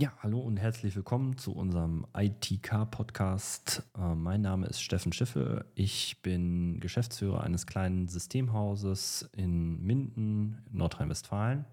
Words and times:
Ja, 0.00 0.14
hallo 0.22 0.40
und 0.40 0.56
herzlich 0.56 0.96
willkommen 0.96 1.36
zu 1.36 1.52
unserem 1.52 2.06
ITK-Podcast. 2.16 3.82
Äh, 3.98 4.14
mein 4.14 4.40
Name 4.40 4.66
ist 4.66 4.80
Steffen 4.80 5.12
Schiffel. 5.12 5.66
Ich 5.74 6.22
bin 6.22 6.80
Geschäftsführer 6.80 7.42
eines 7.42 7.66
kleinen 7.66 8.08
Systemhauses 8.08 9.28
in 9.36 9.84
Minden, 9.84 10.64
Nordrhein-Westfalen 10.72 11.66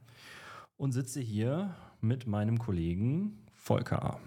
und 0.76 0.92
sitze 0.92 1.22
hier 1.22 1.74
mit 2.02 2.28
meinem 2.28 2.60
Kollegen 2.60 3.46
Volker. 3.54 4.20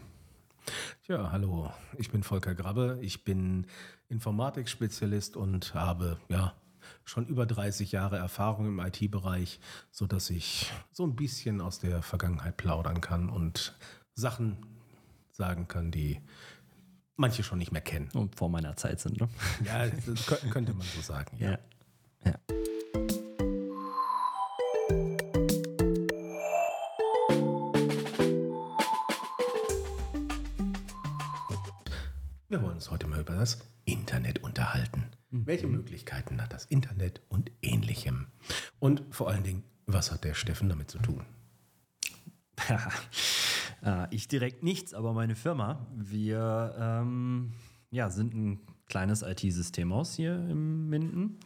Ja, 1.07 1.30
hallo, 1.30 1.71
ich 1.98 2.11
bin 2.11 2.23
Volker 2.23 2.55
Grabbe. 2.55 2.98
Ich 3.03 3.23
bin 3.25 3.67
Informatikspezialist 4.09 5.37
und 5.37 5.75
habe 5.75 6.17
ja 6.30 6.55
schon 7.04 7.27
über 7.27 7.46
30 7.46 7.93
Jahre 7.93 8.18
Erfahrung 8.18 8.66
im 8.66 8.79
IT-Bereich, 8.80 9.61
sodass 9.90 10.30
ich 10.30 10.72
so 10.93 11.04
ein 11.04 11.16
bisschen 11.16 11.61
aus 11.61 11.79
der 11.79 12.02
Vergangenheit 12.02 12.57
plaudern 12.57 13.00
kann 13.00 13.29
und 13.29 13.75
Sachen 14.14 14.66
sagen 15.30 15.68
kann, 15.68 15.90
die 15.90 16.21
manche 17.17 17.43
schon 17.43 17.58
nicht 17.58 17.72
mehr 17.72 17.82
kennen. 17.82 18.11
Und 18.14 18.36
vor 18.36 18.48
meiner 18.48 18.76
Zeit 18.76 19.00
sind, 19.00 19.21
ne? 19.21 19.29
Ja, 19.64 19.86
das 19.86 20.26
könnte 20.50 20.72
man 20.75 20.86
so 20.86 21.00
sagen, 21.00 21.36
ja. 21.39 21.50
ja. 21.53 21.58
ja. 22.25 22.34
Wir 32.48 32.61
wollen 32.62 32.75
uns 32.75 32.91
heute 32.91 33.06
mal 33.06 33.20
über 33.20 33.34
das 33.36 33.61
Internet 33.84 34.42
unterhalten. 34.42 35.09
Mhm. 35.30 35.47
Welche 35.47 35.66
Möglichkeiten 35.66 36.41
hat 36.42 36.52
das 36.52 36.64
Internet 36.66 37.22
und 37.28 37.50
ähnlichem? 37.62 38.27
Und 38.78 39.02
vor 39.11 39.28
allen 39.28 39.44
Dingen, 39.44 39.64
was 39.86 40.12
hat 40.12 40.25
der 40.25 40.34
Steffen 40.34 40.69
damit 40.69 40.91
zu 40.91 40.98
tun? 40.98 41.25
Äh, 43.83 44.14
ich 44.14 44.28
direkt 44.28 44.62
nichts, 44.62 44.92
aber 44.92 45.14
meine 45.14 45.34
Firma. 45.34 45.86
Wir 45.97 46.75
ähm, 46.78 47.55
ja, 47.91 48.11
sind 48.11 48.34
ein 48.34 48.61
kleines 48.91 49.22
IT-Systemhaus 49.22 50.14
hier 50.14 50.34
im 50.34 50.91
Minden 50.91 51.39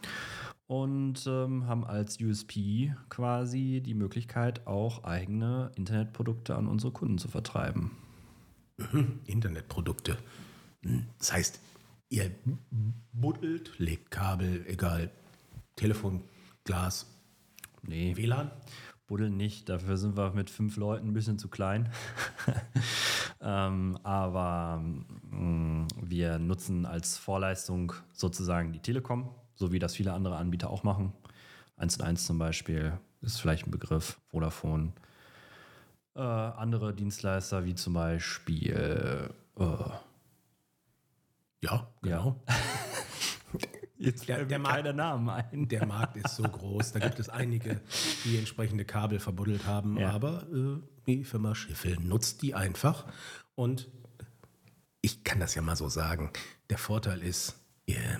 und 0.67 1.25
ähm, 1.27 1.67
haben 1.67 1.85
als 1.85 2.19
USP 2.19 2.93
quasi 3.09 3.81
die 3.85 3.93
Möglichkeit, 3.93 4.65
auch 4.67 5.03
eigene 5.03 5.71
Internetprodukte 5.75 6.55
an 6.55 6.67
unsere 6.67 6.91
Kunden 6.91 7.17
zu 7.17 7.27
vertreiben. 7.27 7.91
Mhm. 8.77 9.19
Internetprodukte. 9.25 10.17
Hm, 10.83 11.05
das 11.19 11.33
heißt, 11.33 11.59
ihr 12.09 12.31
buddelt, 13.11 13.77
legt 13.79 14.11
Kabel, 14.11 14.65
egal, 14.67 15.11
Telefon, 15.75 16.23
Glas, 16.63 17.07
nee. 17.83 18.15
WLAN? 18.15 18.51
Buddeln 19.07 19.37
nicht, 19.37 19.69
dafür 19.69 19.97
sind 19.97 20.17
wir 20.17 20.31
mit 20.31 20.49
fünf 20.49 20.77
Leuten 20.77 21.09
ein 21.09 21.13
bisschen 21.13 21.37
zu 21.37 21.47
klein. 21.47 21.91
ähm, 23.41 23.99
aber 24.03 24.81
mh, 25.29 25.37
mm, 25.37 25.87
wir 26.01 26.39
nutzen 26.39 26.87
als 26.87 27.17
Vorleistung 27.17 27.93
sozusagen 28.13 28.73
die 28.73 28.79
Telekom, 28.79 29.29
so 29.53 29.71
wie 29.71 29.79
das 29.79 29.95
viele 29.95 30.13
andere 30.13 30.37
Anbieter 30.37 30.71
auch 30.71 30.83
machen. 30.83 31.13
1 31.77 31.97
und 31.97 32.05
1 32.05 32.25
zum 32.25 32.39
Beispiel 32.39 32.97
ist 33.21 33.39
vielleicht 33.39 33.67
ein 33.67 33.71
Begriff, 33.71 34.19
Vodafone. 34.29 34.93
Äh, 36.15 36.21
andere 36.21 36.93
Dienstleister 36.95 37.65
wie 37.65 37.75
zum 37.75 37.93
Beispiel 37.93 39.29
äh, 39.59 39.63
ja, 41.65 41.87
genau. 42.01 42.41
Ja. 42.47 42.55
Jetzt 43.97 44.27
der, 44.27 44.43
der 44.45 44.59
Markt, 44.59 44.75
keine 44.75 44.93
Namen 44.93 45.29
ein. 45.29 45.67
Der 45.69 45.85
Markt 45.85 46.17
ist 46.17 46.35
so 46.35 46.43
groß, 46.43 46.91
da 46.91 46.99
gibt 46.99 47.17
es 47.19 47.29
einige, 47.29 47.79
die 48.25 48.37
entsprechende 48.37 48.83
Kabel 48.83 49.19
verbuddelt 49.19 49.65
haben, 49.65 49.97
ja. 49.97 50.11
aber 50.11 50.45
äh, 50.53 50.81
die 51.07 51.23
Firma 51.23 51.55
Schiffel 51.55 51.97
nutzt 52.01 52.41
die 52.41 52.53
einfach 52.55 53.05
und 53.55 53.89
ich 55.01 55.23
kann 55.23 55.39
das 55.39 55.55
ja 55.55 55.61
mal 55.61 55.75
so 55.77 55.87
sagen. 55.87 56.31
Der 56.69 56.77
Vorteil 56.77 57.21
ist, 57.21 57.55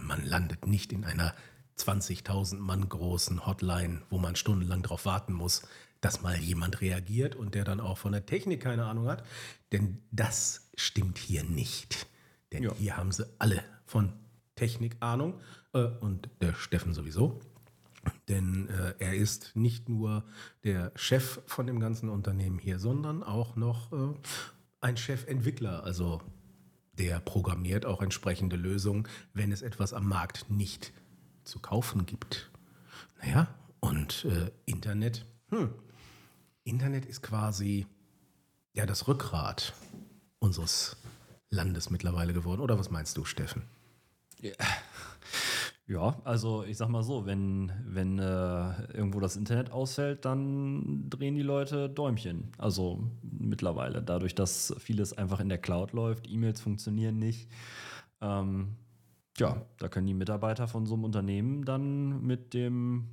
man 0.02 0.24
landet 0.24 0.68
nicht 0.68 0.94
in 0.94 1.04
einer 1.04 1.34
20.000 1.78 2.58
Mann 2.58 2.88
großen 2.88 3.46
Hotline, 3.46 4.04
wo 4.10 4.18
man 4.18 4.36
stundenlang 4.36 4.82
darauf 4.84 5.06
warten 5.06 5.34
muss, 5.34 5.64
dass 6.00 6.22
mal 6.22 6.38
jemand 6.38 6.82
reagiert 6.82 7.36
und 7.36 7.56
der 7.56 7.64
dann 7.64 7.80
auch 7.80 7.98
von 7.98 8.12
der 8.12 8.26
Technik 8.26 8.62
keine 8.62 8.86
Ahnung 8.86 9.08
hat. 9.08 9.24
Denn 9.72 10.04
das 10.12 10.70
stimmt 10.76 11.18
hier 11.18 11.44
nicht. 11.44 12.08
Denn 12.56 12.64
ja. 12.64 12.74
hier 12.76 12.98
haben 12.98 13.12
sie 13.12 13.28
alle 13.38 13.62
von 13.86 14.14
Technik 14.56 14.96
Ahnung 15.02 15.42
äh, 15.74 15.84
und 15.84 16.30
der 16.42 16.54
Steffen 16.54 16.94
sowieso. 16.94 17.42
Denn 18.30 18.70
äh, 18.70 18.94
er 19.00 19.16
ist 19.16 19.56
nicht 19.56 19.90
nur 19.90 20.24
der 20.64 20.92
Chef 20.96 21.42
von 21.48 21.68
dem 21.68 21.80
ganzen 21.80 22.10
Unternehmen 22.10 22.60
hier, 22.60 22.80
sondern 22.80 23.24
auch 23.24 23.56
noch 23.56 23.92
äh, 23.92 24.14
ein 24.80 24.96
Chefentwickler. 24.96 25.84
Also 25.84 26.22
der 26.94 27.20
programmiert 27.20 27.86
auch 27.86 28.02
entsprechende 28.02 28.56
Lösungen, 28.56 29.08
wenn 29.34 29.52
es 29.52 29.62
etwas 29.62 29.94
am 29.94 30.08
Markt 30.08 30.50
nicht 30.50 30.94
zu 31.44 31.60
kaufen 31.60 32.06
gibt. 32.06 32.52
Naja, 33.22 33.48
und 33.80 34.26
äh, 34.26 34.52
Internet, 34.66 35.26
hm, 35.50 35.74
Internet 36.64 37.06
ist 37.06 37.22
quasi 37.22 37.86
ja 38.74 38.86
das 38.86 39.08
Rückgrat 39.08 39.74
unseres 40.40 40.98
Landes 41.56 41.90
mittlerweile 41.90 42.34
geworden. 42.34 42.62
Oder 42.62 42.78
was 42.78 42.92
meinst 42.92 43.18
du, 43.18 43.26
Steffen? 43.26 43.64
Ja. 44.42 44.54
Ja, 45.88 46.20
also 46.24 46.64
ich 46.64 46.78
sag 46.78 46.90
mal 46.90 47.04
so, 47.04 47.28
wenn, 47.28 47.72
wenn 47.86 48.18
äh, 48.18 48.94
irgendwo 48.94 49.20
das 49.20 49.36
Internet 49.36 49.72
ausfällt, 49.72 50.26
dann 50.26 51.08
drehen 51.12 51.36
die 51.36 51.44
Leute 51.44 51.90
Däumchen. 51.90 52.52
Also 52.58 53.04
mittlerweile, 53.22 54.02
dadurch, 54.02 54.34
dass 54.34 54.74
vieles 54.80 55.14
einfach 55.14 55.40
in 55.40 55.48
der 55.48 55.60
Cloud 55.60 55.94
läuft, 55.94 56.28
E-Mails 56.28 56.60
funktionieren 56.60 57.20
nicht. 57.20 57.52
Ähm, 58.20 58.78
ja, 59.38 59.62
da 59.78 59.88
können 59.88 60.08
die 60.08 60.16
Mitarbeiter 60.16 60.68
von 60.68 60.88
so 60.88 60.96
einem 60.96 61.04
Unternehmen 61.04 61.66
dann 61.66 62.26
mit 62.26 62.56
dem 62.56 63.10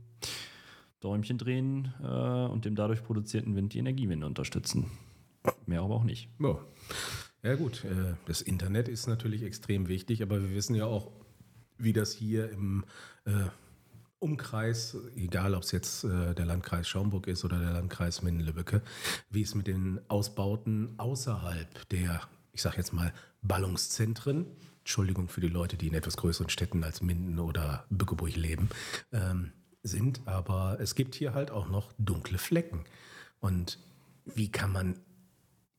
Däumchen 1.01 1.37
drehen 1.37 1.93
äh, 2.03 2.47
und 2.47 2.65
dem 2.65 2.75
dadurch 2.75 3.05
produzierten 3.05 3.55
Wind 3.55 3.75
die 3.75 3.81
Energiewende 3.81 4.27
unterstützen. 4.27 4.91
Mehr 5.67 5.83
aber 5.83 5.97
auch 5.97 6.05
nicht. 6.05 6.31
Ja. 6.39 6.59
Ja 7.43 7.57
gut, 7.57 7.85
äh, 7.85 8.15
das 8.27 8.41
Internet 8.41 8.89
ist 8.89 9.09
natürlich 9.09 9.43
extrem 9.43 9.89
wichtig, 9.89 10.23
aber 10.23 10.41
wir 10.41 10.55
wissen 10.55 10.77
ja 10.77 10.87
auch, 10.87 11.11
wie 11.77 11.93
das 11.93 12.13
hier 12.13 12.51
im 12.51 12.85
äh, 13.25 13.47
Umkreis, 14.21 14.97
egal 15.17 15.57
ob 15.57 15.65
es 15.65 15.73
jetzt 15.73 16.05
äh, 16.05 16.35
der 16.35 16.47
Landkreis 16.47 16.89
Schaumburg 16.89 17.27
ist 17.27 17.45
oder 17.45 17.59
der 17.59 17.73
Landkreis 17.73 18.23
Minden-Lübbecke, 18.23 18.81
wie 19.31 19.43
es 19.43 19.57
mit 19.57 19.67
den 19.67 20.01
Ausbauten 20.07 20.95
außerhalb 20.99 21.89
der, 21.89 22.21
ich 22.53 22.63
sage 22.63 22.77
jetzt 22.77 22.93
mal, 22.93 23.13
Ballungszentren, 23.43 24.47
Entschuldigung 24.79 25.29
für 25.29 25.41
die 25.41 25.49
Leute, 25.49 25.77
die 25.77 25.89
in 25.89 25.95
etwas 25.95 26.17
größeren 26.17 26.49
Städten 26.49 26.85
als 26.85 27.03
Minden 27.03 27.41
oder 27.41 27.87
Bückeburg 27.91 28.37
leben, 28.37 28.69
ähm, 29.13 29.51
sind, 29.83 30.21
aber 30.27 30.79
es 30.81 30.95
gibt 30.95 31.17
hier 31.17 31.35
halt 31.35 31.51
auch 31.51 31.69
noch 31.69 31.93
dunkle 31.99 32.39
Flecken. 32.39 32.85
Und 33.41 33.81
wie 34.25 34.53
kann 34.53 34.71
man 34.71 35.01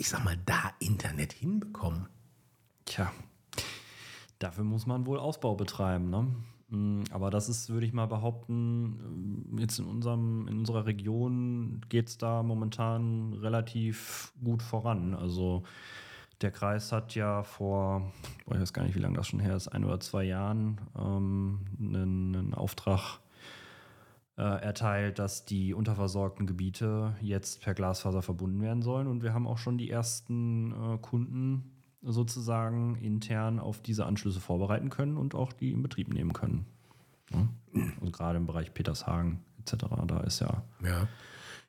ich 0.04 0.10
sag 0.10 0.26
mal, 0.26 0.36
da 0.46 0.74
Internet 0.80 1.32
hinbekommen? 1.32 2.08
Tja, 2.84 3.10
dafür 4.38 4.66
muss 4.66 4.86
man 4.86 5.06
wohl 5.06 5.18
Ausbau 5.18 5.56
betreiben, 5.56 6.10
ne? 6.10 6.28
Mm, 6.68 7.04
aber 7.12 7.30
das 7.30 7.48
ist, 7.48 7.70
würde 7.70 7.86
ich 7.86 7.94
mal 7.94 8.08
behaupten, 8.08 9.48
äh, 9.56 9.62
jetzt 9.62 9.80
in, 9.80 9.86
unserem, 9.86 10.46
in 10.50 10.60
unserer 10.60 10.86
Region 10.88 11.80
geht 11.88 12.10
es 12.10 12.18
da 12.18 12.44
momentan 12.44 13.32
relativ 13.32 14.34
gut 14.44 14.62
voran. 14.62 15.14
Also 15.16 15.64
der 16.42 16.52
Kreis 16.52 16.92
hat 16.92 17.16
ja 17.16 17.44
vor, 17.44 18.12
ich 18.42 18.60
weiß 18.60 18.74
gar 18.74 18.84
nicht, 18.84 18.96
wie 18.96 19.00
lange 19.00 19.16
das 19.16 19.28
schon 19.28 19.40
her 19.40 19.56
ist, 19.56 19.70
ein 19.70 19.86
oder 19.86 20.02
zwei 20.02 20.26
Jahren 20.26 20.82
ähm, 21.00 21.62
einen, 21.80 22.36
einen 22.36 22.54
Auftrag 22.54 23.20
erteilt, 24.42 25.20
dass 25.20 25.46
die 25.46 25.74
unterversorgten 25.74 26.48
Gebiete 26.48 27.16
jetzt 27.22 27.62
per 27.62 27.74
Glasfaser 27.74 28.22
verbunden 28.22 28.62
werden 28.62 28.82
sollen. 28.82 29.08
Und 29.08 29.22
wir 29.22 29.34
haben 29.34 29.48
auch 29.48 29.60
schon 29.60 29.78
die 29.78 29.90
ersten 29.90 30.72
äh, 30.72 30.98
Kunden 30.98 31.72
sozusagen 32.02 32.96
intern 32.96 33.60
auf 33.60 33.82
diese 33.82 34.06
Anschlüsse 34.06 34.40
vorbereiten 34.40 34.90
können 34.90 35.18
und 35.18 35.36
auch 35.36 35.54
die 35.54 35.72
in 35.72 35.82
Betrieb 35.82 36.12
nehmen 36.14 36.34
können. 36.34 36.66
Und 38.02 38.12
gerade 38.12 38.38
im 38.38 38.46
Bereich 38.46 38.74
Petershagen 38.74 39.40
etc., 39.60 39.86
da 40.06 40.20
ist 40.22 40.40
ja. 40.40 40.64
Ja, 40.84 41.08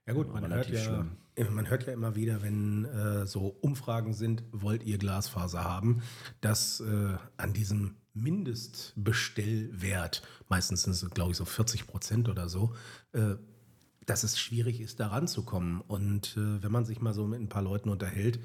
ja 0.06 0.12
gut, 0.12 0.32
man 0.32 0.52
hört 0.52 0.70
ja, 0.70 1.06
man 1.50 1.68
hört 1.68 1.86
ja 1.86 1.92
immer 1.92 2.14
wieder, 2.14 2.42
wenn 2.42 2.84
äh, 2.84 3.26
so 3.26 3.56
Umfragen 3.60 4.12
sind, 4.12 4.44
wollt 4.52 4.84
ihr 4.84 4.98
Glasfaser 4.98 5.64
haben, 5.64 6.02
dass 6.40 6.78
äh, 6.80 7.16
an 7.36 7.52
diesem 7.52 7.96
Mindestbestellwert, 8.14 10.22
meistens 10.48 10.84
sind 10.84 10.92
es, 10.92 11.10
glaube 11.10 11.32
ich, 11.32 11.36
so 11.36 11.44
40 11.44 11.86
Prozent 11.86 12.28
oder 12.28 12.48
so, 12.48 12.74
äh, 13.12 13.34
dass 14.06 14.22
es 14.22 14.38
schwierig 14.38 14.80
ist, 14.80 15.00
da 15.00 15.08
ranzukommen. 15.08 15.80
Und 15.80 16.36
äh, 16.36 16.62
wenn 16.62 16.70
man 16.70 16.84
sich 16.84 17.00
mal 17.00 17.14
so 17.14 17.26
mit 17.26 17.40
ein 17.40 17.48
paar 17.48 17.62
Leuten 17.62 17.88
unterhält, 17.88 18.38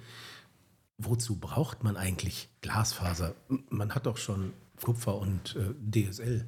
wozu 0.97 1.39
braucht 1.39 1.83
man 1.83 1.97
eigentlich 1.97 2.49
Glasfaser? 2.61 3.35
Man 3.69 3.93
hat 3.93 4.07
doch 4.07 4.17
schon 4.17 4.53
Kupfer 4.81 5.17
und 5.17 5.55
äh, 5.55 5.75
DSL. 5.91 6.47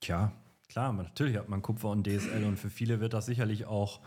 Tja, 0.00 0.32
klar, 0.68 0.92
natürlich 0.92 1.36
hat 1.36 1.48
man 1.48 1.62
Kupfer 1.62 1.90
und 1.90 2.06
DSL 2.06 2.44
und 2.44 2.58
für 2.58 2.70
viele 2.70 3.00
wird 3.00 3.12
das 3.12 3.26
sicherlich 3.26 3.66
auch 3.66 4.00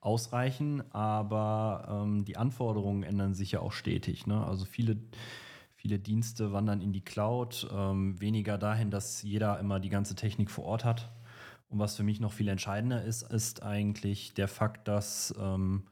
ausreichen, 0.00 0.82
aber 0.92 2.04
ähm, 2.04 2.24
die 2.24 2.36
Anforderungen 2.36 3.02
ändern 3.02 3.34
sich 3.34 3.52
ja 3.52 3.60
auch 3.60 3.72
stetig. 3.72 4.26
Ne? 4.26 4.44
Also 4.46 4.64
viele, 4.64 4.96
viele 5.74 5.98
Dienste 5.98 6.52
wandern 6.52 6.80
in 6.80 6.92
die 6.92 7.04
Cloud, 7.04 7.68
ähm, 7.72 8.20
weniger 8.20 8.58
dahin, 8.58 8.90
dass 8.90 9.22
jeder 9.22 9.58
immer 9.58 9.80
die 9.80 9.90
ganze 9.90 10.14
Technik 10.14 10.50
vor 10.50 10.64
Ort 10.64 10.84
hat. 10.84 11.10
Und 11.68 11.78
was 11.78 11.96
für 11.96 12.02
mich 12.02 12.20
noch 12.20 12.32
viel 12.32 12.48
entscheidender 12.48 13.02
ist, 13.02 13.22
ist 13.22 13.62
eigentlich 13.62 14.34
der 14.34 14.48
Fakt, 14.48 14.88
dass 14.88 15.34
ähm, 15.38 15.82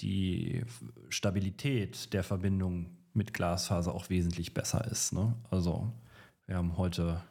die 0.00 0.64
Stabilität 1.10 2.12
der 2.12 2.24
Verbindung 2.24 2.86
mit 3.12 3.34
Glasfaser 3.34 3.94
auch 3.94 4.08
wesentlich 4.08 4.54
besser 4.54 4.84
ist. 4.90 5.12
Ne? 5.12 5.34
Also 5.50 5.92
wir 6.46 6.56
haben 6.56 6.76
heute 6.76 7.22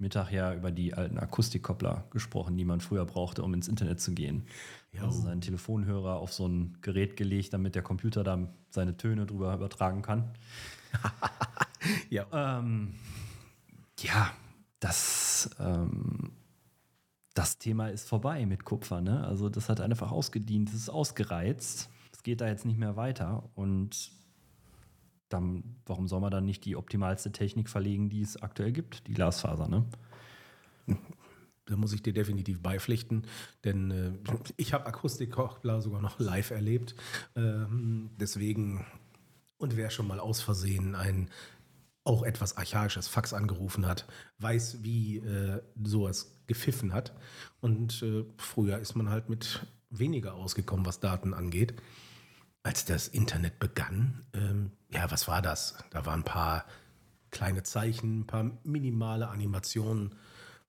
Mittag 0.00 0.32
ja 0.32 0.54
über 0.54 0.70
die 0.70 0.94
alten 0.94 1.18
Akustikkoppler 1.18 2.04
gesprochen, 2.10 2.56
die 2.56 2.64
man 2.64 2.80
früher 2.80 3.04
brauchte, 3.04 3.42
um 3.42 3.54
ins 3.54 3.68
Internet 3.68 4.00
zu 4.00 4.12
gehen. 4.12 4.46
Jo. 4.92 5.04
Also 5.04 5.22
seinen 5.22 5.40
Telefonhörer 5.40 6.16
auf 6.16 6.32
so 6.32 6.46
ein 6.46 6.78
Gerät 6.80 7.16
gelegt, 7.16 7.52
damit 7.52 7.74
der 7.74 7.82
Computer 7.82 8.24
da 8.24 8.48
seine 8.70 8.96
Töne 8.96 9.26
drüber 9.26 9.54
übertragen 9.54 10.02
kann. 10.02 10.30
ja. 12.10 12.26
Ähm, 12.32 12.94
ja, 14.00 14.32
das, 14.80 15.50
ähm, 15.60 16.32
das 17.34 17.58
Thema 17.58 17.88
ist 17.88 18.08
vorbei 18.08 18.46
mit 18.46 18.64
Kupfer. 18.64 19.00
Ne? 19.00 19.24
Also 19.26 19.48
das 19.48 19.68
hat 19.68 19.80
einfach 19.80 20.10
ausgedient, 20.10 20.70
es 20.70 20.74
ist 20.74 20.90
ausgereizt. 20.90 21.90
Es 22.12 22.22
geht 22.22 22.40
da 22.40 22.48
jetzt 22.48 22.64
nicht 22.64 22.78
mehr 22.78 22.96
weiter. 22.96 23.44
Und 23.54 24.12
dann, 25.30 25.76
warum 25.86 26.08
soll 26.08 26.20
man 26.20 26.30
dann 26.30 26.44
nicht 26.44 26.64
die 26.64 26.76
optimalste 26.76 27.32
Technik 27.32 27.68
verlegen, 27.68 28.10
die 28.10 28.20
es 28.20 28.40
aktuell 28.42 28.72
gibt, 28.72 29.06
die 29.06 29.14
Glasfaser, 29.14 29.68
ne? 29.68 29.86
Da 31.66 31.76
muss 31.76 31.92
ich 31.92 32.02
dir 32.02 32.12
definitiv 32.12 32.60
beipflichten, 32.60 33.22
denn 33.62 33.90
äh, 33.92 34.12
ich 34.56 34.72
habe 34.72 34.86
Akustikkochler 34.86 35.80
sogar 35.80 36.02
noch 36.02 36.18
live 36.18 36.50
erlebt. 36.50 36.96
Ähm, 37.36 38.10
deswegen, 38.18 38.84
und 39.56 39.76
wer 39.76 39.90
schon 39.90 40.08
mal 40.08 40.18
aus 40.18 40.40
Versehen 40.40 40.96
ein 40.96 41.30
auch 42.02 42.24
etwas 42.24 42.56
archaisches 42.56 43.06
Fax 43.06 43.32
angerufen 43.32 43.86
hat, 43.86 44.08
weiß, 44.38 44.82
wie 44.82 45.18
äh, 45.18 45.62
sowas 45.84 46.40
gepfiffen 46.48 46.92
hat. 46.92 47.14
Und 47.60 48.02
äh, 48.02 48.24
früher 48.36 48.78
ist 48.78 48.96
man 48.96 49.08
halt 49.08 49.28
mit 49.28 49.64
weniger 49.90 50.34
ausgekommen, 50.34 50.86
was 50.86 50.98
Daten 50.98 51.34
angeht 51.34 51.74
als 52.62 52.84
das 52.84 53.08
Internet 53.08 53.58
begann, 53.58 54.26
ähm, 54.34 54.72
ja, 54.90 55.10
was 55.10 55.28
war 55.28 55.42
das? 55.42 55.74
Da 55.90 56.04
waren 56.04 56.20
ein 56.20 56.24
paar 56.24 56.66
kleine 57.30 57.62
Zeichen, 57.62 58.20
ein 58.20 58.26
paar 58.26 58.50
minimale 58.64 59.28
Animationen. 59.28 60.14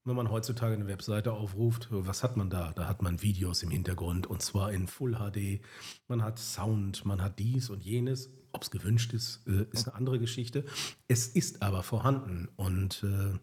Wenn 0.03 0.15
man 0.15 0.31
heutzutage 0.31 0.73
eine 0.73 0.87
Webseite 0.87 1.33
aufruft, 1.33 1.87
was 1.91 2.23
hat 2.23 2.35
man 2.35 2.49
da? 2.49 2.71
Da 2.73 2.87
hat 2.87 3.01
man 3.03 3.21
Videos 3.21 3.61
im 3.61 3.69
Hintergrund 3.69 4.25
und 4.25 4.41
zwar 4.41 4.71
in 4.71 4.87
Full 4.87 5.15
HD. 5.15 5.61
Man 6.07 6.23
hat 6.23 6.39
Sound, 6.39 7.05
man 7.05 7.21
hat 7.21 7.37
dies 7.37 7.69
und 7.69 7.83
jenes. 7.83 8.29
Ob 8.51 8.63
es 8.63 8.71
gewünscht 8.71 9.13
ist, 9.13 9.45
äh, 9.47 9.65
ist 9.71 9.87
eine 9.87 9.95
andere 9.95 10.17
Geschichte. 10.17 10.65
Es 11.07 11.27
ist 11.27 11.61
aber 11.61 11.83
vorhanden 11.83 12.49
und 12.55 13.03
äh, 13.03 13.37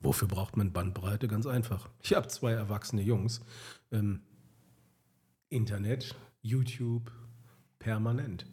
wofür 0.00 0.28
braucht 0.28 0.56
man 0.56 0.72
Bandbreite? 0.72 1.28
Ganz 1.28 1.46
einfach. 1.46 1.88
Ich 2.00 2.14
habe 2.14 2.28
zwei 2.28 2.52
erwachsene 2.52 3.02
Jungs. 3.02 3.40
Ähm, 3.90 4.20
Internet, 5.48 6.14
YouTube, 6.42 7.10
permanent. 7.78 8.46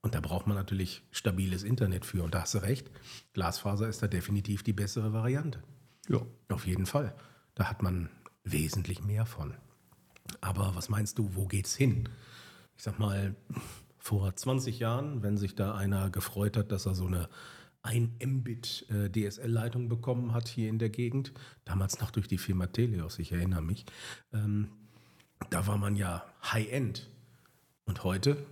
Und 0.00 0.14
da 0.14 0.20
braucht 0.20 0.46
man 0.46 0.56
natürlich 0.56 1.02
stabiles 1.10 1.62
Internet 1.62 2.04
für. 2.04 2.24
Und 2.24 2.34
da 2.34 2.42
hast 2.42 2.54
du 2.54 2.58
recht, 2.58 2.90
Glasfaser 3.34 3.88
ist 3.88 4.02
da 4.02 4.08
definitiv 4.08 4.62
die 4.62 4.72
bessere 4.72 5.12
Variante. 5.12 5.62
Ja. 6.08 6.24
Auf 6.48 6.66
jeden 6.66 6.86
Fall. 6.86 7.14
Da 7.54 7.68
hat 7.68 7.82
man 7.82 8.08
wesentlich 8.44 9.02
mehr 9.04 9.26
von. 9.26 9.54
Aber 10.40 10.74
was 10.74 10.88
meinst 10.88 11.18
du, 11.18 11.34
wo 11.34 11.46
geht's 11.46 11.76
hin? 11.76 12.08
Ich 12.76 12.82
sag 12.82 12.98
mal, 12.98 13.36
vor 13.98 14.34
20 14.34 14.80
Jahren, 14.80 15.22
wenn 15.22 15.36
sich 15.36 15.54
da 15.54 15.74
einer 15.74 16.10
gefreut 16.10 16.56
hat, 16.56 16.72
dass 16.72 16.86
er 16.86 16.94
so 16.94 17.06
eine 17.06 17.28
1 17.82 18.10
Mbit 18.24 18.86
äh, 18.90 19.10
DSL-Leitung 19.10 19.88
bekommen 19.88 20.34
hat 20.34 20.48
hier 20.48 20.68
in 20.68 20.78
der 20.78 20.90
Gegend, 20.90 21.32
damals 21.64 22.00
noch 22.00 22.10
durch 22.10 22.28
die 22.28 22.38
Firma 22.38 22.66
Teleos, 22.66 23.18
ich 23.18 23.32
erinnere 23.32 23.62
mich, 23.62 23.86
ähm, 24.32 24.68
da 25.50 25.66
war 25.66 25.76
man 25.76 25.96
ja 25.96 26.24
High-End. 26.42 27.10
Und 27.84 28.04
heute, 28.04 28.46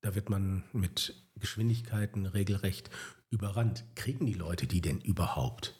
da 0.00 0.14
wird 0.14 0.30
man 0.30 0.64
mit 0.72 1.14
Geschwindigkeiten 1.36 2.26
regelrecht 2.26 2.90
überrannt. 3.30 3.84
Kriegen 3.94 4.26
die 4.26 4.34
Leute 4.34 4.66
die 4.66 4.80
denn 4.80 5.00
überhaupt? 5.00 5.74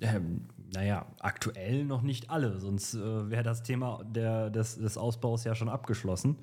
Ähm, 0.00 0.48
naja, 0.74 1.06
aktuell 1.20 1.84
noch 1.84 2.02
nicht 2.02 2.28
alle, 2.30 2.60
sonst 2.60 2.94
äh, 2.94 3.30
wäre 3.30 3.42
das 3.42 3.62
Thema 3.62 4.02
der, 4.04 4.50
des, 4.50 4.76
des 4.76 4.98
Ausbaus 4.98 5.44
ja 5.44 5.54
schon 5.54 5.68
abgeschlossen. 5.68 6.36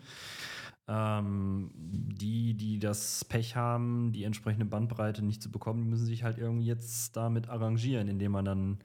Ähm, 0.88 1.72
die, 1.76 2.56
die 2.56 2.80
das 2.80 3.24
Pech 3.26 3.56
haben, 3.56 4.12
die 4.12 4.24
entsprechende 4.24 4.66
Bandbreite 4.66 5.24
nicht 5.24 5.42
zu 5.42 5.52
bekommen, 5.52 5.90
müssen 5.90 6.06
sich 6.06 6.24
halt 6.24 6.38
irgendwie 6.38 6.66
jetzt 6.66 7.16
damit 7.16 7.48
arrangieren, 7.48 8.08
indem 8.08 8.34
man 8.34 8.46
dann 8.46 8.80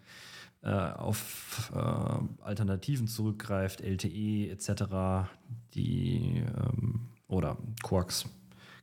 äh, 0.62 0.70
auf 0.70 1.72
äh, 1.74 2.42
Alternativen 2.42 3.06
zurückgreift, 3.06 3.80
LTE 3.80 4.50
etc., 4.50 5.28
die 5.74 6.38
ähm, 6.38 7.08
oder 7.28 7.56
Quarks 7.82 8.28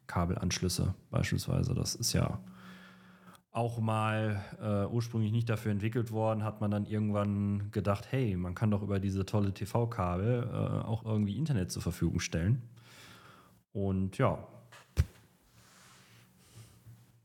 Kabelanschlüsse 0.07 0.93
beispielsweise. 1.09 1.73
Das 1.73 1.95
ist 1.95 2.13
ja 2.13 2.39
auch 3.51 3.79
mal 3.79 4.43
äh, 4.61 4.85
ursprünglich 4.85 5.31
nicht 5.31 5.49
dafür 5.49 5.71
entwickelt 5.71 6.11
worden, 6.11 6.43
hat 6.43 6.59
man 6.59 6.71
dann 6.71 6.85
irgendwann 6.85 7.71
gedacht, 7.71 8.07
hey, 8.11 8.35
man 8.35 8.53
kann 8.53 8.69
doch 8.69 8.81
über 8.81 8.99
diese 8.99 9.25
tolle 9.25 9.53
TV-Kabel 9.53 10.49
äh, 10.51 10.85
auch 10.85 11.05
irgendwie 11.05 11.37
Internet 11.37 11.71
zur 11.71 11.81
Verfügung 11.81 12.19
stellen. 12.19 12.61
Und 13.71 14.17
ja. 14.17 14.39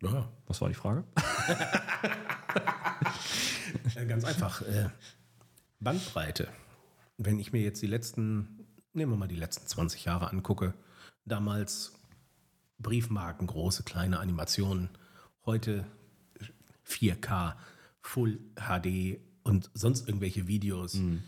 Ja. 0.02 0.28
Was 0.46 0.60
war 0.60 0.68
die 0.68 0.74
Frage? 0.74 1.04
Äh, 4.00 4.06
ganz 4.06 4.24
einfach. 4.24 4.62
Äh, 4.62 4.88
Bandbreite. 5.80 6.48
Wenn 7.18 7.38
ich 7.38 7.52
mir 7.52 7.62
jetzt 7.62 7.82
die 7.82 7.86
letzten, 7.86 8.66
nehmen 8.92 9.12
wir 9.12 9.16
mal 9.16 9.28
die 9.28 9.36
letzten 9.36 9.66
20 9.66 10.04
Jahre 10.04 10.30
angucke, 10.30 10.74
damals 11.24 11.92
Briefmarken, 12.78 13.46
große, 13.46 13.82
kleine 13.82 14.20
Animationen, 14.20 14.90
heute 15.44 15.86
4K, 16.86 17.54
Full 18.00 18.40
HD 18.56 19.20
und 19.42 19.70
sonst 19.74 20.08
irgendwelche 20.08 20.46
Videos. 20.46 20.94
Mhm. 20.94 21.22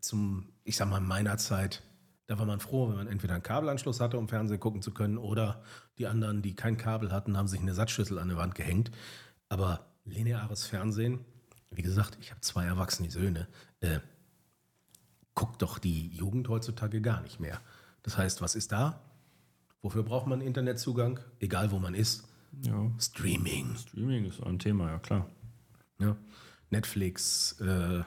Zum, 0.00 0.52
ich 0.62 0.76
sag 0.76 0.88
mal, 0.88 1.00
meiner 1.00 1.38
Zeit, 1.38 1.82
da 2.26 2.38
war 2.38 2.46
man 2.46 2.60
froh, 2.60 2.88
wenn 2.88 2.96
man 2.96 3.06
entweder 3.08 3.34
einen 3.34 3.42
Kabelanschluss 3.42 4.00
hatte, 4.00 4.18
um 4.18 4.28
Fernsehen 4.28 4.60
gucken 4.60 4.82
zu 4.82 4.92
können, 4.92 5.18
oder 5.18 5.62
die 5.98 6.06
anderen, 6.06 6.42
die 6.42 6.54
kein 6.54 6.76
Kabel 6.76 7.10
hatten, 7.10 7.36
haben 7.36 7.48
sich 7.48 7.60
eine 7.60 7.74
Satzschüssel 7.74 8.18
an 8.18 8.28
die 8.28 8.36
Wand 8.36 8.54
gehängt. 8.54 8.90
Aber 9.48 9.86
lineares 10.04 10.66
Fernsehen 10.66 11.24
wie 11.76 11.82
gesagt, 11.82 12.18
ich 12.20 12.30
habe 12.30 12.40
zwei 12.40 12.64
erwachsene 12.64 13.10
Söhne. 13.10 13.48
Äh, 13.80 14.00
guckt 15.34 15.62
doch 15.62 15.78
die 15.78 16.08
Jugend 16.08 16.48
heutzutage 16.48 17.00
gar 17.00 17.20
nicht 17.22 17.40
mehr. 17.40 17.60
Das 18.02 18.16
heißt, 18.16 18.40
was 18.40 18.54
ist 18.54 18.72
da? 18.72 19.00
Wofür 19.82 20.02
braucht 20.02 20.26
man 20.26 20.40
Internetzugang? 20.40 21.20
Egal 21.40 21.70
wo 21.70 21.78
man 21.78 21.94
ist. 21.94 22.28
Ja. 22.62 22.90
Streaming. 22.98 23.76
Streaming 23.76 24.24
ist 24.26 24.42
ein 24.42 24.58
Thema, 24.58 24.90
ja 24.90 24.98
klar. 24.98 25.28
Ja. 25.98 26.16
Netflix, 26.70 27.60
äh, 27.60 28.02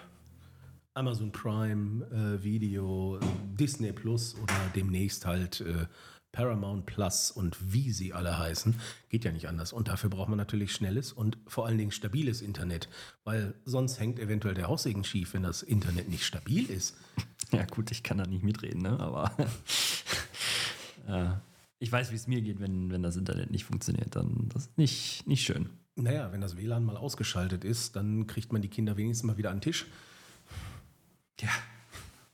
Amazon 0.94 1.32
Prime 1.32 2.06
äh, 2.06 2.44
Video, 2.44 3.20
Disney 3.60 3.92
Plus 3.92 4.36
oder 4.36 4.56
demnächst 4.76 5.26
halt 5.26 5.62
äh, 5.62 5.86
Paramount 6.38 6.86
Plus 6.86 7.32
und 7.32 7.58
wie 7.74 7.92
sie 7.92 8.14
alle 8.14 8.38
heißen, 8.38 8.76
geht 9.10 9.26
ja 9.26 9.32
nicht 9.32 9.48
anders. 9.48 9.74
Und 9.74 9.88
dafür 9.88 10.12
braucht 10.12 10.30
man 10.30 10.38
natürlich 10.38 10.72
schnelles 10.72 11.12
und 11.12 11.36
vor 11.48 11.66
allen 11.66 11.80
Dingen 11.80 11.90
stabiles 11.90 12.44
Internet, 12.44 12.90
weil 13.24 13.56
sonst 13.66 14.00
hängt 14.00 14.20
eventuell 14.20 14.54
der 14.54 14.68
Haussegen 14.68 15.04
schief, 15.04 15.34
wenn 15.34 15.42
das 15.42 15.64
Internet 15.64 16.10
nicht 16.10 16.24
stabil 16.24 16.70
ist. 16.70 16.96
Ja 17.54 17.64
gut, 17.64 17.92
ich 17.92 18.04
kann 18.04 18.18
da 18.18 18.26
nicht 18.26 18.44
mitreden, 18.44 18.82
ne? 18.82 19.00
aber 19.00 19.32
äh, 21.08 21.30
ich 21.80 21.90
weiß, 21.90 22.12
wie 22.12 22.16
es 22.16 22.28
mir 22.28 22.42
geht, 22.42 22.60
wenn, 22.60 22.92
wenn 22.92 23.02
das 23.02 23.16
Internet 23.16 23.52
nicht 23.52 23.64
funktioniert. 23.64 24.18
Dann 24.18 24.50
das 24.50 24.64
ist 24.64 24.78
nicht, 24.78 25.26
nicht 25.26 25.46
schön. 25.46 25.70
Naja, 25.96 26.34
wenn 26.34 26.42
das 26.42 26.58
WLAN 26.58 26.84
mal 26.84 26.98
ausgeschaltet 26.98 27.64
ist, 27.64 27.96
dann 27.96 28.28
kriegt 28.28 28.52
man 28.52 28.62
die 28.62 28.68
Kinder 28.68 28.98
wenigstens 28.98 29.26
mal 29.26 29.38
wieder 29.38 29.52
an 29.52 29.58
den 29.58 29.62
Tisch. 29.62 29.86
Ja. 31.40 31.50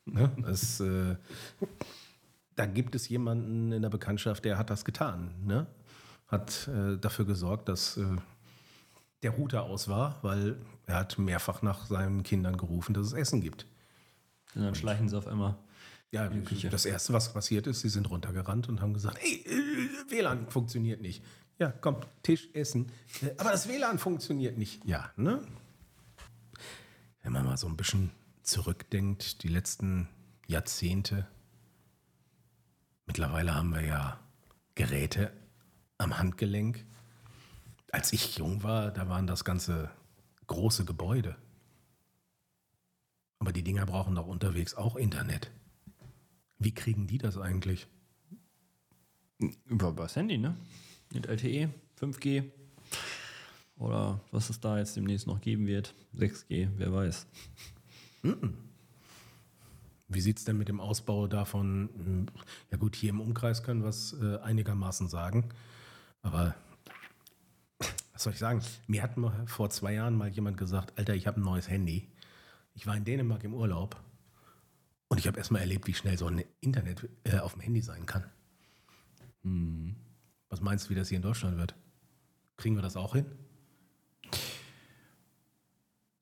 Ne? 0.05 0.31
Das, 0.41 0.79
äh, 0.79 1.15
da 2.55 2.65
gibt 2.65 2.95
es 2.95 3.09
jemanden 3.09 3.71
in 3.71 3.81
der 3.81 3.89
Bekanntschaft, 3.89 4.45
der 4.45 4.57
hat 4.57 4.69
das 4.69 4.85
getan. 4.85 5.33
Ne? 5.43 5.67
Hat 6.27 6.67
äh, 6.67 6.97
dafür 6.97 7.25
gesorgt, 7.25 7.69
dass 7.69 7.97
äh, 7.97 8.05
der 9.23 9.31
Router 9.31 9.63
aus 9.63 9.87
war, 9.87 10.19
weil 10.21 10.57
er 10.85 10.95
hat 10.95 11.17
mehrfach 11.17 11.61
nach 11.61 11.85
seinen 11.85 12.23
Kindern 12.23 12.57
gerufen, 12.57 12.93
dass 12.93 13.07
es 13.07 13.13
Essen 13.13 13.41
gibt. 13.41 13.65
Und 14.55 14.63
dann 14.63 14.75
schleichen 14.75 15.09
sie 15.09 15.17
auf 15.17 15.27
einmal. 15.27 15.55
Ja, 16.11 16.29
das 16.29 16.85
Erste, 16.85 17.11
was 17.11 17.33
passiert 17.33 17.65
ist, 17.65 17.81
sie 17.81 17.89
sind 17.89 18.07
runtergerannt 18.07 18.69
und 18.69 18.81
haben 18.81 18.93
gesagt, 18.93 19.17
hey, 19.19 19.43
äh, 19.47 20.11
WLAN 20.11 20.47
funktioniert 20.47 21.01
nicht. 21.01 21.23
Ja, 21.57 21.71
komm, 21.71 21.97
Tisch, 22.21 22.49
Essen. 22.53 22.91
Äh, 23.23 23.31
aber 23.37 23.51
das 23.51 23.67
WLAN 23.67 23.97
funktioniert 23.97 24.57
nicht. 24.57 24.85
Ja, 24.85 25.11
ne? 25.15 25.41
Wenn 27.23 27.31
man 27.31 27.45
mal 27.45 27.57
so 27.57 27.67
ein 27.67 27.77
bisschen 27.77 28.11
zurückdenkt, 28.43 29.41
die 29.41 29.47
letzten 29.47 30.07
Jahrzehnte, 30.45 31.25
mittlerweile 33.05 33.55
haben 33.55 33.73
wir 33.73 33.85
ja 33.85 34.19
Geräte 34.75 35.31
am 35.97 36.17
Handgelenk. 36.17 36.85
Als 37.91 38.13
ich 38.13 38.37
jung 38.37 38.63
war, 38.63 38.91
da 38.91 39.07
waren 39.07 39.27
das 39.27 39.43
ganze 39.45 39.91
große 40.47 40.85
Gebäude. 40.85 41.35
Aber 43.39 43.51
die 43.51 43.63
Dinger 43.63 43.85
brauchen 43.85 44.15
doch 44.15 44.27
unterwegs 44.27 44.73
auch 44.73 44.95
Internet. 44.95 45.51
Wie 46.59 46.73
kriegen 46.73 47.07
die 47.07 47.17
das 47.17 47.37
eigentlich? 47.37 47.87
Über, 49.65 49.91
das 49.91 50.15
Handy, 50.15 50.37
ne? 50.37 50.55
Mit 51.13 51.25
LTE, 51.25 51.69
5G. 51.99 52.49
Oder 53.75 54.21
was 54.31 54.49
es 54.49 54.59
da 54.59 54.77
jetzt 54.77 54.95
demnächst 54.95 55.27
noch 55.27 55.41
geben 55.41 55.67
wird. 55.67 55.93
6G, 56.15 56.69
wer 56.77 56.93
weiß. 56.93 57.27
Wie 60.07 60.21
sieht 60.21 60.37
es 60.37 60.45
denn 60.45 60.57
mit 60.57 60.67
dem 60.67 60.79
Ausbau 60.79 61.27
davon? 61.27 62.27
Ja 62.71 62.77
gut, 62.77 62.95
hier 62.95 63.09
im 63.09 63.21
Umkreis 63.21 63.63
können 63.63 63.81
wir 63.81 63.89
es 63.89 64.13
äh, 64.21 64.37
einigermaßen 64.37 65.07
sagen. 65.07 65.49
Aber 66.21 66.55
was 68.11 68.23
soll 68.23 68.33
ich 68.33 68.39
sagen? 68.39 68.61
Mir 68.87 69.01
hat 69.01 69.17
mal 69.17 69.45
vor 69.47 69.69
zwei 69.69 69.93
Jahren 69.93 70.15
mal 70.15 70.29
jemand 70.29 70.57
gesagt, 70.57 70.97
Alter, 70.97 71.15
ich 71.15 71.25
habe 71.27 71.39
ein 71.39 71.43
neues 71.43 71.69
Handy. 71.69 72.09
Ich 72.75 72.85
war 72.85 72.95
in 72.95 73.05
Dänemark 73.05 73.43
im 73.43 73.53
Urlaub 73.53 74.01
und 75.07 75.17
ich 75.19 75.27
habe 75.27 75.37
erstmal 75.37 75.61
erlebt, 75.61 75.87
wie 75.87 75.93
schnell 75.93 76.17
so 76.17 76.27
ein 76.27 76.43
Internet 76.59 77.09
äh, 77.23 77.39
auf 77.39 77.53
dem 77.53 77.61
Handy 77.61 77.81
sein 77.81 78.05
kann. 78.05 78.23
Was 80.49 80.61
meinst 80.61 80.85
du, 80.85 80.89
wie 80.91 80.95
das 80.95 81.09
hier 81.09 81.17
in 81.17 81.21
Deutschland 81.21 81.57
wird? 81.57 81.75
Kriegen 82.57 82.75
wir 82.75 82.81
das 82.81 82.95
auch 82.95 83.13
hin? 83.13 83.25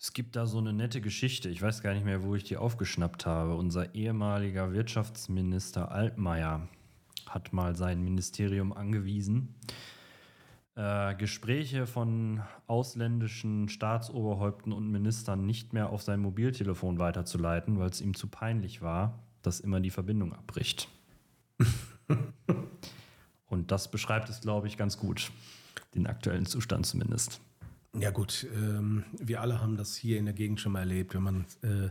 Es 0.01 0.13
gibt 0.13 0.35
da 0.35 0.47
so 0.47 0.57
eine 0.57 0.73
nette 0.73 0.99
Geschichte, 0.99 1.47
ich 1.47 1.61
weiß 1.61 1.83
gar 1.83 1.93
nicht 1.93 2.05
mehr, 2.05 2.23
wo 2.23 2.33
ich 2.33 2.43
die 2.43 2.57
aufgeschnappt 2.57 3.27
habe. 3.27 3.53
Unser 3.53 3.93
ehemaliger 3.93 4.73
Wirtschaftsminister 4.73 5.91
Altmaier 5.91 6.67
hat 7.29 7.53
mal 7.53 7.75
sein 7.75 8.01
Ministerium 8.01 8.73
angewiesen, 8.73 9.53
äh, 10.73 11.13
Gespräche 11.13 11.85
von 11.85 12.41
ausländischen 12.65 13.69
Staatsoberhäupten 13.69 14.73
und 14.73 14.89
Ministern 14.89 15.45
nicht 15.45 15.71
mehr 15.71 15.91
auf 15.91 16.01
sein 16.01 16.19
Mobiltelefon 16.19 16.97
weiterzuleiten, 16.97 17.77
weil 17.77 17.91
es 17.91 18.01
ihm 18.01 18.15
zu 18.15 18.27
peinlich 18.27 18.81
war, 18.81 19.19
dass 19.43 19.59
immer 19.59 19.81
die 19.81 19.91
Verbindung 19.91 20.33
abbricht. 20.33 20.89
und 23.45 23.69
das 23.69 23.91
beschreibt 23.91 24.29
es, 24.29 24.41
glaube 24.41 24.65
ich, 24.65 24.77
ganz 24.77 24.97
gut, 24.97 25.31
den 25.93 26.07
aktuellen 26.07 26.47
Zustand 26.47 26.87
zumindest. 26.87 27.39
Ja 27.99 28.09
gut, 28.11 28.47
ähm, 28.53 29.03
wir 29.11 29.41
alle 29.41 29.59
haben 29.59 29.75
das 29.75 29.95
hier 29.95 30.17
in 30.17 30.25
der 30.25 30.33
Gegend 30.33 30.61
schon 30.61 30.71
mal 30.71 30.79
erlebt. 30.79 31.13
Wenn 31.13 31.23
man 31.23 31.45
äh, 31.61 31.89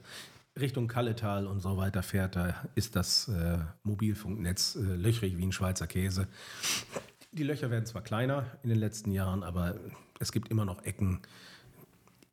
Richtung 0.59 0.89
Kalletal 0.89 1.47
und 1.47 1.61
so 1.61 1.77
weiter 1.77 2.03
fährt, 2.03 2.37
da 2.37 2.55
ist 2.75 2.97
das 2.97 3.29
äh, 3.29 3.59
Mobilfunknetz 3.83 4.77
äh, 4.77 4.81
löchrig 4.81 5.37
wie 5.37 5.45
ein 5.45 5.53
Schweizer 5.53 5.87
Käse. 5.87 6.27
Die 7.33 7.43
Löcher 7.43 7.71
werden 7.71 7.87
zwar 7.87 8.03
kleiner 8.03 8.47
in 8.63 8.71
den 8.71 8.79
letzten 8.79 9.13
Jahren, 9.13 9.43
aber 9.43 9.79
es 10.19 10.33
gibt 10.33 10.49
immer 10.49 10.65
noch 10.65 10.83
Ecken. 10.85 11.21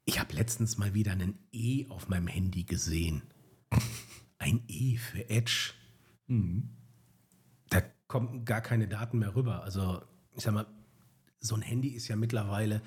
Ich 0.06 0.20
habe 0.20 0.34
letztens 0.34 0.78
mal 0.78 0.94
wieder 0.94 1.12
einen 1.12 1.38
E 1.52 1.86
auf 1.90 2.08
meinem 2.08 2.28
Handy 2.28 2.64
gesehen. 2.64 3.22
Ein 4.40 4.64
E 4.68 4.96
für 4.96 5.30
Edge. 5.30 5.74
Da 7.70 7.82
kommen 8.08 8.46
gar 8.46 8.62
keine 8.62 8.88
Daten 8.88 9.20
mehr 9.20 9.36
rüber. 9.36 9.64
Also 9.64 10.02
ich 10.34 10.44
sag 10.44 10.54
mal, 10.54 10.66
so 11.40 11.56
ein 11.56 11.62
Handy 11.62 11.90
ist 11.90 12.08
ja 12.08 12.16
mittlerweile 12.16 12.82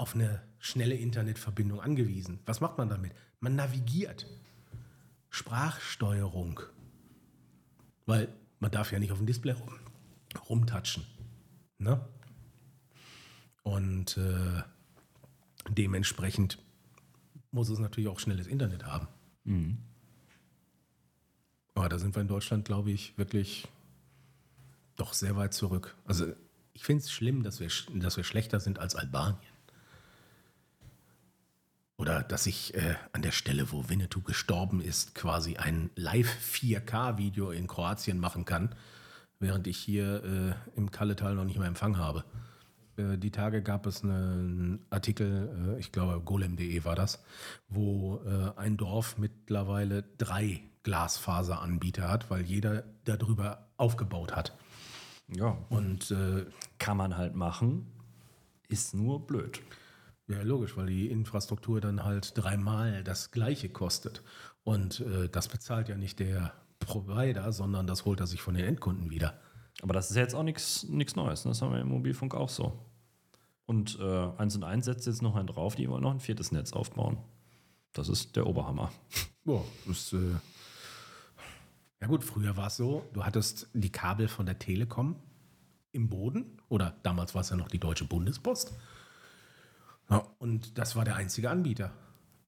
auf 0.00 0.14
eine 0.14 0.42
schnelle 0.58 0.94
Internetverbindung 0.94 1.78
angewiesen. 1.80 2.40
Was 2.46 2.60
macht 2.60 2.78
man 2.78 2.88
damit? 2.88 3.12
Man 3.40 3.54
navigiert. 3.54 4.26
Sprachsteuerung. 5.28 6.60
Weil 8.06 8.28
man 8.60 8.70
darf 8.70 8.92
ja 8.92 8.98
nicht 8.98 9.12
auf 9.12 9.18
dem 9.18 9.26
Display 9.26 9.52
rum, 9.52 9.78
rumtatschen. 10.48 11.04
Ne? 11.76 12.00
Und 13.62 14.16
äh, 14.16 14.62
dementsprechend 15.68 16.58
muss 17.50 17.68
es 17.68 17.78
natürlich 17.78 18.08
auch 18.08 18.20
schnelles 18.20 18.46
Internet 18.46 18.86
haben. 18.86 19.06
Aber 21.74 21.90
da 21.90 21.98
sind 21.98 22.16
wir 22.16 22.22
in 22.22 22.28
Deutschland, 22.28 22.64
glaube 22.64 22.90
ich, 22.90 23.18
wirklich 23.18 23.68
doch 24.96 25.12
sehr 25.12 25.36
weit 25.36 25.52
zurück. 25.52 25.94
Also 26.06 26.32
ich 26.72 26.84
finde 26.84 27.02
es 27.02 27.12
schlimm, 27.12 27.42
dass 27.42 27.60
wir, 27.60 27.68
dass 27.96 28.16
wir 28.16 28.24
schlechter 28.24 28.60
sind 28.60 28.78
als 28.78 28.96
Albanien. 28.96 29.49
Oder 32.00 32.22
dass 32.22 32.46
ich 32.46 32.72
äh, 32.74 32.94
an 33.12 33.20
der 33.20 33.30
Stelle, 33.30 33.72
wo 33.72 33.90
Winnetou 33.90 34.22
gestorben 34.22 34.80
ist, 34.80 35.14
quasi 35.14 35.58
ein 35.58 35.90
Live-4K-Video 35.96 37.50
in 37.50 37.66
Kroatien 37.66 38.18
machen 38.18 38.46
kann, 38.46 38.74
während 39.38 39.66
ich 39.66 39.76
hier 39.76 40.24
äh, 40.24 40.78
im 40.78 40.90
Kalletal 40.90 41.34
noch 41.34 41.44
nicht 41.44 41.58
mehr 41.58 41.68
Empfang 41.68 41.98
habe. 41.98 42.24
Äh, 42.96 43.18
die 43.18 43.30
Tage 43.30 43.62
gab 43.62 43.84
es 43.84 44.02
einen 44.02 44.86
Artikel, 44.88 45.74
äh, 45.76 45.78
ich 45.78 45.92
glaube 45.92 46.22
golem.de 46.22 46.84
war 46.84 46.96
das, 46.96 47.22
wo 47.68 48.22
äh, 48.24 48.58
ein 48.58 48.78
Dorf 48.78 49.18
mittlerweile 49.18 50.02
drei 50.16 50.62
Glasfaseranbieter 50.84 52.08
hat, 52.08 52.30
weil 52.30 52.40
jeder 52.40 52.84
darüber 53.04 53.68
aufgebaut 53.76 54.34
hat. 54.34 54.56
Ja, 55.28 55.58
Und 55.68 56.10
äh, 56.12 56.46
kann 56.78 56.96
man 56.96 57.18
halt 57.18 57.34
machen, 57.34 57.92
ist 58.68 58.94
nur 58.94 59.26
blöd. 59.26 59.60
Ja, 60.30 60.42
logisch, 60.42 60.76
weil 60.76 60.86
die 60.86 61.10
Infrastruktur 61.10 61.80
dann 61.80 62.04
halt 62.04 62.38
dreimal 62.38 63.02
das 63.02 63.32
gleiche 63.32 63.68
kostet. 63.68 64.22
Und 64.62 65.00
äh, 65.00 65.28
das 65.28 65.48
bezahlt 65.48 65.88
ja 65.88 65.96
nicht 65.96 66.20
der 66.20 66.52
Provider, 66.78 67.52
sondern 67.52 67.88
das 67.88 68.04
holt 68.04 68.20
er 68.20 68.28
sich 68.28 68.40
von 68.40 68.54
den 68.54 68.64
Endkunden 68.64 69.10
wieder. 69.10 69.40
Aber 69.82 69.92
das 69.92 70.10
ist 70.10 70.16
ja 70.16 70.22
jetzt 70.22 70.34
auch 70.34 70.44
nichts 70.44 70.86
Neues. 71.16 71.44
Ne? 71.44 71.50
Das 71.50 71.62
haben 71.62 71.72
wir 71.72 71.80
im 71.80 71.88
Mobilfunk 71.88 72.36
auch 72.36 72.48
so. 72.48 72.78
Und 73.66 73.98
äh, 74.00 74.28
1 74.38 74.54
und 74.54 74.62
1 74.62 74.84
setzt 74.84 75.08
jetzt 75.08 75.20
noch 75.20 75.34
einen 75.34 75.48
drauf, 75.48 75.74
die 75.74 75.88
wollen 75.88 76.02
noch 76.02 76.12
ein 76.12 76.20
viertes 76.20 76.52
Netz 76.52 76.72
aufbauen. 76.72 77.18
Das 77.92 78.08
ist 78.08 78.36
der 78.36 78.46
Oberhammer. 78.46 78.92
Ja, 79.46 79.58
das, 79.86 80.12
äh 80.12 80.34
ja 81.98 82.06
gut, 82.06 82.22
früher 82.24 82.58
war 82.58 82.66
es 82.66 82.76
so, 82.76 83.08
du 83.14 83.24
hattest 83.24 83.70
die 83.72 83.90
Kabel 83.90 84.28
von 84.28 84.44
der 84.44 84.58
Telekom 84.58 85.16
im 85.92 86.10
Boden 86.10 86.60
oder 86.68 86.94
damals 87.02 87.34
war 87.34 87.40
es 87.40 87.48
ja 87.48 87.56
noch 87.56 87.68
die 87.68 87.78
Deutsche 87.78 88.04
Bundespost. 88.04 88.74
Ja, 90.10 90.26
und 90.38 90.76
das 90.78 90.96
war 90.96 91.04
der 91.04 91.16
einzige 91.16 91.50
Anbieter. 91.50 91.92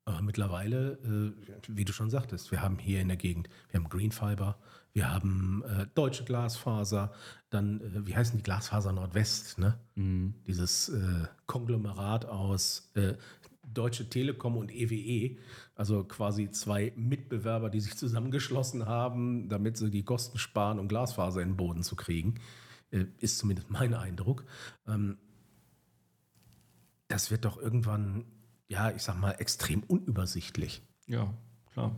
Aber 0.04 0.20
mittlerweile, 0.20 0.98
äh, 1.04 1.32
wie 1.68 1.84
du 1.84 1.92
schon 1.92 2.10
sagtest, 2.10 2.50
wir 2.50 2.60
haben 2.60 2.78
hier 2.78 3.00
in 3.00 3.08
der 3.08 3.16
Gegend, 3.16 3.48
wir 3.70 3.78
haben 3.78 3.88
Green 3.88 4.10
Fiber, 4.10 4.58
wir 4.92 5.12
haben 5.12 5.62
äh, 5.64 5.86
deutsche 5.94 6.24
Glasfaser, 6.24 7.12
dann, 7.50 7.80
äh, 7.80 8.06
wie 8.06 8.16
heißen 8.16 8.36
die 8.36 8.42
Glasfaser 8.42 8.92
Nordwest, 8.92 9.58
ne? 9.58 9.78
Dieses 10.46 10.88
äh, 10.88 11.26
Konglomerat 11.46 12.26
aus 12.26 12.90
äh, 12.94 13.14
Deutsche 13.62 14.10
Telekom 14.10 14.56
und 14.56 14.72
EWE, 14.72 15.38
also 15.76 16.02
quasi 16.04 16.50
zwei 16.50 16.92
Mitbewerber, 16.96 17.70
die 17.70 17.80
sich 17.80 17.96
zusammengeschlossen 17.96 18.86
haben, 18.86 19.48
damit 19.48 19.76
sie 19.76 19.90
die 19.90 20.04
Kosten 20.04 20.36
sparen, 20.36 20.80
um 20.80 20.88
Glasfaser 20.88 21.40
in 21.40 21.50
den 21.50 21.56
Boden 21.56 21.84
zu 21.84 21.94
kriegen, 21.94 22.34
äh, 22.90 23.04
ist 23.18 23.38
zumindest 23.38 23.70
mein 23.70 23.94
Eindruck. 23.94 24.44
Ähm, 24.88 25.16
das 27.12 27.30
wird 27.30 27.44
doch 27.44 27.58
irgendwann, 27.58 28.24
ja, 28.68 28.90
ich 28.90 29.02
sag 29.02 29.18
mal, 29.18 29.32
extrem 29.32 29.82
unübersichtlich. 29.82 30.82
Ja, 31.06 31.32
klar. 31.72 31.94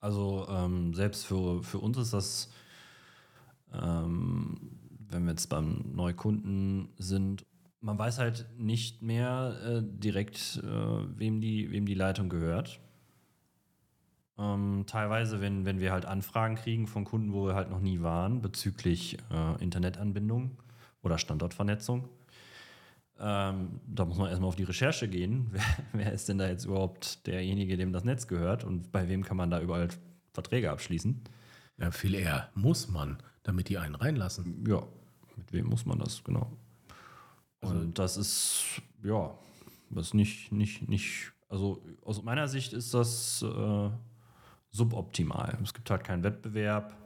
Also 0.00 0.46
ähm, 0.48 0.94
selbst 0.94 1.26
für, 1.26 1.62
für 1.62 1.78
uns 1.78 1.96
ist 1.96 2.12
das, 2.12 2.50
ähm, 3.72 4.56
wenn 5.08 5.24
wir 5.24 5.30
jetzt 5.30 5.48
beim 5.48 5.92
Neukunden 5.94 6.88
sind, 6.98 7.44
man 7.80 7.98
weiß 7.98 8.18
halt 8.18 8.46
nicht 8.58 9.02
mehr 9.02 9.60
äh, 9.62 9.82
direkt, 9.82 10.62
äh, 10.62 11.18
wem, 11.18 11.40
die, 11.40 11.70
wem 11.70 11.84
die 11.84 11.94
Leitung 11.94 12.30
gehört. 12.30 12.80
Ähm, 14.38 14.84
teilweise, 14.86 15.40
wenn, 15.40 15.64
wenn 15.64 15.78
wir 15.78 15.92
halt 15.92 16.06
Anfragen 16.06 16.56
kriegen 16.56 16.86
von 16.86 17.04
Kunden, 17.04 17.32
wo 17.32 17.46
wir 17.46 17.54
halt 17.54 17.70
noch 17.70 17.80
nie 17.80 18.00
waren, 18.00 18.40
bezüglich 18.40 19.18
äh, 19.30 19.62
Internetanbindung 19.62 20.58
oder 21.02 21.18
Standortvernetzung, 21.18 22.08
ähm, 23.20 23.80
da 23.86 24.04
muss 24.04 24.18
man 24.18 24.28
erstmal 24.28 24.48
auf 24.48 24.56
die 24.56 24.64
Recherche 24.64 25.08
gehen. 25.08 25.48
Wer, 25.52 25.62
wer 25.92 26.12
ist 26.12 26.28
denn 26.28 26.38
da 26.38 26.48
jetzt 26.48 26.64
überhaupt 26.64 27.26
derjenige, 27.26 27.76
dem 27.76 27.92
das 27.92 28.04
Netz 28.04 28.26
gehört 28.26 28.64
und 28.64 28.90
bei 28.90 29.08
wem 29.08 29.22
kann 29.22 29.36
man 29.36 29.50
da 29.50 29.60
überall 29.60 29.88
Verträge 30.32 30.70
abschließen? 30.70 31.22
Ja, 31.78 31.90
viel 31.90 32.14
eher 32.14 32.50
muss 32.54 32.88
man, 32.88 33.18
damit 33.42 33.68
die 33.68 33.78
einen 33.78 33.94
reinlassen. 33.94 34.64
Ja, 34.66 34.82
mit 35.36 35.52
wem 35.52 35.66
muss 35.66 35.86
man 35.86 35.98
das, 35.98 36.22
genau. 36.24 36.52
Und 37.60 37.98
das 37.98 38.16
ist, 38.16 38.82
ja, 39.02 39.36
das 39.90 40.08
ist 40.08 40.14
nicht, 40.14 40.52
nicht, 40.52 40.88
nicht, 40.88 41.32
also 41.48 41.82
aus 42.04 42.22
meiner 42.22 42.48
Sicht 42.48 42.72
ist 42.72 42.92
das 42.94 43.42
äh, 43.42 43.90
suboptimal. 44.70 45.56
Es 45.62 45.72
gibt 45.72 45.88
halt 45.90 46.04
keinen 46.04 46.22
Wettbewerb. 46.22 46.96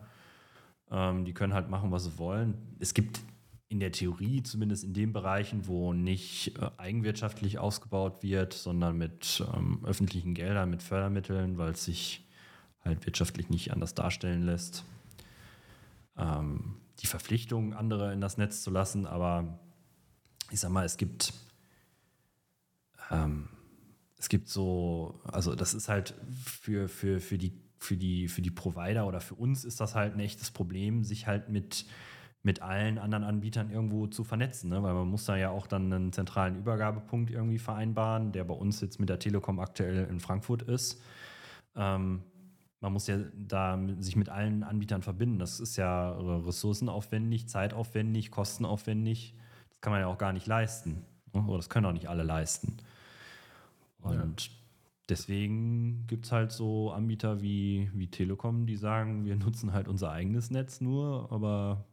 Ähm, 0.91 1.25
die 1.25 1.35
können 1.35 1.55
halt 1.55 1.69
machen, 1.69 1.91
was 1.91 2.05
sie 2.05 2.19
wollen. 2.19 2.77
Es 2.79 2.95
gibt 2.95 3.21
in 3.69 3.81
der 3.81 3.93
Theorie, 3.93 4.43
zumindest 4.43 4.83
in 4.85 4.95
den 4.95 5.13
Bereichen, 5.13 5.67
wo 5.67 5.93
nicht 5.93 6.59
äh, 6.59 6.71
eigenwirtschaftlich 6.79 7.59
ausgebaut 7.59 8.23
wird, 8.23 8.55
sondern 8.55 8.97
mit 8.97 9.45
ähm, 9.55 9.85
öffentlichen 9.85 10.35
Geldern, 10.35 10.71
mit 10.71 10.83
Fördermitteln, 10.83 11.59
weil 11.59 11.73
es 11.73 11.85
sich 11.85 12.27
halt 12.83 13.05
wirtschaftlich 13.05 13.51
nicht 13.51 13.73
anders 13.73 13.95
darstellen 13.95 14.43
lässt, 14.43 14.85
ähm, 16.17 16.77
die 17.01 17.07
Verpflichtung, 17.07 17.75
andere 17.75 18.13
in 18.13 18.23
das 18.23 18.39
Netz 18.39 18.63
zu 18.63 18.71
lassen. 18.71 19.07
Aber 19.07 19.59
ich 20.51 20.61
sag 20.61 20.71
mal, 20.71 20.87
es 20.87 20.97
gibt, 20.97 21.35
ähm, 23.11 23.51
es 24.17 24.31
gibt 24.31 24.49
so, 24.49 25.21
also 25.25 25.55
das 25.55 25.75
ist 25.75 25.91
halt 25.91 26.15
für, 26.43 26.89
für, 26.89 27.21
für, 27.21 27.37
die, 27.37 27.53
für, 27.79 27.99
die, 27.99 28.29
für 28.29 28.41
die 28.41 28.51
Provider 28.51 29.07
oder 29.07 29.21
für 29.21 29.35
uns 29.35 29.65
ist 29.65 29.81
das 29.81 29.95
halt 29.95 30.15
ein 30.15 30.21
echtes 30.21 30.51
Problem, 30.51 31.05
sich 31.05 31.27
halt 31.27 31.51
mit 31.51 31.85
mit 32.43 32.63
allen 32.63 32.99
anderen 32.99 33.25
Anbietern 33.25 33.71
irgendwo 33.71 34.07
zu 34.07 34.25
vernetzen, 34.25 34.71
ne? 34.71 34.83
weil 34.83 34.95
man 34.95 35.09
muss 35.09 35.25
da 35.25 35.37
ja 35.37 35.51
auch 35.51 35.67
dann 35.67 35.93
einen 35.93 36.13
zentralen 36.13 36.57
Übergabepunkt 36.57 37.31
irgendwie 37.31 37.59
vereinbaren, 37.59 38.33
der 38.33 38.45
bei 38.45 38.55
uns 38.55 38.81
jetzt 38.81 39.01
mit 39.01 39.09
der 39.09 39.19
Telekom 39.19 39.59
aktuell 39.59 40.07
in 40.09 40.21
Frankfurt 40.21 40.63
ist. 40.63 41.03
Ähm, 41.75 42.23
man 42.81 42.93
muss 42.93 43.09
ja 43.09 43.19
da 43.35 43.79
sich 43.99 44.15
mit 44.15 44.29
allen 44.29 44.63
Anbietern 44.63 45.03
verbinden. 45.03 45.41
Das 45.41 45.59
ist 45.59 45.77
ja 45.77 46.13
ressourcenaufwendig, 46.13 47.49
zeitaufwendig, 47.49 48.31
kostenaufwendig. 48.31 49.35
Das 49.71 49.81
kann 49.81 49.93
man 49.93 50.01
ja 50.01 50.07
auch 50.07 50.19
gar 50.19 50.33
nicht 50.33 50.47
leisten. 50.47 51.05
Ne? 51.35 51.43
Oder 51.43 51.57
das 51.57 51.69
können 51.69 51.87
auch 51.87 51.93
nicht 51.93 52.09
alle 52.09 52.23
leisten. 52.23 52.77
Und 54.01 54.47
ja. 54.47 54.53
deswegen 55.09 56.07
gibt 56.07 56.27
es 56.27 56.33
halt 56.33 56.53
so 56.53 56.93
Anbieter 56.93 57.43
wie, 57.43 57.91
wie 57.95 58.07
Telekom, 58.07 58.67
die 58.67 58.77
sagen, 58.77 59.25
wir 59.25 59.35
nutzen 59.37 59.73
halt 59.73 59.89
unser 59.89 60.13
eigenes 60.13 60.53
Netz 60.53 60.81
nur, 60.81 61.33
aber 61.33 61.85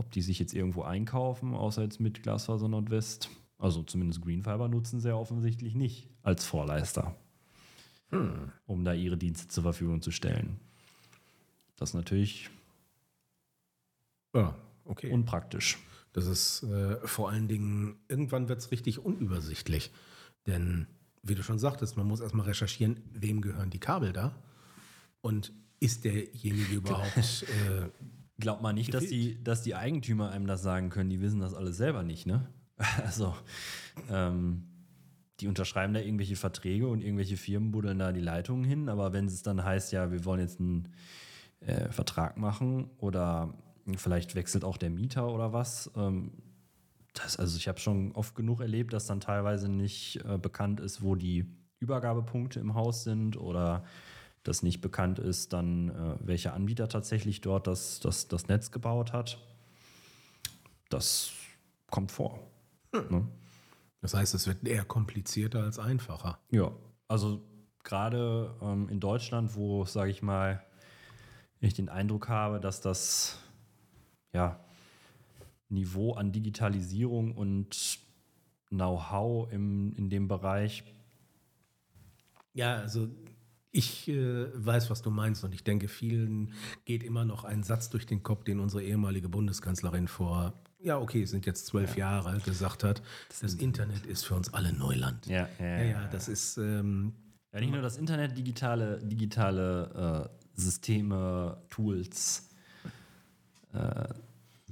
ob 0.00 0.10
die 0.10 0.22
sich 0.22 0.38
jetzt 0.38 0.54
irgendwo 0.54 0.82
einkaufen, 0.82 1.54
außer 1.54 1.82
jetzt 1.82 2.00
mit 2.00 2.22
Glasfaser 2.22 2.68
Nordwest, 2.68 3.28
also 3.58 3.82
zumindest 3.82 4.22
Greenfiber 4.22 4.66
nutzen 4.66 4.98
sie 4.98 5.08
ja 5.08 5.14
offensichtlich 5.14 5.74
nicht 5.74 6.08
als 6.22 6.46
Vorleister, 6.46 7.14
hm. 8.08 8.50
um 8.64 8.82
da 8.82 8.94
ihre 8.94 9.18
Dienste 9.18 9.48
zur 9.48 9.62
Verfügung 9.62 10.00
zu 10.00 10.10
stellen. 10.10 10.58
Das 11.76 11.90
ist 11.90 11.94
natürlich 11.94 12.48
ja, 14.34 14.56
okay. 14.86 15.10
unpraktisch. 15.10 15.78
Das 16.14 16.26
ist 16.26 16.62
äh, 16.62 16.96
vor 17.06 17.28
allen 17.28 17.46
Dingen, 17.46 17.96
irgendwann 18.08 18.48
wird 18.48 18.60
es 18.60 18.70
richtig 18.70 19.00
unübersichtlich. 19.00 19.92
Denn, 20.46 20.86
wie 21.22 21.34
du 21.34 21.42
schon 21.42 21.58
sagtest, 21.58 21.98
man 21.98 22.06
muss 22.06 22.20
erstmal 22.20 22.46
recherchieren, 22.46 23.02
wem 23.12 23.42
gehören 23.42 23.68
die 23.68 23.78
Kabel 23.78 24.14
da? 24.14 24.34
Und 25.20 25.52
ist 25.78 26.04
derjenige 26.04 26.74
überhaupt 26.76 27.44
äh, 27.44 27.90
Glaubt 28.40 28.62
man 28.62 28.74
nicht, 28.74 28.92
dass 28.94 29.06
die, 29.06 29.42
dass 29.42 29.62
die 29.62 29.74
Eigentümer 29.74 30.30
einem 30.30 30.46
das 30.46 30.62
sagen 30.62 30.90
können, 30.90 31.10
die 31.10 31.20
wissen 31.20 31.40
das 31.40 31.54
alles 31.54 31.76
selber 31.76 32.02
nicht, 32.02 32.26
ne? 32.26 32.48
Also, 33.04 33.34
ähm, 34.08 34.64
die 35.40 35.48
unterschreiben 35.48 35.94
da 35.94 36.00
irgendwelche 36.00 36.36
Verträge 36.36 36.88
und 36.88 37.02
irgendwelche 37.02 37.36
Firmen 37.36 37.70
buddeln 37.70 37.98
da 37.98 38.12
die 38.12 38.20
Leitungen 38.20 38.64
hin, 38.64 38.88
aber 38.88 39.12
wenn 39.12 39.26
es 39.26 39.42
dann 39.42 39.64
heißt, 39.64 39.92
ja, 39.92 40.10
wir 40.10 40.24
wollen 40.24 40.40
jetzt 40.40 40.60
einen 40.60 40.88
äh, 41.60 41.90
Vertrag 41.90 42.36
machen 42.36 42.90
oder 42.98 43.54
vielleicht 43.96 44.34
wechselt 44.34 44.64
auch 44.64 44.76
der 44.76 44.90
Mieter 44.90 45.32
oder 45.32 45.52
was, 45.52 45.90
ähm, 45.96 46.32
das, 47.14 47.38
also 47.38 47.56
ich 47.56 47.68
habe 47.68 47.80
schon 47.80 48.12
oft 48.12 48.34
genug 48.34 48.60
erlebt, 48.60 48.92
dass 48.92 49.06
dann 49.06 49.20
teilweise 49.20 49.68
nicht 49.68 50.20
äh, 50.24 50.38
bekannt 50.38 50.80
ist, 50.80 51.02
wo 51.02 51.14
die 51.14 51.46
Übergabepunkte 51.80 52.60
im 52.60 52.74
Haus 52.74 53.04
sind 53.04 53.36
oder 53.36 53.84
dass 54.42 54.62
nicht 54.62 54.80
bekannt 54.80 55.18
ist, 55.18 55.52
dann 55.52 55.90
äh, 55.90 56.16
welcher 56.20 56.54
Anbieter 56.54 56.88
tatsächlich 56.88 57.40
dort 57.40 57.66
das, 57.66 58.00
das, 58.00 58.28
das 58.28 58.48
Netz 58.48 58.70
gebaut 58.70 59.12
hat. 59.12 59.38
Das 60.88 61.32
kommt 61.90 62.10
vor. 62.10 62.38
Hm. 62.94 63.06
Ne? 63.10 63.28
Das 64.00 64.14
heißt, 64.14 64.34
es 64.34 64.46
wird 64.46 64.66
eher 64.66 64.84
komplizierter 64.84 65.62
als 65.62 65.78
einfacher. 65.78 66.38
Ja, 66.50 66.72
also 67.06 67.42
gerade 67.84 68.54
ähm, 68.62 68.88
in 68.88 68.98
Deutschland, 68.98 69.54
wo, 69.54 69.84
sage 69.84 70.10
ich 70.10 70.22
mal, 70.22 70.64
ich 71.60 71.74
den 71.74 71.90
Eindruck 71.90 72.28
habe, 72.28 72.60
dass 72.60 72.80
das 72.80 73.38
ja, 74.32 74.58
Niveau 75.68 76.14
an 76.14 76.32
Digitalisierung 76.32 77.36
und 77.36 77.98
Know-how 78.70 79.50
in 79.52 80.08
dem 80.10 80.28
Bereich. 80.28 80.84
Ja, 82.54 82.76
also 82.76 83.08
ich 83.72 84.08
äh, 84.08 84.46
weiß, 84.54 84.90
was 84.90 85.02
du 85.02 85.10
meinst 85.10 85.44
und 85.44 85.54
ich 85.54 85.62
denke, 85.62 85.88
vielen 85.88 86.52
geht 86.84 87.02
immer 87.02 87.24
noch 87.24 87.44
ein 87.44 87.62
Satz 87.62 87.90
durch 87.90 88.06
den 88.06 88.22
Kopf, 88.22 88.44
den 88.44 88.58
unsere 88.58 88.82
ehemalige 88.82 89.28
Bundeskanzlerin 89.28 90.08
vor, 90.08 90.54
ja 90.80 90.98
okay, 90.98 91.22
es 91.22 91.30
sind 91.30 91.46
jetzt 91.46 91.66
zwölf 91.66 91.96
ja. 91.96 92.12
Jahre 92.12 92.40
gesagt 92.40 92.84
hat. 92.84 93.02
Das 93.40 93.54
Internet 93.54 94.06
ist 94.06 94.24
für 94.24 94.34
uns 94.34 94.52
alle 94.52 94.72
Neuland. 94.72 95.26
Ja, 95.26 95.48
ja, 95.58 95.66
ja. 95.66 95.84
ja 95.84 96.08
das 96.08 96.28
ist... 96.28 96.56
Ähm, 96.58 97.12
ja, 97.52 97.60
nicht 97.60 97.72
nur 97.72 97.82
das 97.82 97.96
Internet, 97.96 98.36
digitale, 98.38 98.98
digitale 99.02 100.30
äh, 100.30 100.60
Systeme, 100.60 101.60
Tools 101.68 102.48
äh, 103.72 104.08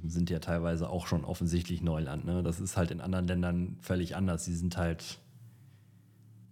sind 0.01 0.29
ja 0.29 0.39
teilweise 0.39 0.89
auch 0.89 1.05
schon 1.07 1.25
offensichtlich 1.25 1.81
Neuland. 1.81 2.25
Ne? 2.25 2.41
Das 2.41 2.61
ist 2.61 2.77
halt 2.77 2.91
in 2.91 3.01
anderen 3.01 3.27
Ländern 3.27 3.77
völlig 3.81 4.15
anders. 4.15 4.45
Sie 4.45 4.55
sind 4.55 4.77
halt... 4.77 5.19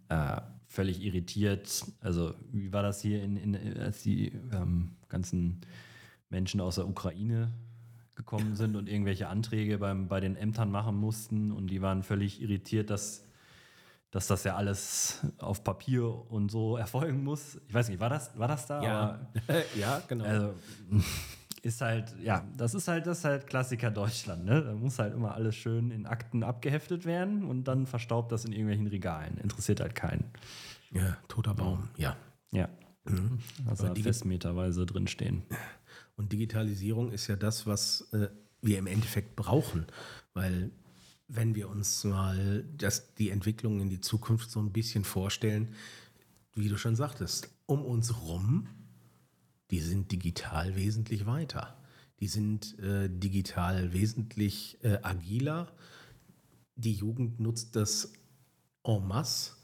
Äh, 0.09 0.41
völlig 0.67 1.01
irritiert. 1.01 1.85
Also, 2.01 2.33
wie 2.51 2.71
war 2.73 2.83
das 2.83 3.01
hier, 3.01 3.23
in, 3.23 3.37
in 3.37 3.77
als 3.79 4.03
die 4.03 4.27
ähm, 4.51 4.91
ganzen 5.09 5.61
Menschen 6.29 6.61
aus 6.61 6.75
der 6.75 6.87
Ukraine 6.87 7.51
gekommen 8.15 8.55
sind 8.55 8.75
und 8.75 8.89
irgendwelche 8.89 9.27
Anträge 9.27 9.77
beim, 9.77 10.07
bei 10.07 10.19
den 10.19 10.35
Ämtern 10.35 10.71
machen 10.71 10.95
mussten 10.95 11.51
und 11.51 11.67
die 11.67 11.81
waren 11.81 12.03
völlig 12.03 12.41
irritiert, 12.41 12.89
dass, 12.89 13.23
dass 14.11 14.27
das 14.27 14.43
ja 14.43 14.55
alles 14.55 15.25
auf 15.37 15.63
Papier 15.63 16.03
und 16.29 16.49
so 16.49 16.77
erfolgen 16.77 17.23
muss. 17.23 17.61
Ich 17.67 17.73
weiß 17.73 17.89
nicht, 17.89 17.99
war 17.99 18.09
das, 18.09 18.37
war 18.37 18.47
das 18.47 18.65
da? 18.65 18.83
Ja, 18.83 19.31
ja 19.75 20.01
genau. 20.07 20.25
Also, 20.25 20.53
ist 21.67 21.81
halt, 21.81 22.15
ja, 22.23 22.47
das 22.55 22.73
ist 22.73 22.87
halt, 22.87 23.05
das 23.05 23.19
ist 23.19 23.25
halt 23.25 23.47
Klassiker 23.47 23.91
Deutschland, 23.91 24.45
ne? 24.45 24.63
Da 24.63 24.73
muss 24.73 24.97
halt 24.97 25.13
immer 25.13 25.35
alles 25.35 25.55
schön 25.55 25.91
in 25.91 26.05
Akten 26.05 26.43
abgeheftet 26.43 27.05
werden 27.05 27.43
und 27.43 27.65
dann 27.65 27.85
verstaubt 27.85 28.31
das 28.31 28.45
in 28.45 28.53
irgendwelchen 28.53 28.87
Regalen. 28.87 29.37
Interessiert 29.37 29.81
halt 29.81 29.93
keinen. 29.93 30.23
Ja, 30.91 31.17
toter 31.27 31.53
Baum, 31.53 31.89
ja. 31.97 32.15
Ja. 32.51 32.69
Mhm. 33.03 33.39
Also 33.67 33.93
festmeterweise 33.93 34.85
drinstehen. 34.85 35.43
Und 36.15 36.31
Digitalisierung 36.31 37.11
ist 37.11 37.27
ja 37.27 37.35
das, 37.35 37.67
was 37.67 38.09
äh, 38.13 38.29
wir 38.61 38.79
im 38.79 38.87
Endeffekt 38.87 39.35
brauchen, 39.35 39.85
weil 40.33 40.71
wenn 41.27 41.53
wir 41.55 41.69
uns 41.69 42.05
mal 42.05 42.63
das, 42.77 43.13
die 43.15 43.29
Entwicklung 43.29 43.81
in 43.81 43.89
die 43.89 43.99
Zukunft 43.99 44.49
so 44.49 44.61
ein 44.61 44.71
bisschen 44.71 45.03
vorstellen, 45.03 45.75
wie 46.55 46.69
du 46.69 46.77
schon 46.77 46.95
sagtest, 46.95 47.49
um 47.65 47.83
uns 47.83 48.21
rum, 48.21 48.69
die 49.71 49.79
sind 49.79 50.11
digital 50.11 50.75
wesentlich 50.75 51.25
weiter. 51.25 51.77
Die 52.19 52.27
sind 52.27 52.77
äh, 52.79 53.09
digital 53.09 53.93
wesentlich 53.93 54.83
äh, 54.83 54.99
agiler. 55.03 55.71
Die 56.75 56.93
Jugend 56.93 57.39
nutzt 57.39 57.75
das 57.75 58.13
en 58.83 59.07
masse 59.07 59.57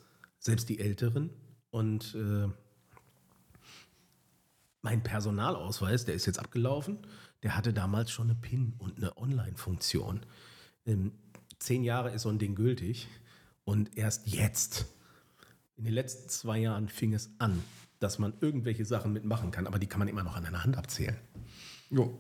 selbst 0.43 0.69
die 0.69 0.79
Älteren. 0.79 1.29
Und 1.71 2.15
äh, 2.15 2.47
mein 4.81 5.01
Personalausweis, 5.01 6.05
der 6.05 6.15
ist 6.15 6.25
jetzt 6.25 6.39
abgelaufen, 6.39 6.99
der 7.41 7.55
hatte 7.55 7.73
damals 7.73 8.11
schon 8.11 8.29
eine 8.29 8.39
PIN 8.39 8.73
und 8.77 8.97
eine 8.97 9.17
Online-Funktion. 9.17 10.25
Ähm, 10.85 11.13
zehn 11.59 11.83
Jahre 11.83 12.11
ist 12.11 12.23
so 12.23 12.29
ein 12.29 12.39
Ding 12.39 12.55
gültig 12.55 13.07
und 13.63 13.97
erst 13.97 14.27
jetzt, 14.27 14.85
in 15.77 15.85
den 15.85 15.93
letzten 15.93 16.29
zwei 16.29 16.59
Jahren, 16.59 16.89
fing 16.89 17.13
es 17.13 17.31
an, 17.39 17.63
dass 18.03 18.19
man 18.19 18.33
irgendwelche 18.41 18.85
Sachen 18.85 19.13
mitmachen 19.13 19.51
kann, 19.51 19.65
aber 19.65 19.79
die 19.79 19.87
kann 19.87 19.99
man 19.99 20.07
immer 20.07 20.23
noch 20.23 20.35
an 20.35 20.45
einer 20.45 20.63
Hand 20.63 20.77
abzählen. 20.77 21.17
Jo. 21.89 22.19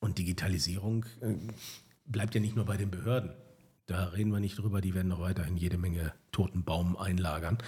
Und 0.00 0.18
Digitalisierung 0.18 1.04
äh, 1.20 1.34
bleibt 2.06 2.34
ja 2.34 2.40
nicht 2.40 2.56
nur 2.56 2.64
bei 2.64 2.76
den 2.76 2.90
Behörden. 2.90 3.32
Da 3.86 4.06
reden 4.06 4.32
wir 4.32 4.40
nicht 4.40 4.58
drüber, 4.58 4.80
die 4.80 4.94
werden 4.94 5.08
noch 5.08 5.20
weiterhin 5.20 5.56
jede 5.56 5.76
Menge 5.76 6.14
toten 6.30 6.64
Baum 6.64 6.96
einlagern. 6.96 7.58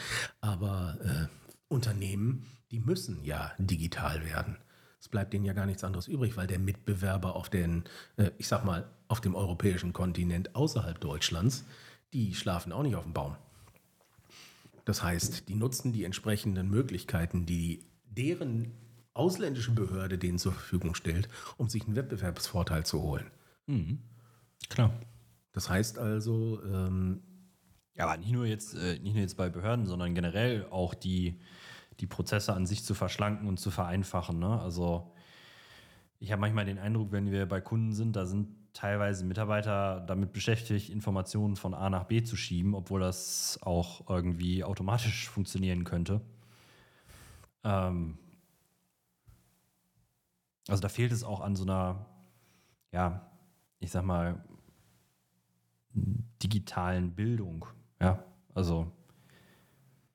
Aber 0.41 0.97
äh, 1.03 1.27
Unternehmen, 1.69 2.47
die 2.71 2.81
müssen 2.81 3.23
ja 3.25 3.53
digital 3.59 4.25
werden. 4.25 4.57
Es 5.01 5.09
bleibt 5.09 5.35
denen 5.35 5.45
ja 5.45 5.53
gar 5.53 5.67
nichts 5.67 5.85
anderes 5.85 6.09
übrig, 6.09 6.37
weil 6.39 6.47
der 6.47 6.59
Mitbewerber 6.59 7.37
auf 7.37 7.51
den, 7.51 7.85
äh, 8.17 8.31
ich 8.39 8.49
sag 8.49 8.65
mal, 8.65 8.89
auf 9.07 9.21
dem 9.21 9.35
europäischen 9.35 9.93
Kontinent 9.93 10.55
außerhalb 10.57 10.99
Deutschlands, 10.99 11.65
die 12.15 12.35
schlafen 12.35 12.73
auch 12.73 12.83
nicht 12.83 12.97
auf 12.97 13.05
dem 13.05 13.13
Baum. 13.13 13.37
Das 14.85 15.03
heißt, 15.03 15.49
die 15.49 15.55
nutzen 15.55 15.93
die 15.93 16.05
entsprechenden 16.05 16.69
Möglichkeiten, 16.69 17.47
die 17.47 17.87
deren 18.05 18.73
ausländische 19.15 19.73
Behörde 19.73 20.19
denen 20.19 20.39
zur 20.39 20.53
Verfügung 20.53 20.95
stellt, 20.95 21.29
um 21.57 21.69
sich 21.69 21.87
einen 21.87 21.97
Wettbewerbsvorteil 21.97 22.85
zu 22.85 23.03
holen. 23.03 23.31
Mhm. 23.67 23.99
Klar. 24.69 24.93
Das 25.53 25.71
heißt 25.71 25.99
also. 25.99 26.61
Ähm, 26.65 27.23
ja, 27.95 28.07
aber 28.07 28.17
nicht 28.17 28.33
nur, 28.33 28.45
jetzt, 28.45 28.75
äh, 28.75 28.99
nicht 28.99 29.15
nur 29.15 29.23
jetzt 29.23 29.37
bei 29.37 29.49
Behörden, 29.49 29.87
sondern 29.87 30.15
generell 30.15 30.67
auch 30.71 30.95
die, 30.95 31.41
die 32.01 32.09
Prozesse 32.09 32.53
an 32.53 32.67
sich 32.67 32.85
zu 32.85 32.93
verschlanken 32.93 33.47
und 33.47 33.61
zu 33.61 33.71
vereinfachen. 33.71 34.39
Ne? 34.41 34.61
Also 34.61 35.15
ich 36.19 36.33
habe 36.33 36.41
manchmal 36.41 36.65
den 36.65 36.79
Eindruck, 36.79 37.13
wenn 37.13 37.31
wir 37.31 37.47
bei 37.47 37.61
Kunden 37.61 37.93
sind, 37.93 38.17
da 38.17 38.27
sind 38.27 38.49
teilweise 38.75 39.25
Mitarbeiter 39.25 40.01
damit 40.01 40.33
beschäftigt, 40.33 40.91
Informationen 40.91 41.57
von 41.57 41.73
A 41.73 41.89
nach 41.89 42.05
B 42.05 42.23
zu 42.23 42.37
schieben, 42.37 42.75
obwohl 42.75 43.01
das 43.01 43.59
auch 43.63 44.11
irgendwie 44.11 44.63
automatisch 44.65 45.31
funktionieren 45.31 45.85
könnte. 45.85 46.21
Ähm 47.63 48.19
also 50.69 50.83
da 50.83 50.89
fehlt 50.89 51.13
es 51.13 51.25
auch 51.25 51.41
an 51.41 51.57
so 51.57 51.63
einer, 51.63 52.07
ja, 52.93 53.31
ich 53.79 53.91
sag 53.91 54.05
mal, 54.05 54.45
digitalen 56.43 57.15
Bildung. 57.15 57.67
Ja, 58.01 58.25
also 58.55 58.91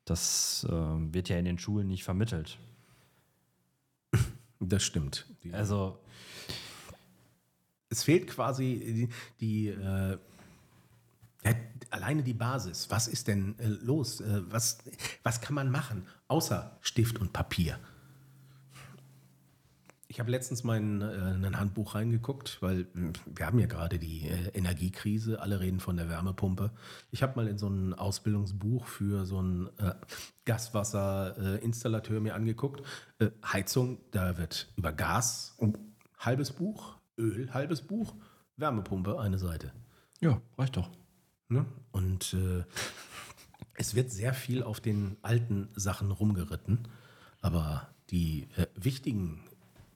das 0.06 0.66
äh, 0.70 0.72
wird 0.72 1.30
ja 1.30 1.38
in 1.38 1.46
den 1.46 1.60
Schulen 1.60 1.88
nicht 1.88 2.04
vermittelt. 2.04 2.58
Das 4.60 4.84
stimmt. 4.84 5.26
Die, 5.44 5.54
also 5.54 6.00
es 7.90 8.04
fehlt 8.04 8.28
quasi 8.28 9.10
die, 9.40 9.68
die 9.68 9.68
äh, 9.70 10.18
alleine 11.90 12.24
die 12.24 12.34
Basis. 12.34 12.90
Was 12.90 13.08
ist 13.08 13.28
denn 13.28 13.58
äh, 13.60 13.68
los? 13.68 14.22
Äh, 14.22 14.42
was, 14.50 14.80
was 15.24 15.42
kann 15.42 15.56
man 15.56 15.72
machen 15.72 16.06
außer 16.28 16.78
Stift 16.82 17.20
und 17.20 17.34
Papier? 17.34 17.80
Ich 20.12 20.20
habe 20.20 20.32
letztens 20.32 20.64
mal 20.64 20.78
in, 20.78 21.02
äh, 21.02 21.36
in, 21.36 21.46
ein 21.46 21.60
Handbuch 21.60 21.94
reingeguckt, 21.96 22.58
weil 22.62 22.88
wir 22.94 23.46
haben 23.46 23.60
ja 23.60 23.68
gerade 23.68 24.00
die 24.00 24.28
äh, 24.28 24.50
Energiekrise, 24.50 25.40
alle 25.40 25.60
reden 25.60 25.80
von 25.80 25.98
der 25.98 26.10
Wärmepumpe. 26.10 26.72
Ich 27.12 27.22
habe 27.24 27.36
mal 27.36 27.48
in 27.48 27.58
so 27.58 27.68
ein 27.68 27.94
Ausbildungsbuch 27.94 28.88
für 28.88 29.26
so 29.26 29.38
einen 29.40 29.70
äh, 29.78 29.94
Gaswasserinstallateur 30.46 32.20
mir 32.22 32.34
angeguckt. 32.34 32.82
Heizung, 33.46 34.00
da 34.12 34.38
wird 34.38 34.74
über 34.78 34.92
Gas, 34.94 35.56
ein 35.62 35.78
halbes 36.18 36.54
Buch, 36.54 36.99
Öl, 37.20 37.54
halbes 37.54 37.82
Buch, 37.82 38.16
Wärmepumpe, 38.58 39.20
eine 39.20 39.38
Seite. 39.38 39.72
Ja, 40.20 40.42
reicht 40.58 40.78
doch. 40.78 40.90
Ne? 41.50 41.66
Und 41.92 42.34
äh, 42.34 42.64
es 43.74 43.96
wird 43.96 44.12
sehr 44.12 44.34
viel 44.34 44.64
auf 44.64 44.80
den 44.80 45.18
alten 45.22 45.70
Sachen 45.76 46.12
rumgeritten, 46.12 46.88
aber 47.42 47.90
die 48.10 48.48
äh, 48.56 48.68
wichtigen 48.76 49.42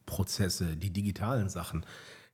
Prozesse, 0.05 0.75
die 0.75 0.91
digitalen 0.91 1.49
Sachen. 1.49 1.85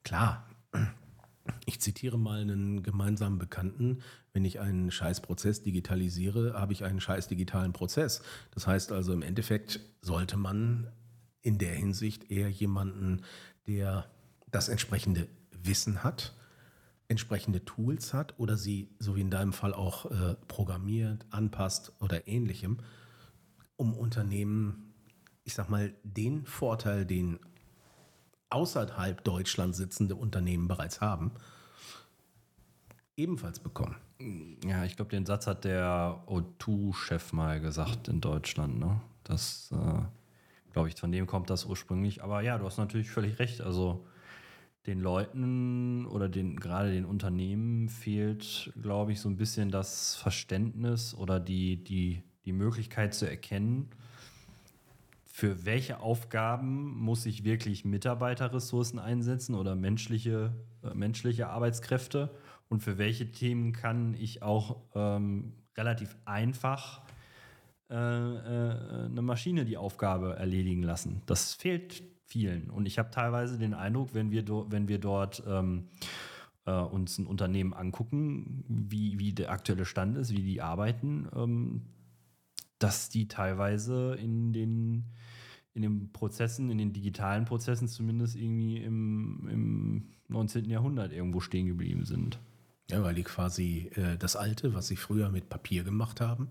Klar, 0.03 0.45
ich 1.65 1.79
zitiere 1.79 2.17
mal 2.17 2.41
einen 2.41 2.83
gemeinsamen 2.83 3.39
Bekannten, 3.39 4.01
wenn 4.33 4.45
ich 4.45 4.59
einen 4.59 4.91
Scheißprozess 4.91 5.63
digitalisiere, 5.63 6.53
habe 6.53 6.73
ich 6.73 6.83
einen 6.83 7.01
scheiß 7.01 7.27
digitalen 7.27 7.73
Prozess. 7.73 8.21
Das 8.51 8.67
heißt 8.67 8.91
also 8.91 9.13
im 9.13 9.21
Endeffekt 9.21 9.79
sollte 10.01 10.37
man 10.37 10.91
in 11.41 11.57
der 11.57 11.73
Hinsicht 11.73 12.29
eher 12.29 12.49
jemanden, 12.49 13.21
der 13.65 14.09
das 14.51 14.69
entsprechende 14.69 15.27
Wissen 15.51 16.03
hat, 16.03 16.35
entsprechende 17.07 17.65
Tools 17.65 18.13
hat 18.13 18.39
oder 18.39 18.57
sie, 18.57 18.89
so 18.99 19.15
wie 19.15 19.21
in 19.21 19.31
deinem 19.31 19.53
Fall 19.53 19.73
auch 19.73 20.09
äh, 20.11 20.35
programmiert, 20.47 21.25
anpasst 21.31 21.91
oder 21.99 22.27
ähnlichem, 22.27 22.77
um 23.75 23.93
Unternehmen, 23.93 24.93
ich 25.43 25.53
sag 25.53 25.69
mal, 25.69 25.93
den 26.03 26.45
Vorteil, 26.45 27.05
den 27.05 27.39
außerhalb 28.49 29.23
Deutschland 29.23 29.75
sitzende 29.75 30.15
Unternehmen 30.15 30.67
bereits 30.67 31.01
haben, 31.01 31.31
ebenfalls 33.15 33.59
bekommen. 33.59 33.95
Ja, 34.65 34.83
ich 34.83 34.95
glaube, 34.95 35.11
den 35.11 35.25
Satz 35.25 35.47
hat 35.47 35.63
der 35.63 36.23
O2-Chef 36.27 37.31
mal 37.31 37.61
gesagt 37.61 38.07
in 38.07 38.19
Deutschland. 38.19 38.79
Ne? 38.79 38.99
Das, 39.23 39.71
äh, 39.71 40.01
glaube 40.73 40.89
ich, 40.89 40.95
von 40.95 41.11
dem 41.11 41.25
kommt 41.25 41.49
das 41.49 41.65
ursprünglich. 41.65 42.21
Aber 42.23 42.41
ja, 42.41 42.57
du 42.57 42.65
hast 42.65 42.77
natürlich 42.77 43.09
völlig 43.09 43.39
recht. 43.39 43.61
Also 43.61 44.05
den 44.85 44.99
Leuten 44.99 46.05
oder 46.05 46.29
den, 46.29 46.59
gerade 46.59 46.91
den 46.91 47.05
Unternehmen 47.05 47.89
fehlt, 47.89 48.71
glaube 48.81 49.11
ich, 49.11 49.19
so 49.19 49.29
ein 49.29 49.35
bisschen 49.35 49.71
das 49.71 50.15
Verständnis 50.15 51.13
oder 51.13 51.39
die, 51.39 51.83
die, 51.83 52.23
die 52.45 52.53
Möglichkeit 52.53 53.13
zu 53.13 53.29
erkennen, 53.29 53.89
für 55.25 55.65
welche 55.65 56.01
Aufgaben 56.01 56.97
muss 56.99 57.25
ich 57.25 57.45
wirklich 57.45 57.85
Mitarbeiterressourcen 57.85 58.99
einsetzen 58.99 59.55
oder 59.55 59.73
menschliche, 59.75 60.53
äh, 60.83 60.93
menschliche 60.93 61.47
Arbeitskräfte 61.47 62.29
und 62.67 62.81
für 62.83 62.97
welche 62.97 63.31
Themen 63.31 63.71
kann 63.71 64.15
ich 64.15 64.43
auch 64.43 64.81
ähm, 64.95 65.53
relativ 65.77 66.17
einfach 66.25 67.01
äh, 67.89 67.95
äh, 67.95 69.05
eine 69.05 69.21
Maschine 69.21 69.65
die 69.65 69.77
Aufgabe 69.77 70.35
erledigen 70.35 70.83
lassen. 70.83 71.21
Das 71.25 71.53
fehlt 71.53 72.03
vielen. 72.29 72.69
Und 72.69 72.85
ich 72.85 72.99
habe 72.99 73.11
teilweise 73.11 73.57
den 73.57 73.73
Eindruck, 73.73 74.13
wenn 74.13 74.31
wir, 74.31 74.43
do, 74.43 74.67
wenn 74.69 74.87
wir 74.87 74.99
dort 74.99 75.43
ähm, 75.47 75.89
äh, 76.65 76.71
uns 76.71 77.17
ein 77.17 77.27
Unternehmen 77.27 77.73
angucken, 77.73 78.63
wie, 78.67 79.19
wie 79.19 79.33
der 79.33 79.51
aktuelle 79.51 79.85
Stand 79.85 80.17
ist, 80.17 80.31
wie 80.31 80.43
die 80.43 80.61
arbeiten, 80.61 81.27
ähm, 81.35 81.81
dass 82.77 83.09
die 83.09 83.27
teilweise 83.27 84.15
in 84.15 84.53
den 84.53 85.05
in 85.73 85.83
den 85.83 86.11
Prozessen, 86.11 86.69
in 86.69 86.77
den 86.77 86.93
digitalen 86.93 87.45
Prozessen 87.45 87.87
zumindest 87.87 88.35
irgendwie 88.35 88.77
im, 88.77 89.47
im 89.49 90.09
19. 90.27 90.65
Jahrhundert 90.65 91.13
irgendwo 91.13 91.39
stehen 91.39 91.67
geblieben 91.67 92.05
sind. 92.05 92.39
Ja, 92.89 93.03
weil 93.03 93.13
die 93.13 93.23
quasi 93.23 93.91
äh, 93.95 94.17
das 94.17 94.35
Alte, 94.35 94.73
was 94.73 94.87
sie 94.87 94.95
früher 94.95 95.29
mit 95.29 95.47
Papier 95.47 95.83
gemacht 95.83 96.21
haben, 96.21 96.49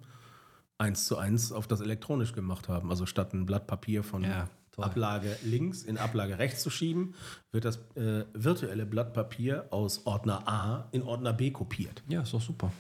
eins 0.78 1.06
zu 1.06 1.18
eins 1.18 1.50
auf 1.52 1.66
das 1.66 1.80
elektronisch 1.80 2.32
gemacht 2.32 2.68
haben. 2.68 2.90
Also 2.90 3.06
statt 3.06 3.34
ein 3.34 3.44
Blatt 3.44 3.66
Papier 3.66 4.04
von 4.04 4.22
ja, 4.22 4.48
Ablage 4.78 5.36
links 5.42 5.82
in 5.82 5.98
Ablage 5.98 6.38
rechts 6.38 6.62
zu 6.62 6.70
schieben, 6.70 7.14
wird 7.52 7.64
das 7.64 7.78
äh, 7.94 8.24
virtuelle 8.32 8.86
Blatt 8.86 9.12
Papier 9.12 9.66
aus 9.70 10.06
Ordner 10.06 10.48
A 10.48 10.88
in 10.92 11.02
Ordner 11.02 11.32
B 11.32 11.50
kopiert. 11.50 12.02
Ja, 12.08 12.22
ist 12.22 12.32
doch 12.32 12.40
super. 12.40 12.72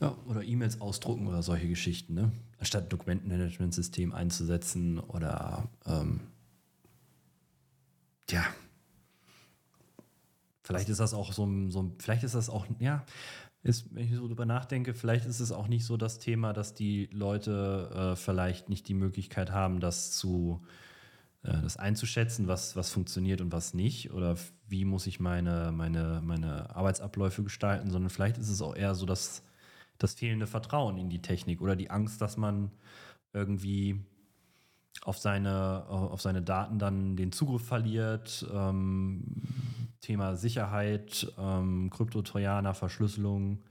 Ja, 0.00 0.16
oder 0.26 0.44
E-Mails 0.44 0.80
ausdrucken 0.80 1.26
oder 1.26 1.42
solche 1.42 1.68
Geschichten, 1.68 2.14
ne? 2.14 2.32
Anstatt 2.58 2.84
ein 2.84 2.88
Dokumentenmanagementsystem 2.88 4.12
einzusetzen 4.12 4.98
oder 4.98 5.68
ähm, 5.86 6.20
ja. 8.30 8.44
Vielleicht 10.62 10.88
ist 10.88 11.00
das 11.00 11.14
auch 11.14 11.32
so 11.32 11.44
ein, 11.46 11.70
so 11.70 11.82
ein, 11.82 11.94
vielleicht 11.98 12.24
ist 12.24 12.34
das 12.34 12.50
auch, 12.50 12.66
ja, 12.78 13.04
ist, 13.62 13.92
wenn 13.94 14.04
ich 14.04 14.14
so 14.14 14.28
drüber 14.28 14.46
nachdenke, 14.46 14.94
vielleicht 14.94 15.26
ist 15.26 15.40
es 15.40 15.50
auch 15.50 15.66
nicht 15.66 15.84
so 15.84 15.96
das 15.96 16.18
Thema, 16.18 16.52
dass 16.52 16.74
die 16.74 17.08
Leute 17.12 18.12
äh, 18.12 18.16
vielleicht 18.16 18.68
nicht 18.68 18.86
die 18.86 18.94
Möglichkeit 18.94 19.50
haben, 19.50 19.80
das 19.80 20.12
zu 20.12 20.62
äh, 20.62 20.87
das 21.42 21.76
einzuschätzen, 21.76 22.48
was, 22.48 22.74
was 22.74 22.90
funktioniert 22.90 23.40
und 23.40 23.52
was 23.52 23.72
nicht, 23.72 24.12
oder 24.12 24.36
wie 24.66 24.84
muss 24.84 25.06
ich 25.06 25.20
meine, 25.20 25.70
meine, 25.72 26.20
meine 26.24 26.74
Arbeitsabläufe 26.74 27.42
gestalten, 27.44 27.90
sondern 27.90 28.10
vielleicht 28.10 28.38
ist 28.38 28.48
es 28.48 28.60
auch 28.60 28.74
eher 28.74 28.94
so, 28.94 29.06
dass 29.06 29.42
das 29.98 30.14
fehlende 30.14 30.46
Vertrauen 30.46 30.98
in 30.98 31.10
die 31.10 31.22
Technik 31.22 31.60
oder 31.60 31.76
die 31.76 31.90
Angst, 31.90 32.20
dass 32.20 32.36
man 32.36 32.70
irgendwie 33.32 34.00
auf 35.02 35.18
seine, 35.18 35.84
auf 35.88 36.20
seine 36.20 36.42
Daten 36.42 36.78
dann 36.78 37.16
den 37.16 37.32
Zugriff 37.32 37.64
verliert. 37.64 38.46
Ähm, 38.52 39.24
Thema 40.00 40.36
Sicherheit, 40.36 41.32
ähm, 41.38 41.90
Kryptotrojaner, 41.90 42.74
Verschlüsselung. 42.74 43.62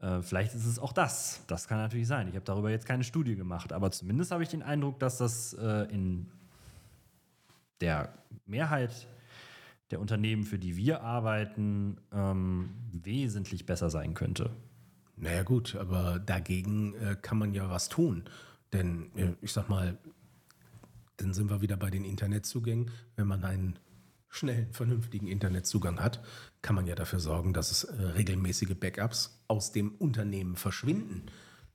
Äh, 0.00 0.22
vielleicht 0.22 0.54
ist 0.54 0.66
es 0.66 0.78
auch 0.78 0.92
das. 0.92 1.42
Das 1.46 1.68
kann 1.68 1.78
natürlich 1.78 2.08
sein. 2.08 2.28
Ich 2.28 2.34
habe 2.34 2.44
darüber 2.44 2.70
jetzt 2.70 2.86
keine 2.86 3.04
Studie 3.04 3.36
gemacht, 3.36 3.72
aber 3.72 3.90
zumindest 3.90 4.30
habe 4.30 4.42
ich 4.42 4.48
den 4.48 4.62
Eindruck, 4.62 4.98
dass 4.98 5.18
das 5.18 5.54
äh, 5.54 5.92
in 5.92 6.30
der 7.84 8.14
Mehrheit 8.46 9.06
der 9.90 10.00
Unternehmen, 10.00 10.44
für 10.44 10.58
die 10.58 10.74
wir 10.76 11.02
arbeiten, 11.02 11.98
ähm, 12.12 12.70
wesentlich 12.90 13.66
besser 13.66 13.90
sein 13.90 14.14
könnte. 14.14 14.50
Naja 15.16 15.42
gut, 15.42 15.76
aber 15.76 16.18
dagegen 16.18 16.94
äh, 16.94 17.14
kann 17.20 17.36
man 17.36 17.52
ja 17.52 17.68
was 17.68 17.90
tun. 17.90 18.24
Denn 18.72 19.14
äh, 19.16 19.34
ich 19.42 19.52
sag 19.52 19.68
mal, 19.68 19.98
dann 21.18 21.34
sind 21.34 21.50
wir 21.50 21.60
wieder 21.60 21.76
bei 21.76 21.90
den 21.90 22.04
Internetzugängen. 22.04 22.90
Wenn 23.16 23.26
man 23.26 23.44
einen 23.44 23.78
schnellen, 24.30 24.72
vernünftigen 24.72 25.28
Internetzugang 25.28 26.00
hat, 26.00 26.24
kann 26.62 26.74
man 26.74 26.86
ja 26.86 26.94
dafür 26.94 27.20
sorgen, 27.20 27.52
dass 27.52 27.70
es 27.70 27.84
äh, 27.84 28.02
regelmäßige 28.02 28.74
Backups 28.80 29.44
aus 29.46 29.72
dem 29.72 29.92
Unternehmen 29.96 30.56
verschwinden. 30.56 31.26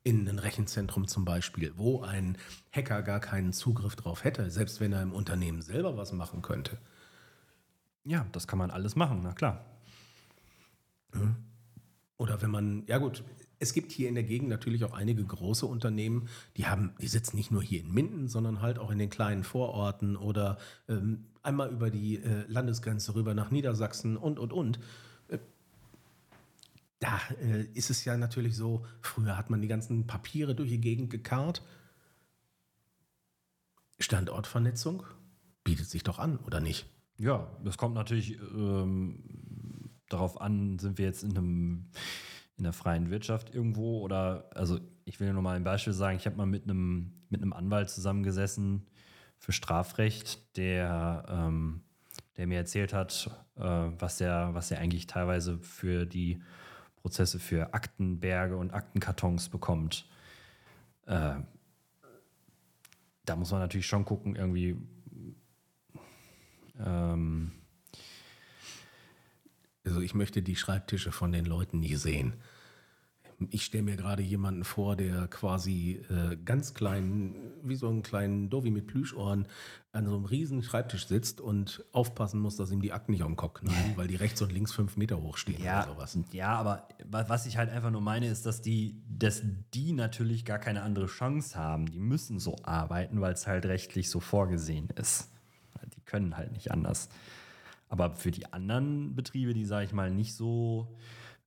In 0.10 0.28
ein 0.28 0.40
Rechenzentrum 0.40 1.08
zum 1.08 1.24
Beispiel, 1.24 1.72
wo 1.76 2.02
ein 2.02 2.36
Hacker 2.72 3.04
gar 3.04 3.20
keinen 3.20 3.54
Zugriff 3.54 3.96
drauf 3.96 4.24
hätte, 4.24 4.50
selbst 4.50 4.80
wenn 4.80 4.92
er 4.92 5.04
im 5.04 5.14
Unternehmen 5.14 5.62
selber 5.62 5.98
was 5.98 6.14
machen 6.14 6.42
könnte. 6.42 6.80
Ja, 8.06 8.26
das 8.32 8.48
kann 8.48 8.58
man 8.58 8.72
alles 8.72 8.96
machen, 8.96 9.20
na 9.22 9.34
klar. 9.34 9.64
Hm. 11.12 11.36
Oder 12.18 12.42
wenn 12.42 12.50
man, 12.50 12.88
ja 12.88 12.98
gut, 12.98 13.24
es 13.60 13.72
gibt 13.72 13.92
hier 13.92 14.10
in 14.10 14.16
der 14.16 14.24
Gegend 14.24 14.50
natürlich 14.50 14.84
auch 14.84 14.94
einige 14.94 15.24
große 15.24 15.68
Unternehmen, 15.68 16.28
die 16.58 16.66
haben, 16.66 16.96
die 17.00 17.08
sitzen 17.08 17.38
nicht 17.38 17.52
nur 17.52 17.62
hier 17.62 17.80
in 17.80 17.94
Minden, 17.94 18.28
sondern 18.30 18.64
halt 18.64 18.80
auch 18.80 18.90
in 18.90 18.98
den 18.98 19.12
kleinen 19.12 19.44
Vororten 19.44 20.16
oder 20.18 20.58
ähm, 20.88 21.26
einmal 21.44 21.70
über 21.70 21.92
die 21.92 22.16
äh, 22.16 22.46
Landesgrenze 22.48 23.14
rüber 23.14 23.36
nach 23.36 23.52
Niedersachsen 23.52 24.18
und 24.18 24.40
und 24.40 24.54
und. 24.54 24.80
Da 27.00 27.20
äh, 27.42 27.64
ist 27.74 27.90
es 27.90 28.04
ja 28.06 28.18
natürlich 28.18 28.56
so, 28.56 28.86
früher 29.02 29.38
hat 29.38 29.50
man 29.50 29.62
die 29.62 29.68
ganzen 29.68 30.06
Papiere 30.06 30.54
durch 30.54 30.70
die 30.70 30.82
Gegend 30.82 31.10
gekarrt. 31.10 31.64
Standortvernetzung 34.00 35.04
bietet 35.64 35.88
sich 35.88 36.04
doch 36.04 36.20
an, 36.20 36.38
oder 36.40 36.60
nicht? 36.60 36.88
Ja, 37.18 37.50
das 37.64 37.78
kommt 37.78 37.96
natürlich 37.96 38.40
ähm, 38.40 39.24
darauf 40.08 40.40
an, 40.40 40.80
sind 40.80 40.98
wir 40.98 41.06
jetzt 41.06 41.24
in 41.24 41.38
einem 41.38 41.92
in 42.58 42.64
der 42.64 42.74
freien 42.74 43.10
Wirtschaft 43.10 43.56
irgendwo 43.56 44.02
oder 44.02 44.50
also 44.54 44.80
ich 45.06 45.20
will 45.22 45.32
nur 45.32 45.42
mal 45.42 45.56
ein 45.56 45.64
Beispiel 45.64 45.94
sagen, 45.94 46.18
ich 46.18 46.26
habe 46.26 46.36
mal 46.36 46.46
mit 46.46 46.64
einem 46.64 47.14
mit 47.30 47.42
einem 47.42 47.54
Anwalt 47.54 47.90
zusammengesessen 47.90 48.86
für 49.38 49.54
Strafrecht, 49.54 50.58
der 50.58 51.26
ähm, 51.30 51.82
der 52.36 52.48
mir 52.48 52.58
erzählt 52.58 52.94
hat, 52.94 53.32
äh, 53.56 53.62
was 53.62 54.20
er 54.20 54.54
was 54.54 54.72
er 54.72 54.80
eigentlich 54.80 55.08
teilweise 55.08 55.60
für 55.60 56.06
die 56.06 56.42
Prozesse 57.02 57.40
für 57.40 57.74
Aktenberge 57.74 58.58
und 58.58 58.74
Aktenkartons 58.74 59.50
bekommt. 59.50 60.08
Äh, 61.06 61.36
da 63.26 63.36
muss 63.36 63.52
man 63.52 63.62
natürlich 63.62 63.88
schon 63.88 64.06
gucken, 64.06 64.36
irgendwie 64.36 64.78
ähm, 66.80 67.52
also 69.86 70.02
ich 70.02 70.14
möchte 70.14 70.42
die 70.42 70.56
Schreibtische 70.56 71.12
von 71.12 71.32
den 71.32 71.46
Leuten 71.46 71.80
nie 71.80 71.96
sehen. 71.96 72.34
Ich 73.50 73.64
stelle 73.66 73.84
mir 73.84 73.96
gerade 73.96 74.22
jemanden 74.22 74.64
vor, 74.64 74.96
der 74.96 75.28
quasi 75.28 76.02
äh, 76.10 76.36
ganz 76.44 76.74
klein, 76.74 77.36
wie 77.64 77.76
so 77.76 77.88
einen 77.88 78.04
kleinen 78.04 78.50
Dovi 78.50 78.70
mit 78.70 78.88
Plüschohren, 78.88 79.48
an 79.92 80.06
so 80.06 80.16
einem 80.16 80.26
riesen 80.26 80.62
Schreibtisch 80.62 81.08
sitzt 81.08 81.40
und 81.40 81.84
aufpassen 81.92 82.40
muss, 82.40 82.58
dass 82.58 82.72
ihm 82.72 82.82
die 82.82 82.92
Akten 82.92 83.12
nicht 83.14 83.24
den 83.24 83.36
Kopf 83.36 83.62
knallen, 83.62 83.94
weil 83.96 84.08
die 84.08 84.16
rechts 84.16 84.42
und 84.42 84.52
links 84.52 84.72
fünf 84.72 84.98
Meter 84.98 85.22
hoch 85.22 85.38
stehen 85.38 85.64
ja, 85.64 85.84
oder 85.84 85.94
sowas. 85.94 86.18
Ja, 86.32 86.56
aber 86.56 86.88
was 87.10 87.46
ich 87.46 87.58
halt 87.58 87.70
einfach 87.70 87.92
nur 87.92 88.02
meine, 88.02 88.28
ist, 88.28 88.46
dass 88.46 88.62
die, 88.62 89.02
dass 89.08 89.42
die 89.74 89.94
natürlich 89.94 90.46
gar 90.46 90.60
keine 90.60 90.84
andere 90.84 91.08
Chance 91.08 91.58
haben. 91.58 91.86
Die 91.86 92.00
müssen 92.00 92.40
so 92.40 92.58
arbeiten, 92.64 93.22
weil 93.22 93.34
es 93.34 93.48
halt 93.48 93.66
rechtlich 93.66 94.10
so 94.10 94.20
vorgesehen 94.20 94.90
ist. 94.96 95.32
Die 95.96 96.02
können 96.02 96.38
halt 96.38 96.52
nicht 96.52 96.72
anders. 96.72 97.10
Aber 97.90 98.16
für 98.16 98.32
die 98.32 98.54
anderen 98.54 99.16
Betriebe, 99.16 99.54
die, 99.54 99.66
sage 99.66 99.86
ich 99.86 99.94
mal, 99.94 100.12
nicht 100.12 100.36
so, 100.36 100.96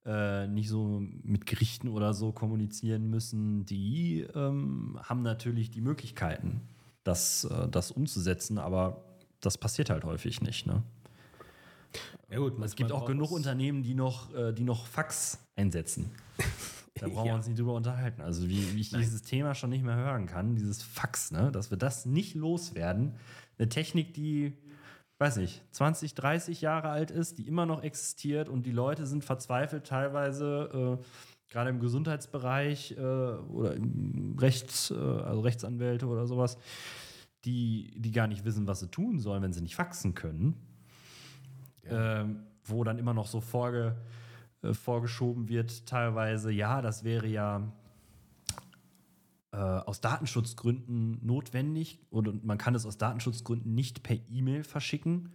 äh, 0.05 0.47
nicht 0.49 0.69
so 0.69 1.03
mit 1.23 1.47
Gerichten 1.47 1.88
oder 1.88 2.15
so 2.15 2.33
kommunizieren 2.33 3.09
müssen, 3.09 3.65
die 3.65 4.27
ähm, 4.35 4.99
haben 5.03 5.23
natürlich 5.23 5.71
die 5.71 5.81
Möglichkeiten, 5.81 6.62
das, 7.05 7.45
äh, 7.45 7.69
das 7.69 7.91
umzusetzen, 7.91 8.59
aber 8.59 9.05
das 9.41 9.59
passiert 9.59 9.91
halt 9.91 10.05
häufig 10.05 10.41
nicht. 10.41 10.67
Ne? 10.67 10.83
Ja 12.31 12.38
gut, 12.38 12.59
es 12.62 12.75
gibt 12.75 12.93
auch 12.93 13.05
genug 13.05 13.31
Unternehmen, 13.31 13.83
die 13.83 13.95
noch, 13.95 14.35
äh, 14.35 14.53
die 14.53 14.65
noch 14.65 14.87
Fax 14.87 15.38
einsetzen. 15.57 16.11
Da 16.95 17.09
brauchen 17.09 17.27
ja. 17.27 17.33
wir 17.33 17.37
uns 17.37 17.49
nicht 17.49 17.59
drüber 17.59 17.75
unterhalten. 17.75 18.21
Also 18.21 18.49
wie, 18.49 18.77
wie 18.77 18.81
ich 18.81 18.93
Nein. 18.93 19.01
dieses 19.01 19.23
Thema 19.23 19.55
schon 19.55 19.71
nicht 19.71 19.83
mehr 19.83 19.97
hören 19.97 20.27
kann, 20.27 20.55
dieses 20.55 20.83
Fax, 20.83 21.33
ne? 21.33 21.51
dass 21.51 21.71
wir 21.71 21.79
das 21.79 22.07
nicht 22.07 22.35
loswerden. 22.35 23.17
Eine 23.59 23.71
Technik, 23.71 24.12
die 24.15 24.53
weiß 25.23 25.37
nicht, 25.37 25.63
20, 25.71 26.15
30 26.15 26.61
Jahre 26.61 26.89
alt 26.89 27.13
ist, 27.13 27.39
die 27.39 27.47
immer 27.47 27.65
noch 27.65 27.83
existiert 27.83 28.49
und 28.49 28.67
die 28.67 28.73
Leute 28.73 29.07
sind 29.07 29.25
verzweifelt 29.25 29.87
teilweise, 29.87 30.99
äh, 31.01 31.05
gerade 31.49 31.71
im 31.71 31.79
Gesundheitsbereich 31.79 32.97
äh, 32.99 33.01
oder 33.01 33.75
im 33.75 34.37
Rechts, 34.39 34.91
äh, 34.91 34.95
also 34.95 35.43
Rechtsanwälte 35.43 36.07
oder 36.07 36.27
sowas, 36.27 36.59
die, 37.45 37.93
die 37.97 38.11
gar 38.11 38.27
nicht 38.27 38.45
wissen, 38.45 38.67
was 38.67 38.81
sie 38.81 38.89
tun 38.89 39.21
sollen, 39.21 39.43
wenn 39.43 39.53
sie 39.53 39.63
nicht 39.63 39.77
faxen 39.77 40.15
können. 40.15 40.57
Ja. 41.85 42.23
Ähm, 42.23 42.43
wo 42.65 42.83
dann 42.83 42.99
immer 42.99 43.15
noch 43.15 43.27
so 43.27 43.41
vorge, 43.41 43.97
äh, 44.63 44.75
vorgeschoben 44.75 45.49
wird, 45.49 45.87
teilweise, 45.87 46.51
ja, 46.51 46.83
das 46.83 47.05
wäre 47.05 47.29
ja 47.29 47.73
äh, 49.53 49.57
aus 49.57 50.01
Datenschutzgründen 50.01 51.25
notwendig 51.25 52.01
oder 52.11 52.33
man 52.43 52.59
kann 52.59 52.75
es 52.75 52.87
aus 52.87 52.99
Datenschutzgründen 52.99 53.75
nicht 53.75 54.03
per 54.03 54.17
E-Mail 54.31 54.65
verschicken. 54.65 55.31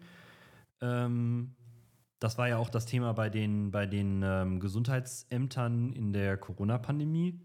Ähm, 0.81 1.55
das 2.19 2.37
war 2.37 2.47
ja 2.47 2.57
auch 2.57 2.69
das 2.69 2.85
Thema 2.87 3.13
bei 3.13 3.29
den, 3.29 3.69
bei 3.69 3.85
den 3.85 4.23
ähm, 4.23 4.59
Gesundheitsämtern 4.59 5.93
in 5.93 6.13
der 6.13 6.37
Corona-Pandemie. 6.37 7.39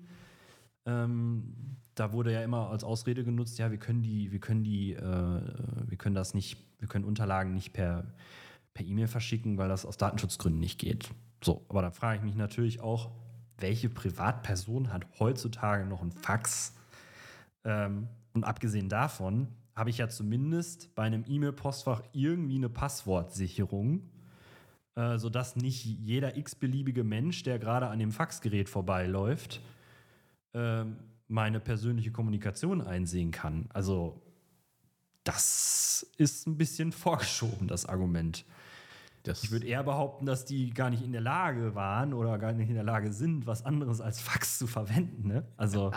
Ähm, 0.87 1.77
da 1.95 2.13
wurde 2.13 2.33
ja 2.33 2.43
immer 2.43 2.71
als 2.71 2.85
Ausrede 2.85 3.23
genutzt, 3.23 3.59
ja, 3.59 3.71
wir 3.71 3.79
können 3.79 4.03
die, 4.03 4.33
wir 4.33 4.41
können 4.41 4.65
die, 4.65 4.95
äh, 4.95 5.43
wir 5.87 5.99
können 5.99 6.15
das 6.15 6.33
nicht, 6.33 6.57
wir 6.79 6.89
können 6.89 7.05
Unterlagen 7.05 7.53
nicht 7.53 7.75
per, 7.75 8.15
per 8.73 8.87
E-Mail 8.87 9.09
verschicken, 9.09 9.59
weil 9.59 9.69
das 9.69 9.85
aus 9.85 9.99
Datenschutzgründen 9.99 10.59
nicht 10.59 10.79
geht. 10.79 11.11
So, 11.45 11.67
aber 11.69 11.83
da 11.83 11.91
frage 11.91 12.19
ich 12.19 12.25
mich 12.25 12.35
natürlich 12.35 12.81
auch, 12.81 13.11
welche 13.59 13.89
Privatperson 13.89 14.93
hat 14.93 15.07
heutzutage 15.19 15.87
noch 15.87 16.03
ein 16.03 16.13
Fax? 16.13 16.75
Ähm, 17.65 18.09
und 18.33 18.45
abgesehen 18.45 18.89
davon 18.89 19.49
habe 19.75 19.91
ich 19.91 19.99
ja 19.99 20.09
zumindest 20.09 20.95
bei 20.95 21.05
einem 21.05 21.25
E-Mail-Postfach 21.27 22.03
irgendwie 22.13 22.57
eine 22.57 22.69
Passwortsicherung, 22.69 24.03
äh, 24.97 25.19
sodass 25.19 25.57
nicht 25.57 25.85
jeder 25.85 26.37
x-beliebige 26.37 27.05
Mensch, 27.05 27.43
der 27.43 27.59
gerade 27.59 27.89
an 27.89 27.99
dem 27.99 28.13
Faxgerät 28.13 28.69
vorbeiläuft, 28.69 29.61
äh, 30.53 30.85
meine 31.29 31.61
persönliche 31.61 32.11
Kommunikation 32.11 32.83
einsehen 32.83 33.31
kann. 33.31 33.67
Also 33.73 34.21
das 35.25 36.07
ist 36.19 36.47
ein 36.47 36.59
bisschen 36.59 36.93
vorgeschoben, 36.93 37.69
das 37.69 37.87
Argument. 37.87 38.45
Das 39.23 39.45
ich 39.45 39.51
würde 39.51 39.67
eher 39.67 39.85
behaupten, 39.85 40.27
dass 40.27 40.45
die 40.45 40.71
gar 40.71 40.91
nicht 40.91 41.03
in 41.03 41.13
der 41.13 41.21
Lage 41.21 41.75
waren 41.75 42.13
oder 42.13 42.39
gar 42.39 42.53
nicht 42.53 42.69
in 42.69 42.75
der 42.75 42.85
Lage 42.85 43.13
sind, 43.13 43.47
was 43.47 43.65
anderes 43.65 44.01
als 44.01 44.21
Fax 44.21 44.59
zu 44.59 44.67
verwenden. 44.67 45.29
Ne? 45.29 45.47
Also. 45.57 45.93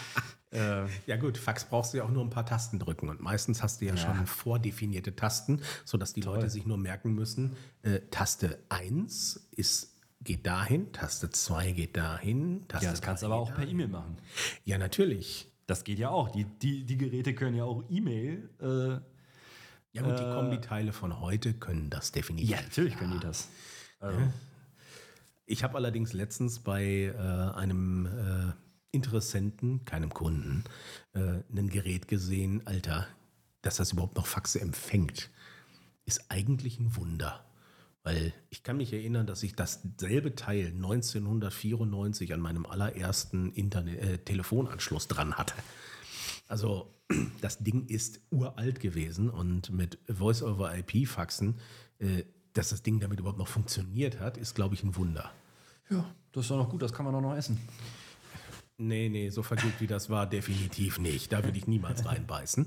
äh, 0.50 0.86
ja, 1.06 1.16
gut, 1.16 1.36
Fax 1.36 1.64
brauchst 1.64 1.92
du 1.92 1.98
ja 1.98 2.04
auch 2.04 2.10
nur 2.10 2.24
ein 2.24 2.30
paar 2.30 2.46
Tasten 2.46 2.78
drücken. 2.78 3.08
Und 3.08 3.20
meistens 3.20 3.62
hast 3.62 3.80
du 3.80 3.86
ja, 3.86 3.94
ja. 3.94 3.98
schon 3.98 4.26
vordefinierte 4.26 5.14
Tasten, 5.14 5.60
sodass 5.84 6.12
die 6.12 6.20
Toll. 6.20 6.36
Leute 6.36 6.48
sich 6.48 6.66
nur 6.66 6.78
merken 6.78 7.14
müssen: 7.14 7.56
äh, 7.82 8.00
Taste 8.10 8.58
1 8.70 9.50
ist 9.52 9.90
geht 10.22 10.46
dahin, 10.46 10.92
Taste 10.92 11.30
2 11.30 11.72
geht 11.72 11.96
dahin. 11.96 12.66
Taste 12.68 12.86
ja, 12.86 12.90
das 12.90 13.02
kannst 13.02 13.22
du 13.22 13.26
aber 13.26 13.36
auch 13.36 13.54
per 13.54 13.66
E-Mail 13.66 13.88
machen. 13.88 14.16
Ja, 14.64 14.78
natürlich. 14.78 15.50
Das 15.66 15.84
geht 15.84 15.98
ja 15.98 16.10
auch. 16.10 16.30
Die, 16.30 16.44
die, 16.44 16.84
die 16.84 16.96
Geräte 16.96 17.34
können 17.34 17.56
ja 17.56 17.64
auch 17.64 17.84
E-Mail 17.88 18.50
äh, 18.60 19.00
ja 19.92 20.02
gut, 20.02 20.18
die 20.18 20.24
äh, 20.24 20.34
Kombiteile 20.34 20.92
von 20.92 21.20
heute 21.20 21.54
können 21.54 21.90
das 21.90 22.12
definitiv. 22.12 22.50
Ja, 22.50 22.60
natürlich 22.60 22.96
können 22.96 23.12
die 23.12 23.20
das. 23.20 23.48
Also. 23.98 24.20
Ich 25.46 25.64
habe 25.64 25.76
allerdings 25.76 26.12
letztens 26.12 26.60
bei 26.60 26.84
äh, 26.84 27.58
einem 27.58 28.06
äh, 28.06 28.52
Interessenten, 28.92 29.84
keinem 29.84 30.14
Kunden, 30.14 30.64
äh, 31.12 31.42
ein 31.50 31.68
Gerät 31.68 32.08
gesehen, 32.08 32.66
Alter, 32.66 33.06
dass 33.62 33.76
das 33.76 33.92
überhaupt 33.92 34.16
noch 34.16 34.26
Faxe 34.26 34.60
empfängt, 34.60 35.30
ist 36.04 36.30
eigentlich 36.30 36.78
ein 36.78 36.96
Wunder. 36.96 37.44
Weil 38.02 38.32
ich 38.48 38.62
kann 38.62 38.78
mich 38.78 38.92
erinnern, 38.92 39.26
dass 39.26 39.42
ich 39.42 39.54
dasselbe 39.54 40.34
Teil 40.34 40.68
1994 40.68 42.32
an 42.32 42.40
meinem 42.40 42.64
allerersten 42.64 43.52
Internet 43.52 44.02
äh, 44.02 44.18
Telefonanschluss 44.18 45.06
dran 45.08 45.34
hatte. 45.34 45.54
Also 46.48 46.94
das 47.40 47.58
Ding 47.58 47.86
ist 47.86 48.20
uralt 48.30 48.80
gewesen 48.80 49.30
und 49.30 49.70
mit 49.70 49.98
Voice-over-IP-Faxen, 50.08 51.58
äh, 51.98 52.24
dass 52.52 52.70
das 52.70 52.82
Ding 52.82 53.00
damit 53.00 53.20
überhaupt 53.20 53.38
noch 53.38 53.48
funktioniert 53.48 54.20
hat, 54.20 54.36
ist, 54.36 54.54
glaube 54.54 54.74
ich, 54.74 54.82
ein 54.82 54.96
Wunder. 54.96 55.30
Ja, 55.88 56.04
das 56.32 56.44
ist 56.44 56.50
doch 56.50 56.56
noch 56.56 56.68
gut, 56.68 56.82
das 56.82 56.92
kann 56.92 57.04
man 57.04 57.14
doch 57.14 57.20
noch 57.20 57.34
essen. 57.34 57.58
Nee, 58.78 59.10
nee, 59.10 59.28
so 59.28 59.42
vergütet 59.42 59.80
wie 59.80 59.86
das 59.86 60.08
war, 60.08 60.26
definitiv 60.26 60.98
nicht. 60.98 61.32
Da 61.32 61.44
würde 61.44 61.58
ich 61.58 61.66
niemals 61.66 62.06
reinbeißen. 62.06 62.66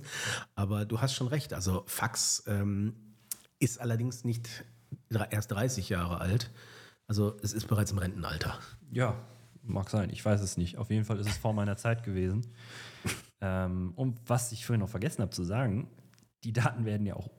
Aber 0.53 0.85
du 0.85 1.01
hast 1.01 1.15
schon 1.15 1.27
recht. 1.27 1.53
Also 1.53 1.83
Fax 1.87 2.43
ähm, 2.45 2.93
ist 3.57 3.81
allerdings 3.81 4.23
nicht 4.23 4.63
erst 5.31 5.51
30 5.51 5.89
Jahre 5.89 6.19
alt. 6.19 6.51
Also 7.07 7.35
es 7.41 7.53
ist 7.53 7.67
bereits 7.67 7.91
im 7.91 7.97
Rentenalter. 7.97 8.59
Ja, 8.91 9.15
mag 9.63 9.89
sein. 9.89 10.11
Ich 10.11 10.23
weiß 10.23 10.41
es 10.41 10.55
nicht. 10.55 10.77
Auf 10.77 10.91
jeden 10.91 11.05
Fall 11.05 11.17
ist 11.17 11.27
es 11.27 11.37
vor 11.37 11.53
meiner 11.53 11.77
Zeit 11.77 12.03
gewesen. 12.03 12.45
Ähm, 13.43 13.91
und 13.95 14.17
was 14.25 14.53
ich 14.53 14.65
vorhin 14.65 14.79
noch 14.79 14.89
vergessen 14.89 15.21
habe 15.21 15.31
zu 15.31 15.43
sagen, 15.43 15.89
die 16.45 16.53
Daten 16.53 16.85
werden 16.85 17.05
ja 17.05 17.15
auch 17.15 17.29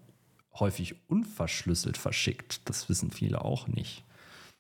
häufig 0.53 1.09
unverschlüsselt 1.09 1.97
verschickt. 1.97 2.69
Das 2.69 2.89
wissen 2.91 3.11
viele 3.11 3.43
auch 3.43 3.67
nicht. 3.67 4.05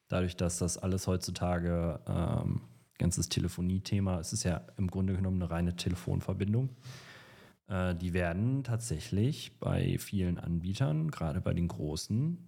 Dadurch, 0.08 0.36
dass 0.36 0.58
das 0.58 0.78
alles 0.78 1.06
heutzutage 1.06 2.00
ähm, 2.06 2.62
ganzes 2.98 3.28
Telefonie-Thema, 3.28 4.20
es 4.20 4.32
ist 4.32 4.44
ja 4.44 4.62
im 4.78 4.90
Grunde 4.90 5.14
genommen 5.14 5.42
eine 5.42 5.50
reine 5.50 5.76
Telefonverbindung. 5.76 6.70
Äh, 7.68 7.94
die 7.94 8.14
werden 8.14 8.64
tatsächlich 8.64 9.58
bei 9.60 9.98
vielen 9.98 10.38
Anbietern, 10.38 11.10
gerade 11.10 11.42
bei 11.42 11.52
den 11.52 11.68
großen, 11.68 12.38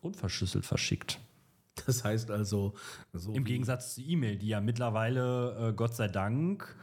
unverschlüsselt 0.00 0.66
verschickt. 0.66 1.20
Das 1.86 2.04
heißt 2.04 2.30
also, 2.30 2.74
so 3.12 3.32
im 3.32 3.44
Gegensatz 3.44 3.94
zu 3.94 4.02
E-Mail, 4.02 4.38
die 4.38 4.48
ja 4.48 4.60
mittlerweile, 4.60 5.70
äh, 5.70 5.72
Gott 5.72 5.94
sei 5.94 6.08
Dank, 6.08 6.76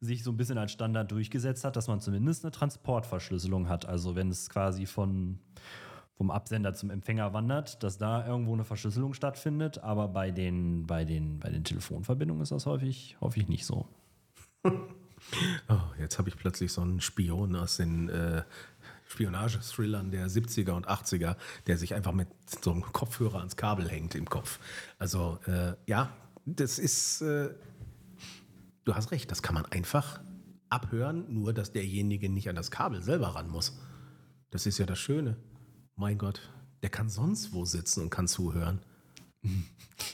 sich 0.00 0.22
so 0.22 0.30
ein 0.30 0.36
bisschen 0.36 0.58
als 0.58 0.72
Standard 0.72 1.10
durchgesetzt 1.10 1.64
hat, 1.64 1.76
dass 1.76 1.88
man 1.88 2.00
zumindest 2.00 2.44
eine 2.44 2.52
Transportverschlüsselung 2.52 3.68
hat. 3.68 3.86
Also 3.86 4.14
wenn 4.14 4.30
es 4.30 4.48
quasi 4.48 4.86
von, 4.86 5.38
vom 6.16 6.30
Absender 6.30 6.74
zum 6.74 6.90
Empfänger 6.90 7.32
wandert, 7.32 7.82
dass 7.82 7.98
da 7.98 8.26
irgendwo 8.26 8.52
eine 8.52 8.64
Verschlüsselung 8.64 9.14
stattfindet. 9.14 9.78
Aber 9.78 10.08
bei 10.08 10.30
den, 10.30 10.86
bei 10.86 11.04
den, 11.04 11.40
bei 11.40 11.50
den 11.50 11.64
Telefonverbindungen 11.64 12.42
ist 12.42 12.52
das 12.52 12.66
häufig, 12.66 13.16
häufig 13.20 13.48
nicht 13.48 13.66
so. 13.66 13.86
Oh, 15.68 15.80
jetzt 15.98 16.18
habe 16.18 16.28
ich 16.28 16.36
plötzlich 16.36 16.72
so 16.72 16.80
einen 16.80 17.00
Spion 17.00 17.56
aus 17.56 17.78
den 17.78 18.08
äh, 18.08 18.42
Spionage-Thrillern 19.08 20.10
der 20.10 20.28
70er 20.28 20.72
und 20.72 20.88
80er, 20.88 21.36
der 21.66 21.76
sich 21.76 21.94
einfach 21.94 22.12
mit 22.12 22.28
so 22.46 22.70
einem 22.70 22.82
Kopfhörer 22.82 23.38
ans 23.38 23.56
Kabel 23.56 23.88
hängt 23.88 24.14
im 24.14 24.28
Kopf. 24.28 24.60
Also 24.98 25.38
äh, 25.46 25.74
ja, 25.86 26.10
das 26.46 26.78
ist, 26.78 27.22
äh, 27.22 27.50
du 28.88 28.94
hast 28.94 29.12
recht, 29.12 29.30
das 29.30 29.42
kann 29.42 29.54
man 29.54 29.66
einfach 29.66 30.20
abhören, 30.70 31.26
nur 31.28 31.52
dass 31.52 31.72
derjenige 31.72 32.28
nicht 32.30 32.48
an 32.48 32.56
das 32.56 32.70
Kabel 32.70 33.02
selber 33.02 33.28
ran 33.28 33.48
muss. 33.48 33.78
Das 34.50 34.64
ist 34.66 34.78
ja 34.78 34.86
das 34.86 34.98
Schöne. 34.98 35.36
Mein 35.94 36.16
Gott, 36.16 36.40
der 36.82 36.88
kann 36.88 37.10
sonst 37.10 37.52
wo 37.52 37.66
sitzen 37.66 38.02
und 38.02 38.10
kann 38.10 38.26
zuhören. 38.26 38.80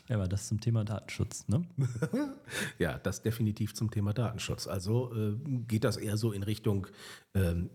Ja, 0.09 0.17
aber 0.17 0.29
das 0.29 0.49
zum 0.49 0.61
Thema 0.61 0.85
Datenschutz, 0.85 1.47
ne? 1.49 1.67
ja, 2.79 2.99
das 2.99 3.23
definitiv 3.23 3.75
zum 3.75 3.91
Thema 3.91 4.13
Datenschutz. 4.13 4.67
Also 4.67 5.15
äh, 5.15 5.37
geht 5.67 5.85
das 5.85 5.97
eher 5.97 6.17
so 6.17 6.33
in 6.33 6.43
Richtung, 6.43 6.87
ähm, 7.35 7.71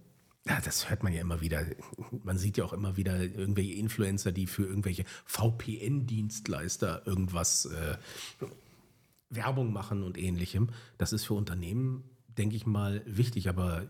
ja, 0.47 0.59
das 0.61 0.89
hört 0.89 1.03
man 1.03 1.13
ja 1.13 1.21
immer 1.21 1.41
wieder. 1.41 1.65
Man 2.23 2.37
sieht 2.37 2.57
ja 2.57 2.65
auch 2.65 2.73
immer 2.73 2.97
wieder 2.97 3.19
irgendwelche 3.19 3.73
Influencer, 3.73 4.31
die 4.31 4.47
für 4.47 4.65
irgendwelche 4.65 5.05
VPN-Dienstleister 5.25 7.05
irgendwas 7.05 7.65
äh, 7.65 7.97
Werbung 9.29 9.71
machen 9.71 10.03
und 10.03 10.17
ähnlichem. 10.17 10.69
Das 10.97 11.13
ist 11.13 11.25
für 11.25 11.33
Unternehmen, 11.33 12.03
denke 12.27 12.55
ich 12.55 12.65
mal, 12.65 13.01
wichtig, 13.05 13.49
aber 13.49 13.89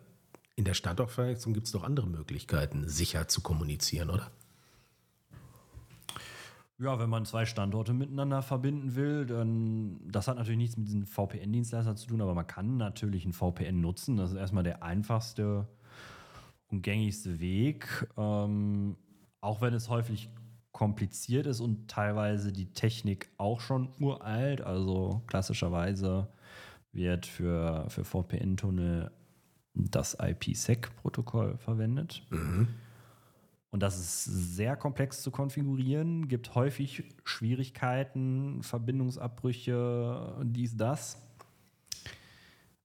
in 0.56 0.66
der 0.66 0.74
Standortvernetzung 0.74 1.54
gibt 1.54 1.68
es 1.68 1.72
doch 1.72 1.84
andere 1.84 2.08
Möglichkeiten, 2.08 2.88
sicher 2.88 3.28
zu 3.28 3.42
kommunizieren, 3.42 4.10
oder? 4.10 4.30
Ja, 6.78 6.98
wenn 6.98 7.10
man 7.10 7.26
zwei 7.26 7.46
Standorte 7.46 7.94
miteinander 7.94 8.42
verbinden 8.42 8.96
will, 8.96 9.26
dann 9.26 10.00
das 10.10 10.30
hat 10.30 10.38
natürlich 10.38 10.58
nichts 10.58 10.78
mit 10.78 10.88
diesen 10.88 11.06
VPN-Dienstleistern 11.06 11.98
zu 11.98 12.08
tun, 12.08 12.22
aber 12.22 12.34
man 12.34 12.48
kann 12.48 12.78
natürlich 12.78 13.26
ein 13.26 13.34
VPN 13.34 13.82
nutzen. 13.82 14.16
Das 14.16 14.32
ist 14.32 14.38
erstmal 14.38 14.64
der 14.64 14.82
einfachste 14.82 15.68
und 16.68 16.82
gängigste 16.82 17.42
Weg, 17.42 18.08
ähm, 18.18 18.96
auch 19.42 19.62
wenn 19.62 19.74
es 19.74 19.90
häufig 19.90 20.30
kompliziert 20.72 21.46
ist 21.46 21.60
und 21.60 21.90
teilweise 21.90 22.52
die 22.52 22.72
Technik 22.74 23.30
auch 23.38 23.60
schon 23.60 23.90
uralt. 24.00 24.62
Also 24.62 25.24
klassischerweise 25.28 26.28
wird 26.92 27.26
für, 27.26 27.86
für 27.90 28.04
VPN-Tunnel 28.04 29.12
das 29.74 30.18
IPsec-Protokoll 30.20 31.58
verwendet. 31.58 32.24
Mhm. 32.30 32.68
Und 33.72 33.84
das 33.84 34.00
ist 34.00 34.24
sehr 34.56 34.76
komplex 34.76 35.22
zu 35.22 35.30
konfigurieren, 35.30 36.28
gibt 36.28 36.56
häufig 36.56 37.04
Schwierigkeiten, 37.24 38.64
Verbindungsabbrüche, 38.64 40.38
dies, 40.44 40.76
das. 40.76 41.22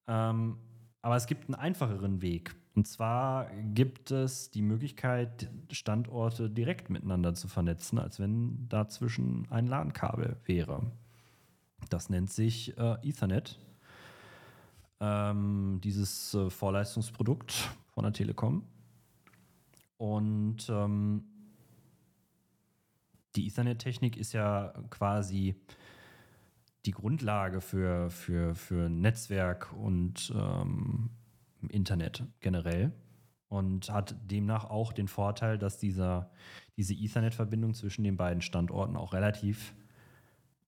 Ähm, 0.07 0.59
aber 1.01 1.17
es 1.17 1.27
gibt 1.27 1.49
einen 1.49 1.55
einfacheren 1.55 2.21
Weg. 2.21 2.55
Und 2.75 2.89
zwar 2.89 3.51
gibt 3.73 4.11
es 4.11 4.51
die 4.51 4.63
Möglichkeit, 4.63 5.49
Standorte 5.71 6.51
direkt 6.51 6.91
miteinander 6.91 7.35
zu 7.35 7.47
vernetzen, 7.47 7.99
als 7.99 8.19
wenn 8.19 8.69
dazwischen 8.69 9.47
ein 9.51 9.69
LAN-Kabel 9.69 10.37
wäre. 10.45 10.91
Das 11.89 12.11
nennt 12.11 12.31
sich 12.31 12.77
äh, 12.77 12.97
Ethernet. 13.03 13.61
Ähm, 14.99 15.81
dieses 15.85 16.35
äh, 16.35 16.51
Vorleistungsprodukt 16.51 17.71
von 17.93 18.05
der 18.05 18.13
Telekom. 18.13 18.65
Und 19.97 20.69
ähm, 20.69 21.25
die 23.37 23.47
Ethernet-Technik 23.47 24.17
ist 24.17 24.33
ja 24.33 24.73
quasi 24.91 25.55
die 26.87 26.91
Grundlage 26.91 27.61
für, 27.61 28.11
für, 28.11 28.55
für 28.55 28.89
Netzwerk 28.89 29.73
und 29.73 30.33
ähm, 30.37 31.11
Internet 31.69 32.25
generell 32.41 32.93
und 33.49 33.91
hat 33.91 34.17
demnach 34.31 34.65
auch 34.65 34.93
den 34.93 35.09
Vorteil, 35.09 35.59
dass 35.59 35.79
dieser, 35.79 36.31
diese 36.77 36.95
Ethernet-Verbindung 36.95 37.75
zwischen 37.75 38.05
den 38.05 38.17
beiden 38.17 38.43
Standorten 38.43 38.97
auch 38.97 39.13
relativ 39.13 39.75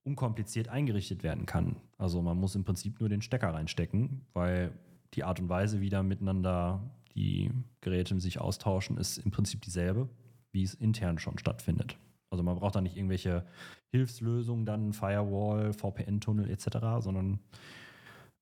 unkompliziert 0.04 0.68
eingerichtet 0.68 1.22
werden 1.24 1.46
kann. 1.46 1.76
Also 1.98 2.22
man 2.22 2.38
muss 2.38 2.54
im 2.54 2.64
Prinzip 2.64 3.00
nur 3.00 3.08
den 3.08 3.22
Stecker 3.22 3.52
reinstecken, 3.52 4.24
weil 4.34 4.72
die 5.14 5.24
Art 5.24 5.40
und 5.40 5.48
Weise, 5.48 5.80
wie 5.80 5.90
da 5.90 6.02
miteinander 6.02 6.80
die 7.14 7.50
Geräte 7.80 8.18
sich 8.20 8.40
austauschen, 8.40 8.98
ist 8.98 9.18
im 9.18 9.30
Prinzip 9.30 9.62
dieselbe, 9.62 10.08
wie 10.52 10.62
es 10.62 10.74
intern 10.74 11.18
schon 11.18 11.38
stattfindet. 11.38 11.96
Also 12.30 12.44
man 12.44 12.56
braucht 12.56 12.76
da 12.76 12.80
nicht 12.80 12.96
irgendwelche 12.96 13.46
Hilfslösungen, 13.90 14.66
dann 14.66 14.92
Firewall, 14.92 15.72
VPN-Tunnel 15.72 16.50
etc., 16.50 16.78
sondern 17.00 17.40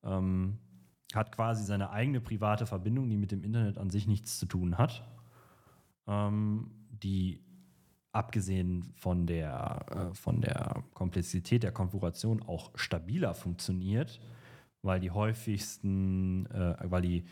ähm, 0.02 0.58
hat 1.12 1.34
quasi 1.34 1.64
seine 1.64 1.90
eigene 1.90 2.20
private 2.20 2.66
Verbindung, 2.66 3.08
die 3.08 3.16
mit 3.16 3.32
dem 3.32 3.44
Internet 3.44 3.78
an 3.78 3.90
sich 3.90 4.06
nichts 4.06 4.38
zu 4.38 4.46
tun 4.46 4.78
hat, 4.78 5.06
ähm, 6.06 6.70
die 6.90 7.40
abgesehen 8.12 8.92
von 8.94 9.26
der, 9.26 9.86
äh, 9.90 10.14
von 10.14 10.40
der 10.40 10.84
Komplexität 10.94 11.62
der 11.62 11.72
Konfiguration 11.72 12.42
auch 12.42 12.70
stabiler 12.74 13.34
funktioniert 13.34 14.20
weil 14.84 15.00
die 15.00 15.10
häufigsten, 15.10 16.46
äh, 16.46 16.76
weil 16.84 17.02
die 17.02 17.24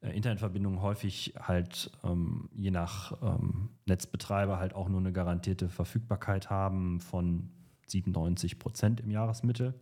äh, 0.00 0.16
Internetverbindungen 0.16 0.80
häufig 0.80 1.34
halt 1.38 1.90
ähm, 2.02 2.48
je 2.54 2.70
nach 2.70 3.12
ähm, 3.22 3.68
Netzbetreiber 3.86 4.58
halt 4.58 4.74
auch 4.74 4.88
nur 4.88 5.00
eine 5.00 5.12
garantierte 5.12 5.68
Verfügbarkeit 5.68 6.50
haben 6.50 7.00
von 7.00 7.50
97 7.88 8.58
Prozent 8.58 9.00
im 9.00 9.10
Jahresmittel, 9.10 9.74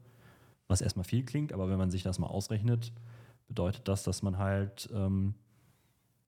was 0.67 0.81
erstmal 0.81 1.05
viel 1.05 1.25
klingt, 1.25 1.53
aber 1.53 1.71
wenn 1.71 1.79
man 1.79 1.91
sich 1.91 2.03
das 2.03 2.19
mal 2.19 2.27
ausrechnet, 2.27 2.93
bedeutet 3.53 3.87
das, 3.87 4.03
dass 4.03 4.23
man 4.23 4.39
halt 4.39 4.89
ähm, 4.95 5.35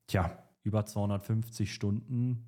tja, 0.05 0.37
über 0.61 0.85
250 0.85 1.73
Stunden 1.73 2.45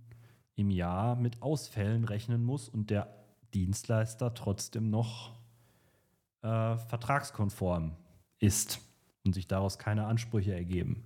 im 0.55 0.69
Jahr 0.69 1.15
mit 1.15 1.41
Ausfällen 1.41 2.03
rechnen 2.03 2.43
muss 2.43 2.69
und 2.69 2.91
der 2.91 3.11
Dienstleister 3.55 4.35
trotzdem 4.35 4.91
noch 4.91 5.31
äh, 6.43 6.77
vertragskonform 6.77 7.95
ist 8.37 8.79
und 9.25 9.33
sich 9.33 9.47
daraus 9.47 9.79
keine 9.79 10.05
Ansprüche 10.05 10.53
ergeben. 10.53 11.03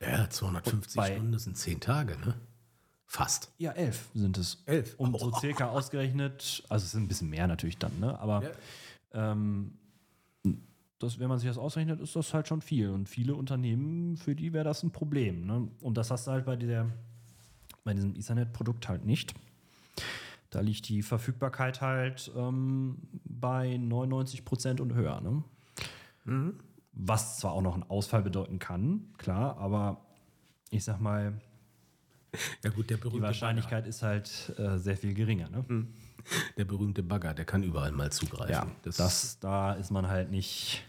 Ja, 0.00 0.30
250 0.30 0.96
bei, 0.96 1.14
Stunden, 1.14 1.32
das 1.32 1.44
sind 1.44 1.56
zehn 1.56 1.80
Tage, 1.80 2.16
ne? 2.18 2.40
Fast. 3.06 3.52
Ja, 3.58 3.72
elf 3.72 4.08
sind 4.14 4.38
es. 4.38 4.62
Elf. 4.66 4.94
Und 4.94 5.18
so 5.18 5.32
circa 5.32 5.70
ausgerechnet, 5.70 6.62
also 6.68 6.84
es 6.84 6.92
sind 6.92 7.02
ein 7.02 7.08
bisschen 7.08 7.30
mehr 7.30 7.48
natürlich 7.48 7.78
dann, 7.78 7.98
ne? 7.98 8.16
Aber 8.20 8.44
ja. 8.44 9.32
ähm, 9.32 9.79
das, 11.00 11.18
wenn 11.18 11.28
man 11.28 11.38
sich 11.38 11.48
das 11.48 11.58
ausrechnet, 11.58 11.98
ist 12.00 12.14
das 12.14 12.32
halt 12.34 12.46
schon 12.46 12.60
viel. 12.60 12.90
Und 12.90 13.08
viele 13.08 13.34
Unternehmen, 13.34 14.16
für 14.16 14.36
die 14.36 14.52
wäre 14.52 14.64
das 14.64 14.82
ein 14.82 14.90
Problem. 14.90 15.46
Ne? 15.46 15.68
Und 15.80 15.96
das 15.96 16.10
hast 16.10 16.26
du 16.26 16.30
halt 16.30 16.44
bei, 16.44 16.56
dieser, 16.56 16.86
bei 17.84 17.94
diesem 17.94 18.14
Ethernet-Produkt 18.14 18.88
halt 18.88 19.04
nicht. 19.04 19.34
Da 20.50 20.60
liegt 20.60 20.88
die 20.88 21.02
Verfügbarkeit 21.02 21.80
halt 21.80 22.30
ähm, 22.36 22.98
bei 23.24 23.78
99 23.78 24.44
Prozent 24.44 24.80
und 24.80 24.94
höher. 24.94 25.20
Ne? 25.22 25.42
Mhm. 26.26 26.54
Was 26.92 27.38
zwar 27.38 27.52
auch 27.52 27.62
noch 27.62 27.74
einen 27.74 27.84
Ausfall 27.84 28.22
bedeuten 28.22 28.58
kann, 28.58 29.06
klar, 29.16 29.56
aber 29.56 30.04
ich 30.70 30.84
sag 30.84 31.00
mal, 31.00 31.40
ja 32.62 32.70
gut, 32.70 32.90
die 32.90 33.22
Wahrscheinlichkeit 33.22 33.84
Bagger. 33.84 33.88
ist 33.88 34.02
halt 34.02 34.54
äh, 34.58 34.78
sehr 34.78 34.96
viel 34.96 35.14
geringer. 35.14 35.48
Ne? 35.48 35.64
Mhm. 35.66 35.88
Der 36.56 36.64
berühmte 36.64 37.02
Bagger, 37.02 37.34
der 37.34 37.44
kann 37.44 37.62
überall 37.62 37.92
mal 37.92 38.10
zugreifen. 38.12 38.52
Ja, 38.52 38.66
das, 38.82 38.96
das 38.96 39.38
da 39.40 39.72
ist 39.72 39.90
man 39.90 40.08
halt 40.08 40.30
nicht, 40.30 40.84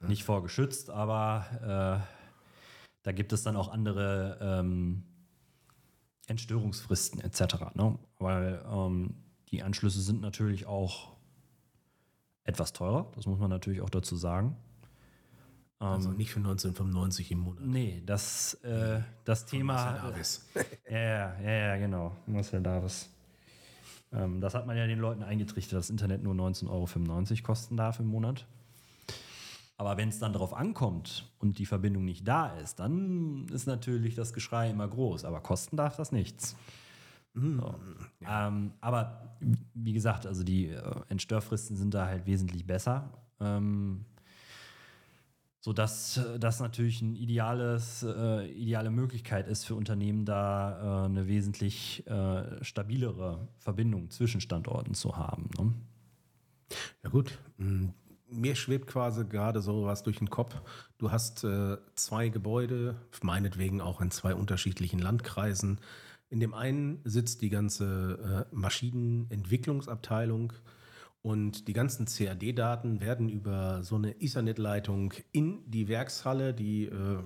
ja. 0.00 0.08
nicht 0.08 0.24
vor 0.24 0.42
geschützt, 0.42 0.90
aber 0.90 2.02
äh, 2.02 2.16
da 3.02 3.12
gibt 3.12 3.32
es 3.32 3.42
dann 3.42 3.56
auch 3.56 3.68
andere 3.68 4.38
ähm, 4.40 5.04
Entstörungsfristen 6.26 7.20
etc. 7.20 7.74
Ne? 7.74 7.98
Weil 8.18 8.64
ähm, 8.70 9.14
die 9.50 9.62
Anschlüsse 9.62 10.00
sind 10.00 10.20
natürlich 10.20 10.66
auch 10.66 11.16
etwas 12.44 12.72
teurer, 12.72 13.10
das 13.14 13.26
muss 13.26 13.38
man 13.38 13.50
natürlich 13.50 13.80
auch 13.80 13.90
dazu 13.90 14.16
sagen. 14.16 14.56
Also 15.78 16.10
ähm, 16.10 16.16
nicht 16.16 16.30
für 16.30 16.38
1995 16.38 17.32
im 17.32 17.40
Monat. 17.40 17.64
Nee, 17.64 18.02
das, 18.06 18.54
äh, 18.64 19.00
das 19.24 19.44
Thema. 19.44 19.74
Marcel 19.74 20.10
Davis. 20.10 20.46
ja, 20.90 21.40
ja, 21.40 21.50
ja, 21.50 21.76
genau. 21.76 22.16
Marcel 22.26 22.62
Davis. 22.62 23.10
Ähm, 24.16 24.40
das 24.40 24.54
hat 24.54 24.66
man 24.66 24.76
ja 24.76 24.86
den 24.86 24.98
Leuten 24.98 25.22
eingetrichtert, 25.22 25.78
dass 25.78 25.86
das 25.86 25.90
Internet 25.90 26.22
nur 26.22 26.34
19,95 26.34 26.68
Euro 26.70 27.42
kosten 27.42 27.76
darf 27.76 28.00
im 28.00 28.06
Monat. 28.06 28.46
Aber 29.78 29.98
wenn 29.98 30.08
es 30.08 30.18
dann 30.18 30.32
darauf 30.32 30.54
ankommt 30.54 31.30
und 31.38 31.58
die 31.58 31.66
Verbindung 31.66 32.04
nicht 32.04 32.26
da 32.26 32.48
ist, 32.56 32.80
dann 32.80 33.46
ist 33.52 33.66
natürlich 33.66 34.14
das 34.14 34.32
Geschrei 34.32 34.70
immer 34.70 34.88
groß. 34.88 35.26
Aber 35.26 35.40
kosten 35.40 35.76
darf 35.76 35.96
das 35.96 36.12
nichts. 36.12 36.56
Mhm. 37.34 37.60
So. 37.60 37.74
Ja. 38.20 38.48
Ähm, 38.48 38.72
aber 38.80 39.36
wie 39.74 39.92
gesagt, 39.92 40.26
also 40.26 40.42
die 40.42 40.70
äh, 40.70 40.82
Entstörfristen 41.08 41.76
sind 41.76 41.92
da 41.92 42.06
halt 42.06 42.26
wesentlich 42.26 42.66
besser. 42.66 43.12
Ähm, 43.38 44.06
sodass 45.66 46.16
äh, 46.18 46.38
das 46.38 46.60
natürlich 46.60 47.02
eine 47.02 47.18
ideales, 47.18 48.04
äh, 48.04 48.48
ideale 48.52 48.90
Möglichkeit 48.90 49.48
ist 49.48 49.64
für 49.64 49.74
Unternehmen, 49.74 50.24
da 50.24 51.02
äh, 51.02 51.06
eine 51.06 51.26
wesentlich 51.26 52.06
äh, 52.06 52.62
stabilere 52.64 53.48
Verbindung 53.58 54.08
zwischen 54.10 54.40
Standorten 54.40 54.94
zu 54.94 55.16
haben. 55.16 55.50
Ne? 55.58 55.74
Ja 57.02 57.10
gut, 57.10 57.36
hm, 57.58 57.94
mir 58.30 58.54
schwebt 58.54 58.86
quasi 58.86 59.24
gerade 59.24 59.60
so 59.60 59.86
was 59.86 60.04
durch 60.04 60.18
den 60.18 60.30
Kopf. 60.30 60.54
Du 60.98 61.10
hast 61.10 61.42
äh, 61.42 61.78
zwei 61.96 62.28
Gebäude, 62.28 62.94
meinetwegen 63.24 63.80
auch 63.80 64.00
in 64.00 64.12
zwei 64.12 64.36
unterschiedlichen 64.36 65.00
Landkreisen. 65.00 65.80
In 66.28 66.38
dem 66.38 66.54
einen 66.54 67.00
sitzt 67.02 67.42
die 67.42 67.50
ganze 67.50 68.46
äh, 68.52 68.54
Maschinenentwicklungsabteilung 68.54 70.52
und 71.26 71.66
die 71.66 71.72
ganzen 71.72 72.06
CAD-Daten 72.06 73.00
werden 73.00 73.28
über 73.28 73.82
so 73.82 73.96
eine 73.96 74.20
Ethernet-Leitung 74.20 75.12
in 75.32 75.68
die 75.68 75.88
Werkshalle, 75.88 76.54
die 76.54 76.84
äh, 76.84 77.18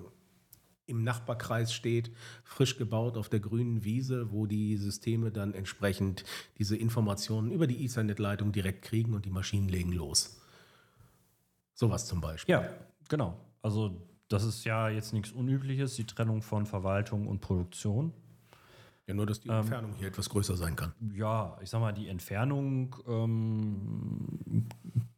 im 0.87 1.05
Nachbarkreis 1.05 1.75
steht, 1.75 2.11
frisch 2.43 2.79
gebaut 2.79 3.19
auf 3.19 3.29
der 3.29 3.41
grünen 3.41 3.85
Wiese, 3.85 4.33
wo 4.33 4.47
die 4.47 4.79
Systeme 4.79 5.31
dann 5.31 5.53
entsprechend 5.53 6.25
diese 6.57 6.79
Informationen 6.79 7.53
über 7.53 7.67
die 7.67 7.85
Ethernet-Leitung 7.85 8.53
direkt 8.53 8.87
kriegen 8.87 9.13
und 9.13 9.27
die 9.27 9.31
Maschinen 9.31 9.69
legen 9.69 9.93
los. 9.93 10.41
Sowas 11.75 12.07
zum 12.07 12.23
Beispiel. 12.23 12.55
Ja, 12.55 12.71
genau. 13.11 13.37
Also 13.61 14.01
das 14.29 14.45
ist 14.45 14.65
ja 14.65 14.89
jetzt 14.89 15.13
nichts 15.13 15.31
Unübliches, 15.31 15.97
die 15.97 16.07
Trennung 16.07 16.41
von 16.41 16.65
Verwaltung 16.65 17.27
und 17.27 17.43
Produktion. 17.43 18.15
Ja, 19.07 19.15
nur, 19.15 19.27
dass 19.27 19.41
die 19.41 19.49
Entfernung 19.49 19.95
hier 19.95 20.09
etwas 20.09 20.29
größer 20.29 20.57
sein 20.57 20.77
kann. 20.77 20.93
Ja, 21.15 21.59
ich 21.61 21.71
sag 21.71 21.81
mal, 21.81 21.93
die 21.93 22.09
Entfernung, 22.09 22.95
ähm, 23.09 24.67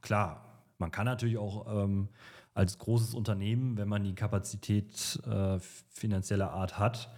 klar, 0.00 0.64
man 0.78 0.90
kann 0.90 1.04
natürlich 1.04 1.36
auch 1.36 1.84
ähm, 1.84 2.08
als 2.54 2.78
großes 2.78 3.14
Unternehmen, 3.14 3.76
wenn 3.76 3.88
man 3.88 4.04
die 4.04 4.14
Kapazität 4.14 5.20
äh, 5.26 5.58
finanzieller 5.90 6.52
Art 6.52 6.78
hat, 6.78 7.10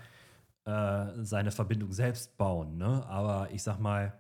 äh, 0.65 1.07
seine 1.23 1.51
Verbindung 1.51 1.93
selbst 1.93 2.37
bauen. 2.37 2.79
Ne? 2.79 3.07
Aber 3.07 3.51
ich 3.53 3.63
sag 3.63 3.79
mal, 3.79 4.13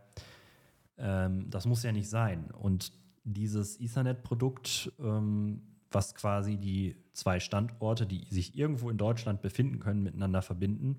ähm, 0.98 1.48
das 1.50 1.66
muss 1.66 1.82
ja 1.82 1.92
nicht 1.92 2.08
sein. 2.08 2.50
Und 2.50 2.92
dieses 3.24 3.80
Ethernet-Produkt, 3.80 4.92
ähm, 4.98 5.62
was 5.90 6.14
quasi 6.14 6.56
die 6.56 6.96
zwei 7.12 7.40
Standorte, 7.40 8.06
die 8.06 8.26
sich 8.30 8.56
irgendwo 8.56 8.90
in 8.90 8.98
Deutschland 8.98 9.42
befinden 9.42 9.78
können, 9.78 10.02
miteinander 10.02 10.42
verbinden, 10.42 10.98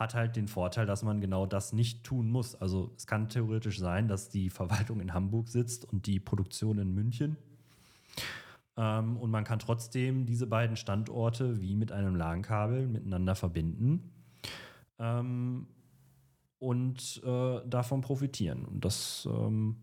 hat 0.00 0.14
halt 0.14 0.34
den 0.34 0.48
Vorteil, 0.48 0.86
dass 0.86 1.02
man 1.02 1.20
genau 1.20 1.44
das 1.44 1.74
nicht 1.74 2.04
tun 2.04 2.30
muss. 2.30 2.54
Also 2.54 2.90
es 2.96 3.06
kann 3.06 3.28
theoretisch 3.28 3.78
sein, 3.78 4.08
dass 4.08 4.30
die 4.30 4.48
Verwaltung 4.48 4.98
in 5.00 5.12
Hamburg 5.12 5.48
sitzt 5.48 5.84
und 5.84 6.06
die 6.06 6.18
Produktion 6.18 6.78
in 6.78 6.94
München. 6.94 7.36
Ähm, 8.78 9.18
und 9.18 9.30
man 9.30 9.44
kann 9.44 9.58
trotzdem 9.58 10.24
diese 10.24 10.46
beiden 10.46 10.76
Standorte 10.76 11.60
wie 11.60 11.76
mit 11.76 11.92
einem 11.92 12.16
LAN-Kabel 12.16 12.88
miteinander 12.88 13.34
verbinden 13.34 14.10
ähm, 14.98 15.66
und 16.58 17.20
äh, 17.22 17.60
davon 17.68 18.00
profitieren. 18.00 18.64
Und 18.64 18.86
das, 18.86 19.28
ähm, 19.30 19.76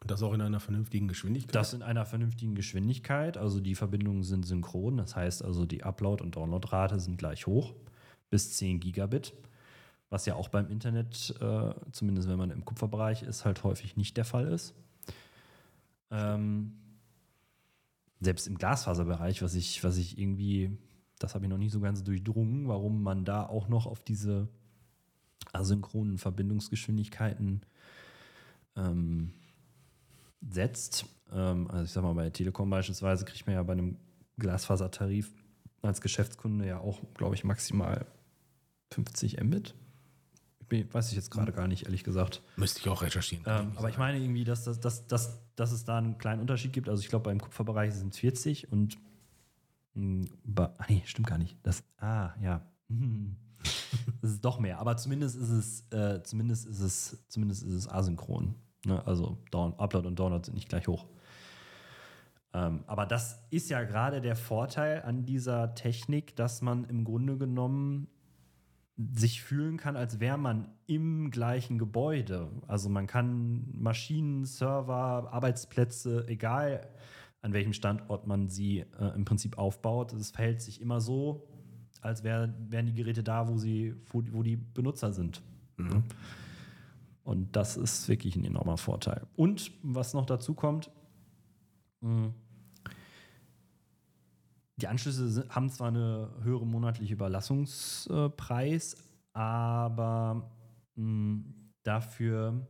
und 0.00 0.10
das 0.12 0.22
auch 0.22 0.32
in 0.32 0.42
einer 0.42 0.60
vernünftigen 0.60 1.08
Geschwindigkeit? 1.08 1.56
Das 1.56 1.74
in 1.74 1.82
einer 1.82 2.06
vernünftigen 2.06 2.54
Geschwindigkeit. 2.54 3.36
Also 3.36 3.58
die 3.58 3.74
Verbindungen 3.74 4.22
sind 4.22 4.46
synchron. 4.46 4.98
Das 4.98 5.16
heißt 5.16 5.44
also, 5.44 5.66
die 5.66 5.82
Upload- 5.82 6.22
und 6.22 6.36
Downloadrate 6.36 7.00
sind 7.00 7.18
gleich 7.18 7.48
hoch 7.48 7.74
bis 8.30 8.52
10 8.52 8.78
Gigabit 8.78 9.34
was 10.10 10.26
ja 10.26 10.34
auch 10.34 10.48
beim 10.48 10.68
Internet, 10.68 11.34
äh, 11.40 11.74
zumindest 11.90 12.28
wenn 12.28 12.38
man 12.38 12.50
im 12.50 12.64
Kupferbereich 12.64 13.22
ist, 13.22 13.44
halt 13.44 13.64
häufig 13.64 13.96
nicht 13.96 14.16
der 14.16 14.24
Fall 14.24 14.46
ist. 14.46 14.74
Ähm, 16.10 16.76
selbst 18.20 18.46
im 18.46 18.56
Glasfaserbereich, 18.56 19.42
was 19.42 19.54
ich, 19.54 19.82
was 19.82 19.96
ich 19.96 20.18
irgendwie, 20.18 20.78
das 21.18 21.34
habe 21.34 21.44
ich 21.44 21.50
noch 21.50 21.58
nicht 21.58 21.72
so 21.72 21.80
ganz 21.80 22.04
durchdrungen, 22.04 22.68
warum 22.68 23.02
man 23.02 23.24
da 23.24 23.46
auch 23.46 23.68
noch 23.68 23.86
auf 23.86 24.02
diese 24.02 24.48
asynchronen 25.52 26.18
Verbindungsgeschwindigkeiten 26.18 27.62
ähm, 28.76 29.32
setzt. 30.48 31.06
Ähm, 31.32 31.68
also 31.70 31.84
ich 31.84 31.90
sag 31.90 32.02
mal, 32.02 32.14
bei 32.14 32.30
Telekom 32.30 32.70
beispielsweise 32.70 33.24
kriegt 33.24 33.46
man 33.46 33.54
ja 33.54 33.62
bei 33.62 33.72
einem 33.72 33.96
Glasfasertarif 34.38 35.32
als 35.82 36.00
Geschäftskunde 36.00 36.66
ja 36.66 36.78
auch, 36.78 37.00
glaube 37.14 37.34
ich, 37.34 37.44
maximal 37.44 38.06
50 38.92 39.42
Mbit 39.42 39.74
weiß 40.70 41.10
ich 41.10 41.16
jetzt 41.16 41.30
gerade 41.30 41.52
gar 41.52 41.68
nicht, 41.68 41.84
ehrlich 41.84 42.04
gesagt. 42.04 42.42
Müsste 42.56 42.80
ich 42.80 42.88
auch 42.88 43.02
recherchieren. 43.02 43.44
Ähm, 43.46 43.72
aber 43.76 43.88
ich 43.88 43.98
meine 43.98 44.18
irgendwie, 44.18 44.44
dass, 44.44 44.64
dass, 44.64 44.80
dass, 44.80 45.06
dass, 45.06 45.40
dass 45.54 45.72
es 45.72 45.84
da 45.84 45.98
einen 45.98 46.18
kleinen 46.18 46.40
Unterschied 46.40 46.72
gibt. 46.72 46.88
Also 46.88 47.02
ich 47.02 47.08
glaube, 47.08 47.24
beim 47.24 47.40
Kupferbereich 47.40 47.94
sind 47.94 48.12
es 48.12 48.18
40 48.18 48.72
und 48.72 48.96
mh, 49.94 50.26
ah, 50.56 50.70
nee, 50.88 51.02
stimmt 51.06 51.28
gar 51.28 51.38
nicht. 51.38 51.56
Das, 51.62 51.84
ah, 51.98 52.30
ja. 52.42 52.62
das 54.22 54.30
ist 54.30 54.44
doch 54.44 54.58
mehr. 54.58 54.78
Aber 54.78 54.96
zumindest 54.96 55.36
ist 55.36 55.50
es, 55.50 55.92
äh, 55.92 56.22
zumindest 56.22 56.66
ist 56.66 56.80
es, 56.80 57.24
zumindest 57.28 57.62
ist 57.62 57.72
es 57.72 57.88
asynchron. 57.88 58.54
Ne? 58.84 59.04
Also 59.06 59.38
Down, 59.50 59.74
Upload 59.78 60.06
und 60.06 60.18
Download 60.18 60.44
sind 60.44 60.54
nicht 60.54 60.68
gleich 60.68 60.86
hoch. 60.88 61.06
Ähm, 62.54 62.84
aber 62.86 63.06
das 63.06 63.42
ist 63.50 63.68
ja 63.68 63.82
gerade 63.82 64.20
der 64.20 64.36
Vorteil 64.36 65.02
an 65.02 65.24
dieser 65.24 65.74
Technik, 65.74 66.36
dass 66.36 66.62
man 66.62 66.84
im 66.84 67.04
Grunde 67.04 67.36
genommen 67.36 68.08
sich 68.96 69.42
fühlen 69.42 69.76
kann, 69.76 69.96
als 69.96 70.20
wäre 70.20 70.38
man 70.38 70.68
im 70.86 71.30
gleichen 71.30 71.78
Gebäude. 71.78 72.50
Also 72.66 72.88
man 72.88 73.06
kann 73.06 73.66
Maschinen, 73.74 74.44
Server, 74.44 75.30
Arbeitsplätze, 75.32 76.26
egal 76.28 76.88
an 77.42 77.52
welchem 77.52 77.74
Standort 77.74 78.26
man 78.26 78.48
sie 78.48 78.80
äh, 78.98 79.14
im 79.14 79.24
Prinzip 79.24 79.58
aufbaut, 79.58 80.12
es 80.14 80.30
verhält 80.30 80.60
sich 80.62 80.80
immer 80.80 81.00
so, 81.00 81.46
als 82.00 82.24
wär, 82.24 82.54
wären 82.68 82.86
die 82.86 82.94
Geräte 82.94 83.22
da, 83.22 83.48
wo, 83.48 83.56
sie, 83.56 83.94
wo, 84.06 84.22
wo 84.32 84.42
die 84.42 84.56
Benutzer 84.56 85.12
sind. 85.12 85.42
Mhm. 85.76 86.04
Und 87.22 87.54
das 87.54 87.76
ist 87.76 88.08
wirklich 88.08 88.36
ein 88.36 88.44
enormer 88.44 88.78
Vorteil. 88.78 89.26
Und 89.36 89.70
was 89.82 90.14
noch 90.14 90.26
dazu 90.26 90.54
kommt, 90.54 90.90
mh, 92.00 92.32
die 94.76 94.88
Anschlüsse 94.88 95.46
haben 95.48 95.70
zwar 95.70 95.88
eine 95.88 96.30
höhere 96.42 96.66
monatliche 96.66 97.14
Überlassungspreis, 97.14 98.96
aber 99.32 100.50
mh, 100.94 101.02
hm, 101.04 101.54
dafür 101.82 102.66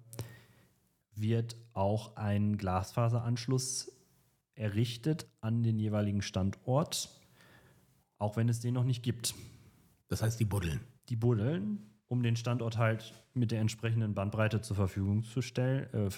wird 1.14 1.56
auch 1.72 2.16
ein 2.16 2.58
Glasfaseranschluss 2.58 3.92
errichtet 4.54 5.26
an 5.40 5.62
den 5.62 5.78
jeweiligen 5.78 6.22
Standort, 6.22 7.10
auch 8.18 8.36
wenn 8.36 8.48
es 8.48 8.60
den 8.60 8.74
noch 8.74 8.84
nicht 8.84 9.02
gibt. 9.02 9.34
Das 10.08 10.22
heißt, 10.22 10.38
die 10.38 10.44
buddeln. 10.44 10.80
Die 11.08 11.16
buddeln, 11.16 11.90
um 12.08 12.22
den 12.22 12.36
Standort 12.36 12.78
halt 12.78 13.14
mit 13.34 13.50
der 13.50 13.60
entsprechenden 13.60 14.14
Bandbreite 14.14 14.60
zur 14.60 14.76
Verfügung 14.76 15.24
zu 15.24 15.42
stellen, 15.42 15.88
äh, 15.92 16.08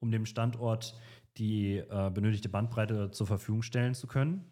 um 0.00 0.10
dem 0.10 0.26
Standort 0.26 0.98
die 1.36 1.76
äh, 1.76 2.10
benötigte 2.10 2.48
Bandbreite 2.48 3.10
zur 3.10 3.26
Verfügung 3.26 3.62
stellen 3.62 3.94
zu 3.94 4.06
können. 4.06 4.44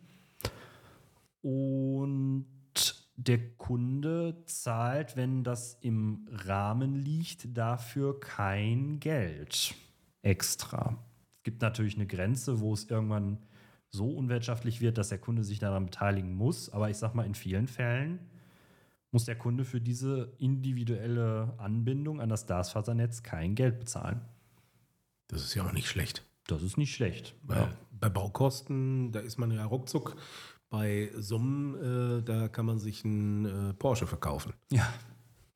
Und 1.42 2.46
der 3.16 3.56
Kunde 3.56 4.42
zahlt, 4.46 5.16
wenn 5.16 5.44
das 5.44 5.74
im 5.80 6.26
Rahmen 6.30 6.94
liegt, 6.94 7.56
dafür 7.56 8.18
kein 8.18 8.98
Geld 8.98 9.74
extra. 10.22 10.96
Es 11.36 11.42
gibt 11.42 11.62
natürlich 11.62 11.96
eine 11.96 12.06
Grenze, 12.06 12.60
wo 12.60 12.72
es 12.72 12.84
irgendwann 12.84 13.38
so 13.90 14.10
unwirtschaftlich 14.10 14.80
wird, 14.80 14.98
dass 14.98 15.08
der 15.08 15.18
Kunde 15.18 15.44
sich 15.44 15.58
daran 15.58 15.86
beteiligen 15.86 16.34
muss. 16.34 16.70
Aber 16.70 16.90
ich 16.90 16.96
sag 16.96 17.14
mal, 17.14 17.26
in 17.26 17.34
vielen 17.34 17.66
Fällen 17.66 18.20
muss 19.10 19.24
der 19.24 19.36
Kunde 19.36 19.64
für 19.64 19.80
diese 19.80 20.32
individuelle 20.38 21.54
Anbindung 21.58 22.20
an 22.20 22.28
das 22.28 22.46
Glasfasernetz 22.46 23.22
kein 23.22 23.54
Geld 23.54 23.78
bezahlen. 23.80 24.20
Das 25.26 25.42
ist 25.42 25.54
ja 25.54 25.66
auch 25.66 25.72
nicht 25.72 25.88
schlecht. 25.88 26.24
Das 26.46 26.62
ist 26.62 26.76
nicht 26.76 26.94
schlecht. 26.94 27.34
Weil 27.42 27.58
ja. 27.58 27.72
Bei 27.92 28.08
Baukosten, 28.08 29.12
da 29.12 29.20
ist 29.20 29.38
man 29.38 29.50
ja 29.50 29.64
ruckzuck 29.64 30.16
bei 30.70 31.10
Summen, 31.16 32.20
äh, 32.20 32.22
da 32.22 32.48
kann 32.48 32.64
man 32.64 32.78
sich 32.78 33.04
einen 33.04 33.70
äh, 33.70 33.74
Porsche 33.74 34.06
verkaufen. 34.06 34.54
Ja. 34.70 34.90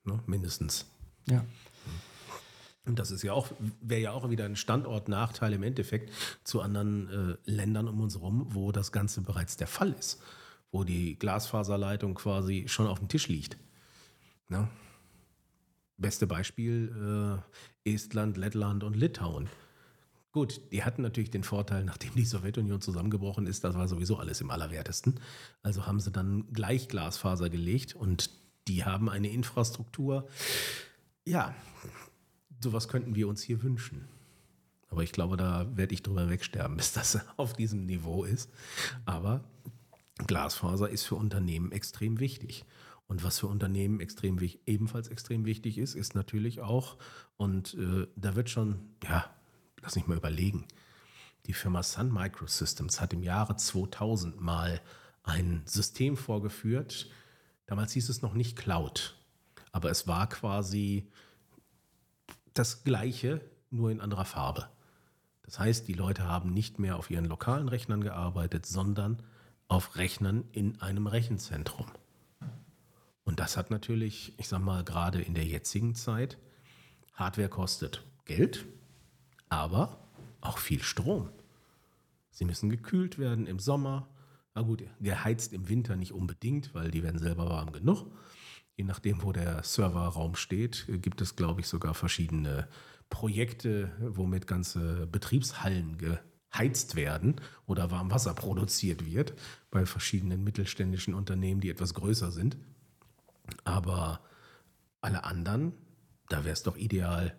Ne, 0.05 0.21
mindestens. 0.27 0.87
Ja. 1.27 1.45
Und 2.85 2.99
das 2.99 3.11
ist 3.11 3.23
ja 3.23 3.33
auch, 3.33 3.49
wäre 3.81 4.03
ja 4.03 4.11
auch 4.11 4.29
wieder 4.29 4.45
ein 4.45 4.57
Standortnachteil 4.57 5.55
im 5.55 5.63
Endeffekt 5.63 6.13
zu 6.43 6.61
anderen 6.61 7.09
äh, 7.09 7.51
Ländern 7.51 7.89
um 7.89 8.01
uns 8.01 8.17
herum, 8.17 8.47
wo 8.51 8.73
das 8.73 8.93
Ganze 8.93 9.23
bereits 9.23 9.57
der 9.57 9.69
Fall 9.69 9.93
ist. 9.93 10.21
Wo 10.71 10.85
die 10.85 11.19
Glasfaserleitung 11.19 12.15
quasi 12.15 12.65
schon 12.67 12.87
auf 12.87 12.99
dem 12.99 13.09
Tisch 13.09 13.29
liegt. 13.29 13.57
Ne? 14.49 14.69
Beste 15.97 16.27
Beispiel 16.27 17.41
äh, 17.87 17.95
Estland, 17.95 18.37
Lettland 18.37 18.85
und 18.85 18.97
Litauen. 18.97 19.49
Gut, 20.35 20.61
die 20.73 20.83
hatten 20.83 21.03
natürlich 21.03 21.31
den 21.31 21.45
Vorteil, 21.45 21.85
nachdem 21.85 22.13
die 22.17 22.25
Sowjetunion 22.25 22.81
zusammengebrochen 22.81 23.47
ist, 23.47 23.63
das 23.63 23.77
war 23.77 23.87
sowieso 23.87 24.17
alles 24.17 24.41
im 24.41 24.51
Allerwertesten. 24.51 25.21
Also 25.63 25.87
haben 25.87 26.01
sie 26.01 26.11
dann 26.11 26.53
gleich 26.53 26.89
Glasfaser 26.89 27.49
gelegt 27.51 27.95
und 27.95 28.31
die 28.67 28.85
haben 28.85 29.09
eine 29.09 29.29
Infrastruktur. 29.29 30.27
Ja, 31.25 31.55
sowas 32.61 32.89
könnten 32.89 33.15
wir 33.15 33.29
uns 33.29 33.43
hier 33.43 33.63
wünschen. 33.63 34.09
Aber 34.89 35.05
ich 35.05 35.13
glaube, 35.13 35.37
da 35.37 35.69
werde 35.77 35.95
ich 35.95 36.03
drüber 36.03 36.29
wegsterben, 36.29 36.77
bis 36.79 36.93
das 36.93 37.21
auf 37.37 37.53
diesem 37.53 37.87
Niveau 37.87 38.25
ist. 38.25 38.51
Aber 39.05 39.45
Glasfaser 40.27 40.91
ist 40.91 41.05
für 41.05 41.15
Unternehmen 41.15 41.71
extrem 41.71 42.19
wichtig. 42.19 42.65
Und 43.07 43.23
was 43.23 43.39
für 43.39 43.47
Unternehmen 43.47 44.01
extrem 44.01 44.41
ebenfalls 44.67 45.07
extrem 45.07 45.45
wichtig 45.45 45.79
ist, 45.79 45.95
ist 45.95 46.17
natürlich 46.17 46.61
auch, 46.61 46.97
und 47.37 47.75
äh, 47.75 48.09
da 48.17 48.35
wird 48.35 48.51
schon, 48.51 48.97
ja, 49.05 49.33
lass 49.85 49.97
mich 49.97 50.07
mal 50.07 50.17
überlegen. 50.17 50.65
Die 51.47 51.53
Firma 51.53 51.83
Sun 51.83 52.13
Microsystems 52.13 53.01
hat 53.01 53.13
im 53.13 53.23
Jahre 53.23 53.57
2000 53.57 54.41
mal 54.41 54.81
ein 55.23 55.63
System 55.67 56.17
vorgeführt. 56.17 57.11
Damals 57.67 57.93
hieß 57.93 58.09
es 58.09 58.23
noch 58.23 58.35
nicht 58.35 58.57
Cloud, 58.57 59.17
aber 59.73 59.91
es 59.91 60.07
war 60.07 60.29
quasi 60.29 61.11
das 62.55 62.85
gleiche, 62.85 63.41
nur 63.71 63.91
in 63.91 64.01
anderer 64.01 64.25
Farbe. 64.25 64.69
Das 65.43 65.59
heißt, 65.59 65.87
die 65.87 65.93
Leute 65.95 66.25
haben 66.25 66.55
nicht 66.55 66.79
mehr 66.79 66.97
auf 66.97 67.11
ihren 67.11 67.27
lokalen 67.27 67.69
Rechnern 67.69 68.03
gearbeitet, 68.03 68.65
sondern 68.65 69.23
auf 69.69 69.97
Rechnern 69.97 70.45
in 70.53 70.81
einem 70.81 71.07
Rechenzentrum. 71.07 71.87
Und 73.25 73.41
das 73.41 73.57
hat 73.57 73.71
natürlich, 73.71 74.39
ich 74.39 74.49
sag 74.49 74.61
mal, 74.61 74.85
gerade 74.85 75.21
in 75.21 75.35
der 75.35 75.45
jetzigen 75.45 75.95
Zeit, 75.95 76.39
Hardware 77.15 77.49
kostet 77.49 78.03
Geld, 78.25 78.67
aber 79.49 80.09
auch 80.41 80.59
viel 80.59 80.83
Strom. 80.83 81.31
Sie 82.31 82.45
müssen 82.45 82.69
gekühlt 82.69 83.19
werden 83.19 83.47
im 83.47 83.59
Sommer. 83.59 84.09
Na 84.55 84.63
gut, 84.63 84.85
geheizt 85.01 85.53
im 85.53 85.69
Winter 85.69 85.97
nicht 85.97 86.13
unbedingt, 86.13 86.75
weil 86.75 86.91
die 86.91 87.03
werden 87.03 87.19
selber 87.19 87.49
warm 87.49 87.73
genug. 87.73 88.07
Je 88.77 88.85
nachdem, 88.85 89.23
wo 89.23 89.33
der 89.33 89.63
Serverraum 89.63 90.35
steht, 90.35 90.87
gibt 91.01 91.21
es, 91.21 91.37
glaube 91.37 91.61
ich, 91.61 91.69
sogar 91.69 91.95
verschiedene 91.95 92.69
Projekte, 93.09 93.93
womit 94.01 94.47
ganze 94.49 95.07
Betriebshallen 95.07 95.97
geheizt 95.99 96.97
werden 96.97 97.37
oder 97.67 97.93
Warmwasser 97.93 98.35
produziert 98.35 99.07
wird 99.07 99.35
bei 99.71 99.87
verschiedenen 99.87 100.43
mittelständischen 100.43 101.15
Unternehmen, 101.15 101.61
die 101.61 101.71
etwas 101.71 101.95
größer 101.95 102.33
sind. 102.33 102.57
Aber 103.63 104.21
alle 105.01 105.23
anderen, 105.23 105.73
da 106.29 106.45
wäre 106.45 106.55
es 106.55 106.65
doch 106.65 106.77
ideal, 106.77 107.39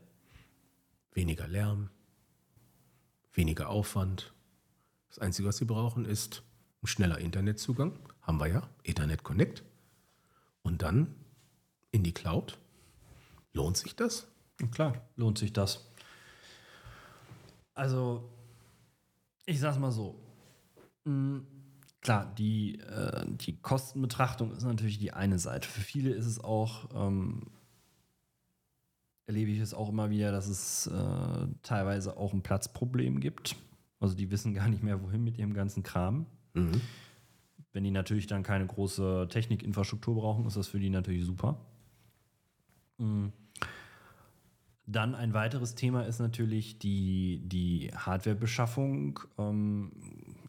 weniger 1.11 1.47
Lärm, 1.47 1.89
weniger 3.35 3.69
Aufwand. 3.69 4.33
Das 5.09 5.19
Einzige, 5.19 5.47
was 5.47 5.57
sie 5.57 5.65
brauchen, 5.65 6.05
ist 6.05 6.43
ein 6.83 6.87
schneller 6.87 7.19
Internetzugang. 7.19 7.99
Haben 8.21 8.39
wir 8.39 8.47
ja, 8.47 8.69
Ethernet 8.83 9.23
Connect. 9.23 9.63
Und 10.61 10.81
dann 10.81 11.15
in 11.91 12.03
die 12.03 12.13
Cloud. 12.13 12.57
Lohnt 13.53 13.77
sich 13.77 13.95
das? 13.95 14.27
Klar, 14.71 15.01
lohnt 15.15 15.37
sich 15.37 15.53
das. 15.53 15.89
Also, 17.73 18.29
ich 19.45 19.59
sag's 19.59 19.77
mal 19.77 19.91
so. 19.91 20.19
Hm, 21.05 21.45
klar, 22.01 22.33
die, 22.37 22.79
äh, 22.79 23.25
die 23.27 23.57
Kostenbetrachtung 23.61 24.51
ist 24.51 24.63
natürlich 24.63 24.97
die 24.97 25.13
eine 25.13 25.39
Seite. 25.39 25.67
Für 25.67 25.81
viele 25.81 26.11
ist 26.11 26.25
es 26.25 26.39
auch, 26.43 26.89
ähm, 26.93 27.47
erlebe 29.27 29.51
ich 29.51 29.59
es 29.59 29.73
auch 29.73 29.89
immer 29.89 30.09
wieder, 30.09 30.31
dass 30.31 30.47
es 30.47 30.87
äh, 30.87 31.47
teilweise 31.63 32.17
auch 32.17 32.33
ein 32.33 32.41
Platzproblem 32.41 33.19
gibt. 33.19 33.55
Also 33.99 34.15
die 34.15 34.29
wissen 34.29 34.53
gar 34.53 34.69
nicht 34.69 34.83
mehr, 34.83 35.01
wohin 35.01 35.23
mit 35.23 35.37
ihrem 35.37 35.53
ganzen 35.53 35.83
Kram. 35.83 36.25
Mhm. 36.53 36.81
Wenn 37.73 37.83
die 37.83 37.91
natürlich 37.91 38.27
dann 38.27 38.43
keine 38.43 38.65
große 38.65 39.27
Technikinfrastruktur 39.29 40.15
brauchen, 40.15 40.45
ist 40.45 40.57
das 40.57 40.67
für 40.67 40.79
die 40.79 40.89
natürlich 40.89 41.25
super. 41.25 41.59
Mhm. 42.97 43.33
Dann 44.87 45.15
ein 45.15 45.33
weiteres 45.33 45.73
Thema 45.73 46.03
ist 46.03 46.19
natürlich 46.19 46.77
die, 46.77 47.41
die 47.45 47.91
Hardwarebeschaffung. 47.95 49.19
Ähm, 49.39 49.91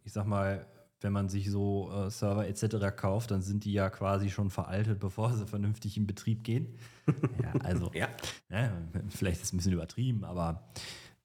ich 0.05 0.12
sag 0.12 0.27
mal, 0.27 0.66
wenn 1.01 1.13
man 1.13 1.29
sich 1.29 1.51
so 1.51 1.91
äh, 1.93 2.11
Server 2.11 2.47
etc. 2.47 2.97
kauft, 2.97 3.31
dann 3.31 3.43
sind 3.43 3.65
die 3.65 3.73
ja 3.73 3.91
quasi 3.91 4.31
schon 4.31 4.51
veraltet, 4.51 4.99
bevor 5.01 5.33
sie 5.33 5.47
vernünftig 5.47 5.97
in 5.97 6.07
Betrieb 6.07 6.45
gehen. 6.45 6.75
ja, 7.43 7.53
also, 7.63 7.91
ja. 7.95 8.09
ja. 8.51 8.71
vielleicht 9.09 9.41
ist 9.41 9.49
es 9.49 9.53
ein 9.53 9.59
bisschen 9.59 9.73
übertrieben, 9.73 10.25
aber 10.25 10.69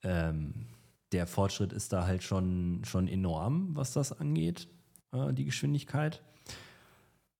ähm, 0.03 0.67
der 1.11 1.27
Fortschritt 1.27 1.73
ist 1.73 1.93
da 1.93 2.05
halt 2.05 2.23
schon, 2.23 2.81
schon 2.85 3.07
enorm, 3.07 3.75
was 3.75 3.93
das 3.93 4.17
angeht, 4.17 4.67
äh, 5.11 5.33
die 5.33 5.45
Geschwindigkeit. 5.45 6.21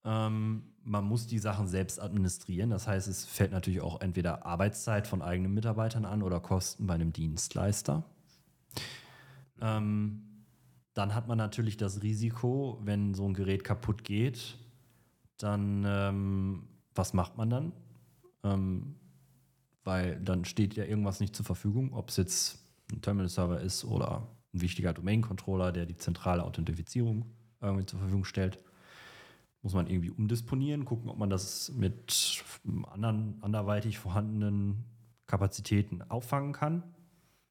Ähm, 0.04 0.64
man 0.84 1.06
muss 1.06 1.28
die 1.28 1.40
Sachen 1.40 1.68
selbst 1.68 2.02
administrieren. 2.02 2.70
Das 2.70 2.88
heißt, 2.88 3.08
es 3.08 3.26
fällt 3.26 3.52
natürlich 3.52 3.82
auch 3.82 4.02
entweder 4.02 4.46
Arbeitszeit 4.46 5.08
von 5.08 5.22
eigenen 5.22 5.54
Mitarbeitern 5.54 6.06
an 6.06 6.24
oder 6.24 6.40
Kosten 6.40 6.88
bei 6.88 6.96
einem 6.96 7.14
Dienstleister. 7.14 8.04
Ähm, 9.62 10.24
dann 10.94 11.16
hat 11.16 11.28
man 11.28 11.38
natürlich 11.38 11.78
das 11.78 12.02
Risiko, 12.02 12.80
wenn 12.84 13.14
so 13.14 13.26
ein 13.26 13.34
Gerät 13.34 13.64
kaputt 13.64 14.04
geht, 14.04 14.58
dann 15.38 15.84
ähm, 15.88 16.68
was 16.94 17.14
macht 17.14 17.38
man 17.38 17.50
dann? 17.50 17.74
Ähm, 18.44 18.96
weil 19.84 20.20
dann 20.20 20.46
steht 20.46 20.76
ja 20.76 20.84
irgendwas 20.84 21.20
nicht 21.20 21.36
zur 21.36 21.46
Verfügung, 21.46 21.94
ob 21.94 22.10
es 22.10 22.18
jetzt 22.18 22.60
ein 22.92 23.02
Terminal-Server 23.02 23.62
ist 23.62 23.86
oder 23.86 24.28
ein 24.54 24.62
wichtiger 24.62 24.94
Domain-Controller, 24.94 25.72
der 25.72 25.86
die 25.86 25.98
zentrale 25.98 26.44
Authentifizierung 26.44 27.26
irgendwie 27.62 27.86
zur 27.86 28.00
Verfügung 28.00 28.26
stellt 28.26 28.60
muss 29.62 29.74
man 29.74 29.88
irgendwie 29.88 30.10
umdisponieren, 30.10 30.86
gucken, 30.86 31.10
ob 31.10 31.18
man 31.18 31.30
das 31.30 31.72
mit 31.76 32.44
anderen, 32.90 33.38
anderweitig 33.42 34.00
vorhandenen 34.00 34.86
Kapazitäten 35.28 36.02
auffangen 36.02 36.54
kann. 36.54 36.84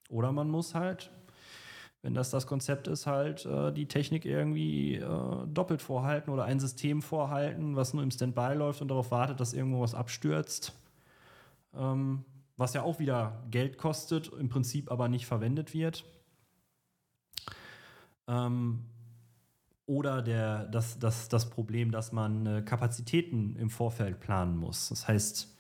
Oder 0.09 0.33
man 0.33 0.51
muss 0.51 0.75
halt, 0.75 1.13
wenn 2.03 2.15
das 2.15 2.31
das 2.31 2.47
Konzept 2.47 2.89
ist, 2.89 3.07
halt 3.07 3.45
äh, 3.45 3.73
die 3.73 3.87
Technik 3.87 4.25
irgendwie 4.25 4.97
äh, 4.97 5.47
doppelt 5.47 5.83
vorhalten 5.83 6.31
oder 6.31 6.45
ein 6.45 6.61
System 6.61 7.03
vorhalten, 7.03 7.77
was 7.77 7.93
nur 7.93 8.03
im 8.03 8.11
Standby 8.11 8.55
läuft 8.55 8.81
und 8.81 8.89
darauf 8.89 9.11
wartet, 9.11 9.41
dass 9.41 9.53
irgendwo 9.53 9.81
was 9.81 9.95
abstürzt. 9.95 10.73
Ähm, 11.75 12.25
was 12.57 12.75
ja 12.75 12.83
auch 12.83 12.99
wieder 12.99 13.43
Geld 13.51 13.79
kostet, 13.79 14.33
im 14.33 14.49
Prinzip 14.49 14.91
aber 14.91 15.09
nicht 15.09 15.27
verwendet 15.27 15.73
wird. 15.73 16.05
Ähm, 18.29 18.85
oder 19.87 20.23
der, 20.23 20.67
das, 20.67 20.99
das, 20.99 21.29
das 21.29 21.51
Problem, 21.51 21.91
dass 21.91 22.13
man 22.13 22.47
äh, 22.47 22.63
Kapazitäten 22.63 23.57
im 23.57 23.71
Vorfeld 23.71 24.21
planen 24.21 24.57
muss. 24.57 24.89
Das 24.89 25.09
heißt, 25.09 25.57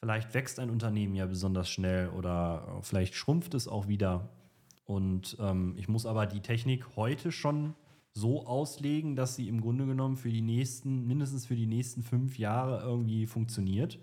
vielleicht 0.00 0.34
wächst 0.34 0.58
ein 0.58 0.70
Unternehmen 0.70 1.14
ja 1.14 1.26
besonders 1.26 1.68
schnell 1.68 2.08
oder 2.08 2.80
vielleicht 2.82 3.14
schrumpft 3.14 3.54
es 3.54 3.68
auch 3.68 3.86
wieder. 3.86 4.28
Und 4.84 5.36
ähm, 5.40 5.74
ich 5.76 5.88
muss 5.88 6.06
aber 6.06 6.26
die 6.26 6.40
Technik 6.40 6.96
heute 6.96 7.32
schon 7.32 7.74
so 8.12 8.46
auslegen, 8.46 9.16
dass 9.16 9.34
sie 9.34 9.48
im 9.48 9.60
Grunde 9.60 9.86
genommen 9.86 10.16
für 10.16 10.30
die 10.30 10.42
nächsten, 10.42 11.06
mindestens 11.06 11.46
für 11.46 11.56
die 11.56 11.66
nächsten 11.66 12.02
fünf 12.02 12.38
Jahre 12.38 12.82
irgendwie 12.82 13.26
funktioniert. 13.26 13.98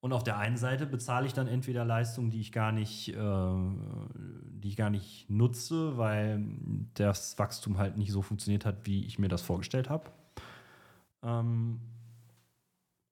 Und 0.00 0.12
auf 0.12 0.24
der 0.24 0.36
einen 0.36 0.56
Seite 0.56 0.84
bezahle 0.84 1.26
ich 1.26 1.32
dann 1.32 1.46
entweder 1.46 1.84
Leistungen, 1.84 2.30
die 2.30 2.40
ich 2.40 2.50
gar 2.50 2.72
nicht, 2.72 3.10
äh, 3.10 3.14
die 3.14 4.68
ich 4.68 4.76
gar 4.76 4.90
nicht 4.90 5.30
nutze, 5.30 5.96
weil 5.96 6.44
das 6.94 7.38
Wachstum 7.38 7.78
halt 7.78 7.96
nicht 7.96 8.10
so 8.10 8.20
funktioniert 8.20 8.66
hat, 8.66 8.84
wie 8.84 9.06
ich 9.06 9.20
mir 9.20 9.28
das 9.28 9.42
vorgestellt 9.42 9.88
habe. 9.88 10.10
Ähm, 11.22 11.80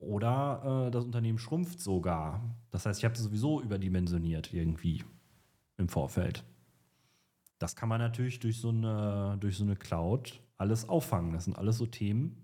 oder 0.01 0.87
äh, 0.89 0.91
das 0.91 1.05
Unternehmen 1.05 1.39
schrumpft 1.39 1.81
sogar. 1.81 2.43
Das 2.71 2.87
heißt, 2.87 2.99
ich 2.99 3.05
habe 3.05 3.15
es 3.15 3.23
sowieso 3.23 3.63
überdimensioniert 3.63 4.53
irgendwie 4.53 5.05
im 5.81 5.89
Vorfeld. 5.89 6.45
Das 7.59 7.75
kann 7.75 7.89
man 7.89 8.01
natürlich 8.01 8.39
durch 8.39 8.61
so 8.61 8.69
eine, 8.69 9.37
durch 9.41 9.57
so 9.57 9.65
eine 9.65 9.77
Cloud 9.77 10.41
alles 10.57 10.89
auffangen. 10.89 11.33
Das 11.33 11.45
sind 11.45 11.59
alles 11.59 11.79
so 11.79 11.87
Themen, 11.87 12.37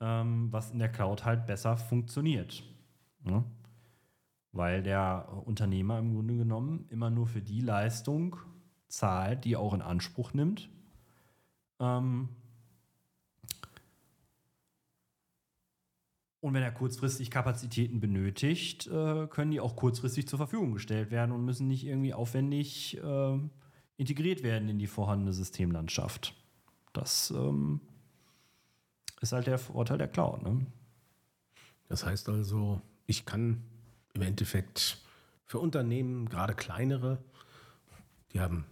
ähm, 0.00 0.52
was 0.52 0.70
in 0.70 0.78
der 0.78 0.90
Cloud 0.90 1.24
halt 1.24 1.46
besser 1.46 1.76
funktioniert. 1.76 2.62
Ne? 3.24 3.44
Weil 4.52 4.82
der 4.82 5.28
Unternehmer 5.44 5.98
im 5.98 6.14
Grunde 6.14 6.36
genommen 6.36 6.86
immer 6.90 7.10
nur 7.10 7.26
für 7.26 7.42
die 7.42 7.60
Leistung 7.60 8.36
zahlt, 8.86 9.44
die 9.44 9.54
er 9.54 9.60
auch 9.60 9.74
in 9.74 9.82
Anspruch 9.82 10.32
nimmt. 10.32 10.70
Ähm 11.80 12.28
und 16.44 16.52
wenn 16.52 16.62
er 16.62 16.72
kurzfristig 16.72 17.30
Kapazitäten 17.30 18.00
benötigt, 18.00 18.86
äh, 18.88 19.26
können 19.28 19.50
die 19.50 19.60
auch 19.60 19.76
kurzfristig 19.76 20.28
zur 20.28 20.36
Verfügung 20.36 20.74
gestellt 20.74 21.10
werden 21.10 21.32
und 21.32 21.42
müssen 21.42 21.68
nicht 21.68 21.86
irgendwie 21.86 22.12
aufwendig 22.12 22.98
äh, 23.02 23.38
integriert 23.96 24.42
werden 24.42 24.68
in 24.68 24.78
die 24.78 24.86
vorhandene 24.86 25.32
Systemlandschaft. 25.32 26.34
Das 26.92 27.30
ähm, 27.30 27.80
ist 29.22 29.32
halt 29.32 29.46
der 29.46 29.56
Vorteil 29.56 29.96
der 29.96 30.08
Cloud. 30.08 30.42
Ne? 30.42 30.66
Das 31.88 32.04
heißt 32.04 32.28
also, 32.28 32.82
ich 33.06 33.24
kann 33.24 33.64
im 34.12 34.20
Endeffekt 34.20 34.98
für 35.46 35.60
Unternehmen, 35.60 36.28
gerade 36.28 36.54
kleinere, 36.54 37.24
die 38.34 38.40
haben 38.40 38.66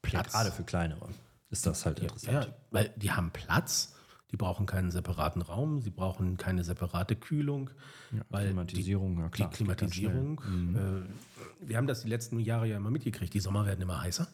Platz. 0.00 0.32
Gerade 0.32 0.52
für 0.52 0.64
kleinere 0.64 1.10
ist 1.50 1.66
das 1.66 1.84
halt 1.84 1.98
interessant. 1.98 2.46
Ja, 2.46 2.54
weil 2.70 2.94
die 2.96 3.12
haben 3.12 3.30
Platz, 3.30 3.94
die 4.30 4.36
brauchen 4.36 4.66
keinen 4.66 4.90
separaten 4.90 5.42
Raum, 5.42 5.80
sie 5.80 5.90
brauchen 5.90 6.36
keine 6.36 6.64
separate 6.64 7.16
Kühlung. 7.16 7.70
Ja, 8.12 8.22
weil 8.28 8.46
Klimatisierung, 8.46 9.16
die, 9.16 9.22
ja 9.22 9.28
klar. 9.28 9.50
Die 9.50 9.56
Klimatisierung, 9.56 10.40
mhm. 10.46 10.76
äh, 10.76 11.68
wir 11.68 11.76
haben 11.76 11.86
das 11.86 12.02
die 12.02 12.08
letzten 12.08 12.38
Jahre 12.40 12.66
ja 12.66 12.76
immer 12.76 12.90
mitgekriegt, 12.90 13.32
die 13.32 13.40
Sommer 13.40 13.66
werden 13.66 13.82
immer 13.82 14.00
heißer. 14.02 14.28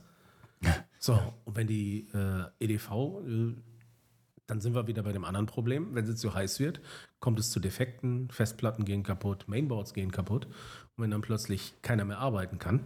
So, 0.99 1.21
und 1.45 1.55
wenn 1.55 1.67
die 1.67 2.09
äh, 2.15 2.47
EDV 2.59 3.21
äh, 3.29 3.55
dann 4.47 4.61
sind 4.61 4.75
wir 4.75 4.87
wieder 4.87 5.03
bei 5.03 5.13
dem 5.13 5.25
anderen 5.25 5.47
Problem. 5.47 5.95
Wenn 5.95 6.05
es 6.05 6.17
zu 6.19 6.35
heiß 6.35 6.61
wird, 6.61 6.81
kommt 7.21 7.39
es 7.39 7.51
zu 7.51 7.61
Defekten, 7.61 8.31
Festplatten 8.31 8.85
gehen 8.85 9.03
kaputt, 9.03 9.45
Mainboards 9.49 9.95
gehen 9.95 10.11
kaputt. 10.11 10.47
Und 10.47 11.03
wenn 11.03 11.11
dann 11.11 11.23
plötzlich 11.23 11.75
keiner 11.83 12.05
mehr 12.05 12.19
arbeiten 12.19 12.59
kann 12.59 12.81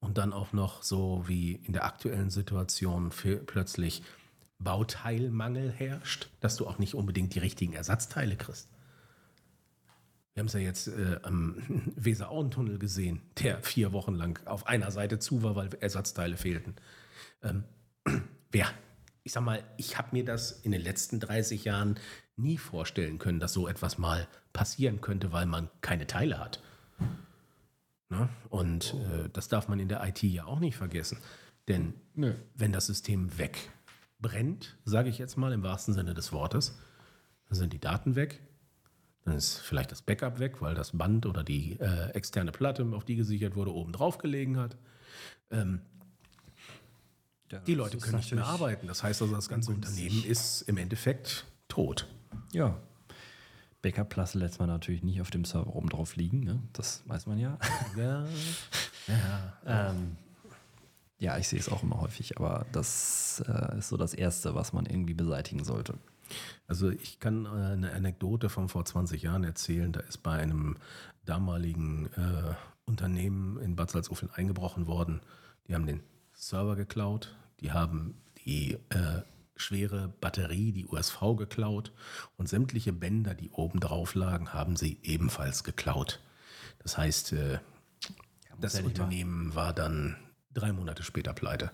und 0.00 0.18
dann 0.18 0.32
auch 0.32 0.52
noch 0.52 0.82
so 0.82 1.24
wie 1.26 1.54
in 1.64 1.72
der 1.72 1.84
aktuellen 1.84 2.30
Situation 2.30 3.10
für 3.10 3.36
plötzlich 3.36 4.02
Bauteilmangel 4.58 5.70
herrscht, 5.70 6.28
dass 6.40 6.56
du 6.56 6.66
auch 6.66 6.78
nicht 6.78 6.94
unbedingt 6.94 7.34
die 7.34 7.38
richtigen 7.38 7.72
Ersatzteile 7.72 8.36
kriegst. 8.36 8.68
Wir 10.34 10.40
haben 10.40 10.48
es 10.48 10.52
ja 10.54 10.60
jetzt 10.60 10.88
äh, 10.88 11.20
am 11.22 11.56
Weser-Auen-Tunnel 11.96 12.78
gesehen, 12.78 13.22
der 13.42 13.62
vier 13.62 13.92
Wochen 13.92 14.14
lang 14.14 14.44
auf 14.46 14.66
einer 14.66 14.90
Seite 14.90 15.18
zu 15.18 15.42
war, 15.42 15.54
weil 15.54 15.70
Ersatzteile 15.80 16.36
fehlten. 16.36 16.74
Ähm, 17.42 17.64
wer, 18.50 18.66
ich 19.22 19.32
sag 19.32 19.44
mal, 19.44 19.62
ich 19.76 19.96
habe 19.96 20.08
mir 20.12 20.24
das 20.24 20.50
in 20.50 20.72
den 20.72 20.80
letzten 20.80 21.20
30 21.20 21.64
Jahren 21.64 22.00
nie 22.36 22.58
vorstellen 22.58 23.18
können, 23.18 23.38
dass 23.38 23.52
so 23.52 23.68
etwas 23.68 23.96
mal 23.96 24.26
passieren 24.52 25.00
könnte, 25.00 25.32
weil 25.32 25.46
man 25.46 25.70
keine 25.82 26.06
Teile 26.08 26.38
hat. 26.40 26.60
Ne? 28.10 28.28
Und 28.50 28.94
äh, 28.94 29.28
das 29.32 29.48
darf 29.48 29.68
man 29.68 29.78
in 29.78 29.88
der 29.88 30.04
IT 30.04 30.22
ja 30.22 30.46
auch 30.46 30.58
nicht 30.58 30.76
vergessen. 30.76 31.18
Denn 31.68 31.94
Nö. 32.14 32.34
wenn 32.54 32.72
das 32.72 32.86
System 32.86 33.38
wegbrennt, 34.24 34.76
sage 34.84 35.08
ich 35.08 35.18
jetzt 35.18 35.36
mal 35.36 35.52
im 35.52 35.62
wahrsten 35.62 35.94
Sinne 35.94 36.14
des 36.14 36.32
Wortes, 36.32 36.78
dann 37.48 37.58
sind 37.58 37.72
die 37.72 37.78
Daten 37.78 38.16
weg, 38.16 38.40
dann 39.24 39.34
ist 39.36 39.58
vielleicht 39.58 39.92
das 39.92 40.02
Backup 40.02 40.38
weg, 40.38 40.60
weil 40.60 40.74
das 40.74 40.96
Band 40.96 41.26
oder 41.26 41.44
die 41.44 41.78
äh, 41.80 42.10
externe 42.10 42.52
Platte, 42.52 42.84
auf 42.94 43.04
die 43.04 43.16
gesichert 43.16 43.54
wurde, 43.56 43.72
oben 43.72 43.92
drauf 43.92 44.18
gelegen 44.18 44.58
hat. 44.58 44.76
Ähm, 45.50 45.80
Ja, 47.52 47.60
die 47.60 47.74
Leute 47.74 47.98
können 47.98 48.16
nicht 48.16 48.34
mehr 48.34 48.46
arbeiten. 48.46 48.86
Das 48.86 49.02
heißt 49.02 49.22
also, 49.22 49.34
das 49.34 49.48
ganze 49.48 49.70
Unternehmen 49.70 50.24
ist 50.24 50.62
im 50.62 50.76
Endeffekt 50.76 51.46
tot. 51.68 52.06
Ja. 52.52 52.78
Backup-Platte 53.82 54.38
lässt 54.38 54.58
man 54.58 54.68
natürlich 54.68 55.02
nicht 55.02 55.20
auf 55.20 55.30
dem 55.30 55.44
Server 55.44 55.74
oben 55.76 55.90
drauf 55.90 56.16
liegen, 56.16 56.40
ne? 56.40 56.62
das 56.72 57.02
weiß 57.06 57.26
man 57.26 57.38
ja. 57.38 57.58
Ja, 57.96 58.24
Ähm, 59.66 60.16
ja, 61.18 61.38
ich 61.38 61.48
sehe 61.48 61.58
es 61.58 61.68
auch 61.68 61.82
immer 61.82 62.00
häufig, 62.00 62.36
aber 62.36 62.66
das 62.72 63.42
äh, 63.46 63.78
ist 63.78 63.88
so 63.88 63.96
das 63.96 64.14
Erste, 64.14 64.54
was 64.54 64.72
man 64.72 64.86
irgendwie 64.86 65.14
beseitigen 65.14 65.64
sollte. 65.64 65.94
Also 66.66 66.90
ich 66.90 67.20
kann 67.20 67.46
äh, 67.46 67.48
eine 67.48 67.92
Anekdote 67.92 68.48
von 68.48 68.68
vor 68.68 68.84
20 68.84 69.22
Jahren 69.22 69.44
erzählen. 69.44 69.92
Da 69.92 70.00
ist 70.00 70.18
bei 70.22 70.32
einem 70.32 70.76
damaligen 71.24 72.06
äh, 72.14 72.54
Unternehmen 72.84 73.58
in 73.58 73.76
Bad 73.76 73.90
Salzuflen 73.90 74.30
eingebrochen 74.32 74.86
worden. 74.86 75.20
Die 75.68 75.74
haben 75.74 75.86
den 75.86 76.02
Server 76.34 76.76
geklaut, 76.76 77.34
die 77.60 77.72
haben 77.72 78.20
die 78.44 78.72
äh, 78.90 79.22
schwere 79.56 80.12
Batterie, 80.20 80.72
die 80.72 80.86
USV 80.86 81.36
geklaut 81.36 81.92
und 82.36 82.48
sämtliche 82.48 82.92
Bänder, 82.92 83.34
die 83.34 83.50
oben 83.50 83.80
drauf 83.80 84.14
lagen, 84.14 84.52
haben 84.52 84.76
sie 84.76 84.98
ebenfalls 85.02 85.64
geklaut. 85.64 86.20
Das 86.80 86.98
heißt, 86.98 87.32
äh, 87.34 87.58
das 88.60 88.80
Unternehmen 88.80 89.54
war 89.54 89.72
dann 89.72 90.16
drei 90.54 90.72
Monate 90.72 91.02
später 91.02 91.32
pleite. 91.32 91.70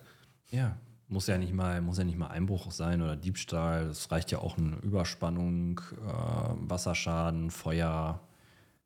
Ja, 0.49 0.77
muss 1.07 1.27
ja 1.27 1.37
nicht 1.37 1.53
mal, 1.53 1.81
muss 1.81 1.97
ja 1.97 2.03
nicht 2.03 2.17
mal 2.17 2.27
Einbruch 2.27 2.71
sein 2.71 3.01
oder 3.01 3.15
Diebstahl. 3.15 3.87
Es 3.87 4.11
reicht 4.11 4.31
ja 4.31 4.39
auch 4.39 4.57
eine 4.57 4.77
Überspannung, 4.77 5.79
äh, 5.79 6.69
Wasserschaden, 6.69 7.51
Feuer. 7.51 8.21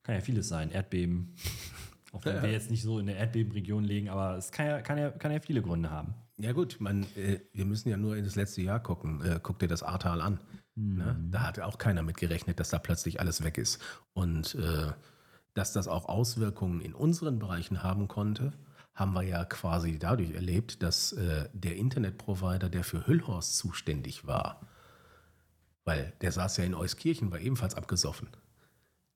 Kann 0.04 0.16
ja 0.16 0.22
vieles 0.22 0.48
sein. 0.48 0.70
Erdbeben. 0.72 1.34
Auch 2.14 2.24
wenn 2.26 2.36
Ja. 2.38 2.44
wir 2.44 2.52
jetzt 2.52 2.72
nicht 2.72 2.84
so 2.84 3.00
in 3.00 3.08
der 3.08 3.18
Erdbebenregion 3.18 3.84
liegen, 3.84 4.10
aber 4.10 4.38
es 4.38 4.52
kann 4.52 4.68
ja, 4.68 4.82
kann 4.82 4.98
ja, 4.98 5.10
kann 5.12 5.32
ja 5.32 5.40
viele 5.40 5.62
Gründe 5.62 5.90
haben. 5.92 6.14
Ja 6.38 6.52
gut, 6.52 6.78
man, 6.80 7.04
äh, 7.16 7.40
wir 7.54 7.66
müssen 7.66 7.90
ja 7.90 7.98
nur 7.98 8.16
in 8.16 8.24
das 8.24 8.36
letzte 8.36 8.62
Jahr 8.62 8.80
gucken. 8.82 9.22
Äh, 9.22 9.40
guck 9.42 9.60
dir 9.60 9.68
das 9.68 9.84
Ahrtal 9.84 10.22
an. 10.22 10.40
Ne? 10.76 11.16
Da 11.32 11.42
hat 11.44 11.60
auch 11.60 11.78
keiner 11.78 12.04
mit 12.04 12.18
gerechnet, 12.18 12.60
dass 12.60 12.70
da 12.70 12.80
plötzlich 12.80 13.20
alles 13.20 13.44
weg 13.44 13.58
ist. 13.58 13.82
Und 14.14 14.56
äh, 14.56 14.92
dass 15.54 15.72
das 15.74 15.88
auch 15.88 16.10
Auswirkungen 16.10 16.82
in 16.82 16.94
unseren 16.94 17.40
Bereichen 17.40 17.82
haben 17.84 18.08
konnte, 18.10 18.52
haben 18.96 19.14
wir 19.14 19.24
ja 19.24 19.44
quasi 19.46 20.00
dadurch 20.00 20.32
erlebt, 20.32 20.82
dass 20.82 21.12
äh, 21.12 21.50
der 21.54 21.76
Internetprovider, 21.76 22.70
der 22.70 22.84
für 22.84 23.06
Hüllhorst 23.06 23.58
zuständig 23.58 24.26
war, 24.26 24.62
weil 25.84 26.14
der 26.22 26.32
saß 26.32 26.58
ja 26.58 26.64
in 26.64 26.74
Euskirchen, 26.74 27.30
war 27.32 27.40
ebenfalls 27.40 27.76
abgesoffen. 27.76 28.30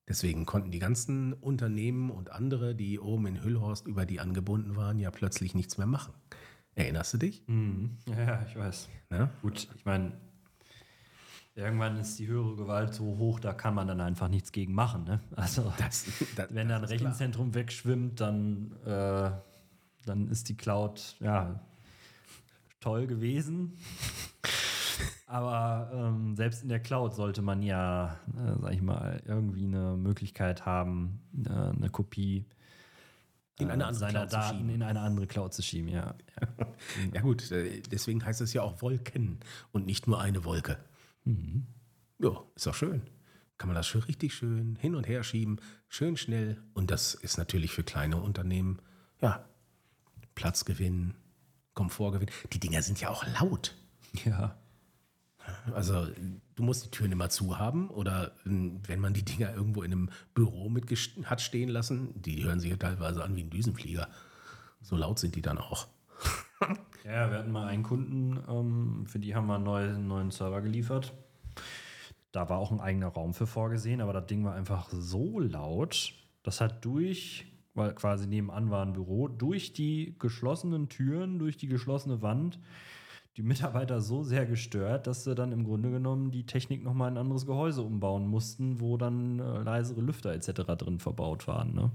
Deswegen 0.07 0.45
konnten 0.45 0.71
die 0.71 0.79
ganzen 0.79 1.33
Unternehmen 1.33 2.09
und 2.09 2.31
andere, 2.31 2.75
die 2.75 2.99
oben 2.99 3.27
in 3.27 3.43
Hüllhorst 3.43 3.87
über 3.87 4.05
die 4.05 4.19
angebunden 4.19 4.75
waren, 4.75 4.99
ja 4.99 5.11
plötzlich 5.11 5.55
nichts 5.55 5.77
mehr 5.77 5.87
machen. 5.87 6.13
Erinnerst 6.75 7.13
du 7.13 7.17
dich? 7.17 7.43
Ja, 7.47 8.19
ja, 8.19 8.45
ich 8.47 8.55
weiß. 8.55 8.89
Ne? 9.11 9.29
Gut, 9.41 9.67
ich 9.75 9.85
meine, 9.85 10.13
irgendwann 11.55 11.97
ist 11.97 12.17
die 12.19 12.27
höhere 12.27 12.55
Gewalt 12.55 12.93
so 12.93 13.03
hoch, 13.17 13.39
da 13.39 13.53
kann 13.53 13.75
man 13.75 13.87
dann 13.87 14.01
einfach 14.01 14.27
nichts 14.29 14.51
gegen 14.51 14.73
machen. 14.73 15.03
Ne? 15.03 15.21
Also, 15.35 15.71
Das, 15.77 16.05
das, 16.35 16.53
wenn 16.53 16.69
da 16.69 16.77
ein 16.77 16.81
das 16.81 16.91
ist 16.91 16.97
klar. 16.97 17.11
Rechenzentrum 17.11 17.53
wegschwimmt, 17.53 18.19
dann, 18.19 18.75
äh, 18.85 19.31
dann 20.09 20.27
ist 20.27 20.49
die 20.49 20.57
Cloud 20.57 21.15
ja 21.19 21.61
toll 22.79 23.07
gewesen. 23.07 23.77
Aber 25.25 25.91
ähm, 25.93 26.35
selbst 26.35 26.63
in 26.63 26.69
der 26.69 26.79
Cloud 26.79 27.13
sollte 27.13 27.41
man 27.41 27.61
ja, 27.61 28.19
äh, 28.35 28.59
sag 28.59 28.73
ich 28.73 28.81
mal, 28.81 29.21
irgendwie 29.25 29.65
eine 29.65 29.95
Möglichkeit 29.95 30.65
haben, 30.65 31.21
äh, 31.45 31.49
eine 31.51 31.89
Kopie 31.89 32.45
In 33.59 33.69
eine 33.69 33.83
äh, 33.83 33.87
andere 33.87 33.99
seiner 33.99 34.25
Cloud 34.25 34.31
zu 34.31 34.37
Daten 34.37 34.57
schieben. 34.57 34.69
in 34.71 34.83
eine 34.83 34.99
andere 35.01 35.27
Cloud 35.27 35.53
zu 35.53 35.61
schieben. 35.61 35.89
Ja, 35.89 36.15
ja. 37.13 37.21
Gut, 37.21 37.51
äh, 37.51 37.81
deswegen 37.91 38.25
heißt 38.25 38.41
es 38.41 38.53
ja 38.53 38.63
auch 38.63 38.81
Wolken 38.81 39.39
und 39.71 39.85
nicht 39.85 40.07
nur 40.07 40.19
eine 40.19 40.43
Wolke. 40.43 40.77
Ja, 42.17 42.43
ist 42.55 42.65
doch 42.65 42.73
schön. 42.73 43.03
Kann 43.59 43.67
man 43.67 43.75
das 43.75 43.87
schön 43.87 44.01
richtig 44.03 44.33
schön 44.33 44.77
hin 44.77 44.95
und 44.95 45.07
her 45.07 45.21
schieben, 45.23 45.59
schön 45.89 46.17
schnell. 46.17 46.63
Und 46.73 46.89
das 46.89 47.13
ist 47.13 47.37
natürlich 47.37 47.71
für 47.71 47.83
kleine 47.83 48.17
Unternehmen, 48.17 48.81
ja, 49.21 49.45
Platzgewinn, 50.39 51.15
Komfortgewinn. 51.73 52.29
Die 52.53 52.61
Dinger 52.61 52.81
sind 52.81 53.01
ja 53.01 53.09
auch 53.09 53.25
laut. 53.41 53.75
ja. 54.23 54.55
Also 55.73 56.07
du 56.55 56.63
musst 56.63 56.85
die 56.85 56.91
Türen 56.91 57.11
immer 57.11 57.29
zu 57.29 57.57
haben 57.57 57.89
oder 57.89 58.31
ähm, 58.45 58.79
wenn 58.87 59.01
man 59.01 59.13
die 59.13 59.25
Dinger 59.25 59.53
irgendwo 59.53 59.83
in 59.83 59.91
einem 59.91 60.09
Büro 60.33 60.69
mit 60.69 60.89
hat 61.25 61.41
stehen 61.41 61.67
lassen, 61.67 62.21
die 62.21 62.41
hören 62.45 62.61
sich 62.61 62.71
ja 62.71 62.77
teilweise 62.77 63.21
an 63.21 63.35
wie 63.35 63.43
ein 63.43 63.49
Düsenflieger. 63.49 64.07
So 64.81 64.95
laut 64.95 65.19
sind 65.19 65.35
die 65.35 65.41
dann 65.41 65.57
auch. 65.57 65.87
Ja, 67.05 67.31
wir 67.31 67.39
hatten 67.39 67.51
mal 67.51 67.67
einen 67.67 67.81
Kunden, 67.81 68.43
ähm, 68.49 69.05
für 69.07 69.19
die 69.19 69.33
haben 69.33 69.47
wir 69.47 69.55
einen 69.55 69.63
neuen, 69.63 69.95
einen 69.95 70.07
neuen 70.09 70.31
Server 70.31 70.61
geliefert. 70.61 71.13
Da 72.33 72.49
war 72.49 72.59
auch 72.59 72.71
ein 72.71 72.81
eigener 72.81 73.07
Raum 73.07 73.33
für 73.33 73.47
vorgesehen, 73.47 74.01
aber 74.01 74.11
das 74.11 74.27
Ding 74.27 74.43
war 74.43 74.53
einfach 74.53 74.89
so 74.91 75.39
laut, 75.39 76.13
das 76.43 76.59
hat 76.59 76.83
durch, 76.83 77.47
weil 77.79 77.95
quasi 77.95 78.27
nebenan 78.27 78.69
war 78.69 78.85
ein 78.85 78.93
Büro, 78.93 79.27
durch 79.27 79.73
die 79.73 80.15
geschlossenen 80.19 80.89
Türen, 80.89 81.39
durch 81.39 81.57
die 81.57 81.67
geschlossene 81.67 82.21
Wand, 82.21 82.59
die 83.37 83.41
Mitarbeiter 83.41 84.01
so 84.01 84.21
sehr 84.21 84.45
gestört, 84.45 85.07
dass 85.07 85.23
sie 85.23 85.33
dann 85.33 85.53
im 85.53 85.63
Grunde 85.63 85.89
genommen 85.89 86.29
die 86.29 86.45
Technik 86.45 86.83
nochmal 86.83 87.09
in 87.09 87.15
ein 87.15 87.21
anderes 87.21 87.45
Gehäuse 87.45 87.81
umbauen 87.81 88.27
mussten, 88.27 88.81
wo 88.81 88.97
dann 88.97 89.39
äh, 89.39 89.63
leisere 89.63 90.01
Lüfter 90.01 90.33
etc. 90.33 90.49
drin 90.77 90.99
verbaut 90.99 91.47
waren. 91.47 91.73
Ne? 91.73 91.89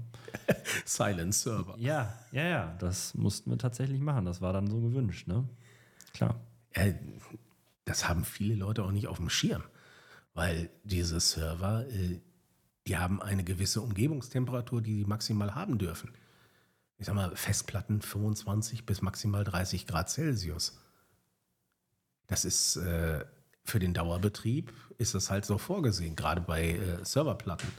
Silent 0.85 1.35
Server. 1.35 1.75
Ja, 1.77 2.13
ja, 2.31 2.47
ja, 2.47 2.75
das 2.79 3.13
mussten 3.13 3.51
wir 3.51 3.59
tatsächlich 3.59 4.01
machen. 4.01 4.25
Das 4.25 4.41
war 4.41 4.53
dann 4.53 4.67
so 4.67 4.81
gewünscht, 4.81 5.27
ne? 5.27 5.47
Klar. 6.13 6.35
Äh, 6.71 6.93
das 7.85 8.09
haben 8.09 8.25
viele 8.25 8.55
Leute 8.55 8.83
auch 8.83 8.91
nicht 8.91 9.07
auf 9.07 9.17
dem 9.17 9.29
Schirm, 9.29 9.61
weil 10.33 10.71
diese 10.83 11.19
Server, 11.19 11.87
äh, 11.89 12.21
die 12.87 12.97
haben 12.97 13.21
eine 13.21 13.43
gewisse 13.43 13.81
Umgebungstemperatur, 13.81 14.81
die 14.81 14.95
sie 14.95 15.05
maximal 15.05 15.55
haben 15.55 15.77
dürfen. 15.77 16.11
Ich 16.97 17.07
sag 17.07 17.15
mal, 17.15 17.35
Festplatten 17.35 18.01
25 18.01 18.85
bis 18.85 19.01
maximal 19.01 19.43
30 19.43 19.87
Grad 19.87 20.09
Celsius. 20.09 20.79
Das 22.27 22.45
ist 22.45 22.77
äh, 22.77 23.25
für 23.63 23.79
den 23.79 23.93
Dauerbetrieb 23.93 24.71
ist 24.97 25.15
das 25.15 25.29
halt 25.29 25.45
so 25.45 25.57
vorgesehen, 25.57 26.15
gerade 26.15 26.41
bei 26.41 26.73
äh, 26.73 27.03
Serverplatten. 27.03 27.69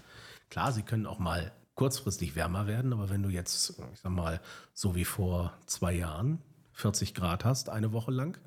Klar, 0.50 0.72
sie 0.72 0.82
können 0.82 1.06
auch 1.06 1.18
mal 1.18 1.52
kurzfristig 1.74 2.34
wärmer 2.34 2.66
werden, 2.66 2.92
aber 2.92 3.08
wenn 3.08 3.22
du 3.22 3.28
jetzt, 3.28 3.78
ich 3.92 4.00
sag 4.00 4.12
mal, 4.12 4.40
so 4.74 4.94
wie 4.94 5.04
vor 5.04 5.56
zwei 5.66 5.92
Jahren 5.92 6.40
40 6.72 7.14
Grad 7.14 7.44
hast, 7.44 7.68
eine 7.68 7.92
Woche 7.92 8.10
lang, 8.10 8.38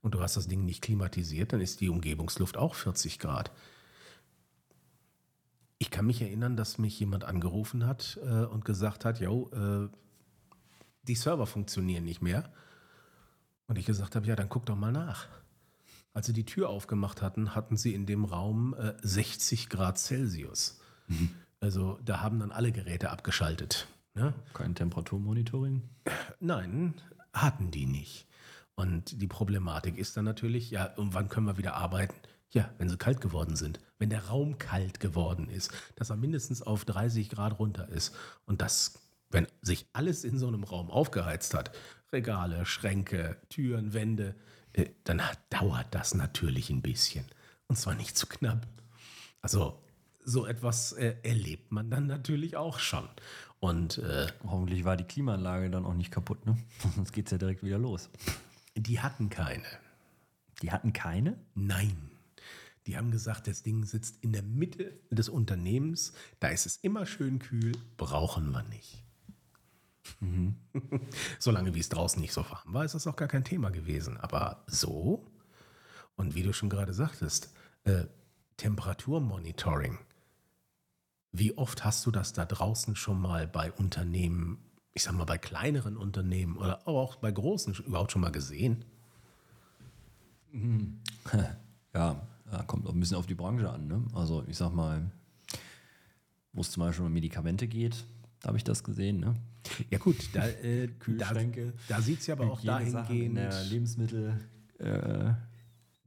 und 0.00 0.14
du 0.14 0.20
hast 0.20 0.36
das 0.36 0.48
Ding 0.48 0.64
nicht 0.64 0.82
klimatisiert, 0.82 1.52
dann 1.52 1.60
ist 1.60 1.80
die 1.80 1.88
Umgebungsluft 1.88 2.56
auch 2.56 2.74
40 2.74 3.18
Grad. 3.18 3.50
Ich 5.78 5.90
kann 5.90 6.06
mich 6.06 6.20
erinnern, 6.22 6.56
dass 6.56 6.78
mich 6.78 6.98
jemand 6.98 7.24
angerufen 7.24 7.86
hat 7.86 8.18
äh, 8.22 8.44
und 8.44 8.64
gesagt 8.64 9.04
hat, 9.04 9.20
yo, 9.20 9.50
äh, 9.52 9.88
die 11.02 11.14
Server 11.14 11.46
funktionieren 11.46 12.04
nicht 12.04 12.20
mehr. 12.20 12.52
Und 13.66 13.78
ich 13.78 13.86
gesagt 13.86 14.16
habe, 14.16 14.26
ja, 14.26 14.34
dann 14.34 14.48
guck 14.48 14.66
doch 14.66 14.76
mal 14.76 14.92
nach. 14.92 15.28
Als 16.14 16.26
sie 16.26 16.32
die 16.32 16.46
Tür 16.46 16.68
aufgemacht 16.68 17.22
hatten, 17.22 17.54
hatten 17.54 17.76
sie 17.76 17.94
in 17.94 18.06
dem 18.06 18.24
Raum 18.24 18.74
äh, 18.74 18.94
60 19.02 19.68
Grad 19.68 19.98
Celsius. 19.98 20.80
Also 21.60 21.98
da 22.04 22.20
haben 22.20 22.38
dann 22.38 22.52
alle 22.52 22.72
Geräte 22.72 23.10
abgeschaltet. 23.10 23.88
Ne? 24.14 24.34
Kein 24.54 24.74
Temperaturmonitoring. 24.74 25.82
Nein, 26.40 26.94
hatten 27.32 27.70
die 27.70 27.86
nicht. 27.86 28.26
Und 28.74 29.20
die 29.20 29.26
Problematik 29.26 29.96
ist 29.98 30.16
dann 30.16 30.24
natürlich, 30.24 30.70
ja, 30.70 30.86
und 30.96 31.14
wann 31.14 31.28
können 31.28 31.46
wir 31.46 31.58
wieder 31.58 31.74
arbeiten? 31.74 32.14
Ja, 32.50 32.70
wenn 32.78 32.88
sie 32.88 32.96
kalt 32.96 33.20
geworden 33.20 33.56
sind. 33.56 33.80
Wenn 33.98 34.10
der 34.10 34.26
Raum 34.26 34.58
kalt 34.58 35.00
geworden 35.00 35.50
ist, 35.50 35.70
dass 35.96 36.10
er 36.10 36.16
mindestens 36.16 36.62
auf 36.62 36.84
30 36.84 37.28
Grad 37.28 37.58
runter 37.58 37.88
ist. 37.88 38.14
Und 38.46 38.62
das 38.62 38.94
wenn 39.30 39.46
sich 39.62 39.86
alles 39.92 40.24
in 40.24 40.38
so 40.38 40.48
einem 40.48 40.64
Raum 40.64 40.90
aufgeheizt 40.90 41.54
hat, 41.54 41.72
Regale, 42.12 42.64
Schränke, 42.64 43.36
Türen, 43.48 43.92
Wände, 43.92 44.34
äh, 44.72 44.86
dann 45.04 45.20
dauert 45.50 45.88
das 45.90 46.14
natürlich 46.14 46.70
ein 46.70 46.82
bisschen. 46.82 47.26
Und 47.66 47.76
zwar 47.76 47.94
nicht 47.94 48.16
zu 48.16 48.26
knapp. 48.26 48.66
Also 49.42 49.82
so 50.24 50.46
etwas 50.46 50.92
äh, 50.92 51.16
erlebt 51.22 51.70
man 51.72 51.90
dann 51.90 52.06
natürlich 52.06 52.56
auch 52.56 52.78
schon. 52.78 53.08
Und 53.60 53.98
äh, 53.98 54.28
Hoffentlich 54.44 54.84
war 54.84 54.96
die 54.96 55.04
Klimaanlage 55.04 55.70
dann 55.70 55.84
auch 55.84 55.94
nicht 55.94 56.10
kaputt, 56.10 56.46
ne? 56.46 56.56
Sonst 56.94 57.12
geht 57.12 57.26
es 57.26 57.32
ja 57.32 57.38
direkt 57.38 57.62
wieder 57.62 57.78
los. 57.78 58.08
die 58.74 59.00
hatten 59.00 59.28
keine. 59.28 59.66
Die 60.62 60.72
hatten 60.72 60.92
keine? 60.92 61.38
Nein. 61.54 62.07
Die 62.88 62.96
haben 62.96 63.10
gesagt, 63.10 63.46
das 63.46 63.62
Ding 63.62 63.84
sitzt 63.84 64.16
in 64.24 64.32
der 64.32 64.42
Mitte 64.42 64.98
des 65.10 65.28
Unternehmens, 65.28 66.14
da 66.40 66.48
ist 66.48 66.64
es 66.64 66.78
immer 66.78 67.04
schön 67.04 67.38
kühl, 67.38 67.72
brauchen 67.98 68.50
wir 68.50 68.62
nicht. 68.62 69.04
Solange 71.38 71.74
wie 71.74 71.80
es 71.80 71.90
draußen 71.90 72.18
nicht 72.18 72.32
so 72.32 72.48
warm 72.48 72.72
war, 72.72 72.86
ist 72.86 72.94
das 72.94 73.06
auch 73.06 73.16
gar 73.16 73.28
kein 73.28 73.44
Thema 73.44 73.68
gewesen. 73.68 74.16
Aber 74.16 74.64
so, 74.68 75.26
und 76.16 76.34
wie 76.34 76.42
du 76.42 76.54
schon 76.54 76.70
gerade 76.70 76.94
sagtest, 76.94 77.52
äh, 77.84 78.06
Temperaturmonitoring. 78.56 79.98
Wie 81.30 81.58
oft 81.58 81.84
hast 81.84 82.06
du 82.06 82.10
das 82.10 82.32
da 82.32 82.46
draußen 82.46 82.96
schon 82.96 83.20
mal 83.20 83.46
bei 83.46 83.70
Unternehmen, 83.70 84.64
ich 84.94 85.02
sag 85.02 85.12
mal 85.12 85.26
bei 85.26 85.36
kleineren 85.36 85.98
Unternehmen 85.98 86.56
oder 86.56 86.88
auch 86.88 87.16
bei 87.16 87.30
großen 87.30 87.74
überhaupt 87.84 88.12
schon 88.12 88.22
mal 88.22 88.32
gesehen? 88.32 88.86
Ja, 91.94 92.20
ja, 92.52 92.62
kommt 92.62 92.86
auch 92.86 92.92
ein 92.92 93.00
bisschen 93.00 93.16
auf 93.16 93.26
die 93.26 93.34
Branche 93.34 93.70
an. 93.70 93.86
Ne? 93.86 94.04
Also 94.14 94.44
ich 94.46 94.56
sag 94.56 94.72
mal, 94.72 95.10
wo 96.52 96.60
es 96.60 96.70
zum 96.70 96.82
Beispiel 96.82 97.06
um 97.06 97.12
Medikamente 97.12 97.66
geht, 97.68 98.04
da 98.40 98.48
habe 98.48 98.58
ich 98.58 98.64
das 98.64 98.84
gesehen. 98.84 99.20
Ne? 99.20 99.36
Ja 99.90 99.98
gut, 99.98 100.16
da, 100.32 100.46
äh, 100.46 100.86
da, 100.86 100.92
Kühlschränke, 100.98 101.74
da 101.88 102.00
sieht 102.00 102.20
es 102.20 102.26
ja 102.26 102.34
aber 102.34 102.50
auch 102.50 102.60
dahingehend, 102.60 103.54
Lebensmittel. 103.70 104.40
Äh, 104.78 105.32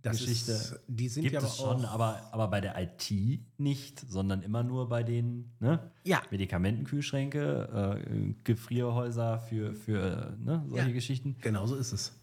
das 0.01 0.17
Geschichte 0.17 0.51
ist, 0.53 0.79
die 0.87 1.09
sind 1.09 1.23
gibt 1.23 1.33
ja 1.33 1.39
aber 1.39 1.47
es 1.47 1.57
schon, 1.57 1.85
auch, 1.85 1.91
aber, 1.91 2.29
aber 2.31 2.47
bei 2.47 2.59
der 2.59 2.75
IT 2.81 3.11
nicht, 3.59 3.99
sondern 3.99 4.41
immer 4.41 4.63
nur 4.63 4.89
bei 4.89 5.03
den 5.03 5.51
ne? 5.59 5.91
Ja. 6.03 6.23
Medikamentenkühlschränke, 6.31 7.99
äh, 8.03 8.33
Gefrierhäuser 8.43 9.39
für, 9.39 9.75
für 9.75 10.35
ne? 10.39 10.65
solche 10.67 10.87
Ja. 10.87 10.93
Geschichten. 10.93 11.35
genau 11.41 11.67
so 11.67 11.75
ist 11.75 11.91
es. 11.91 12.19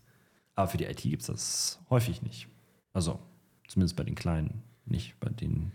Aber 0.56 0.66
für 0.66 0.76
die 0.76 0.86
IT 0.86 1.02
gibt 1.02 1.22
es 1.22 1.28
das 1.28 1.80
häufig 1.88 2.20
nicht. 2.22 2.48
Also 2.92 3.20
zumindest 3.68 3.96
bei 3.96 4.04
den 4.04 4.14
Kleinen 4.14 4.62
nicht, 4.86 5.18
bei 5.20 5.30
denen 5.30 5.72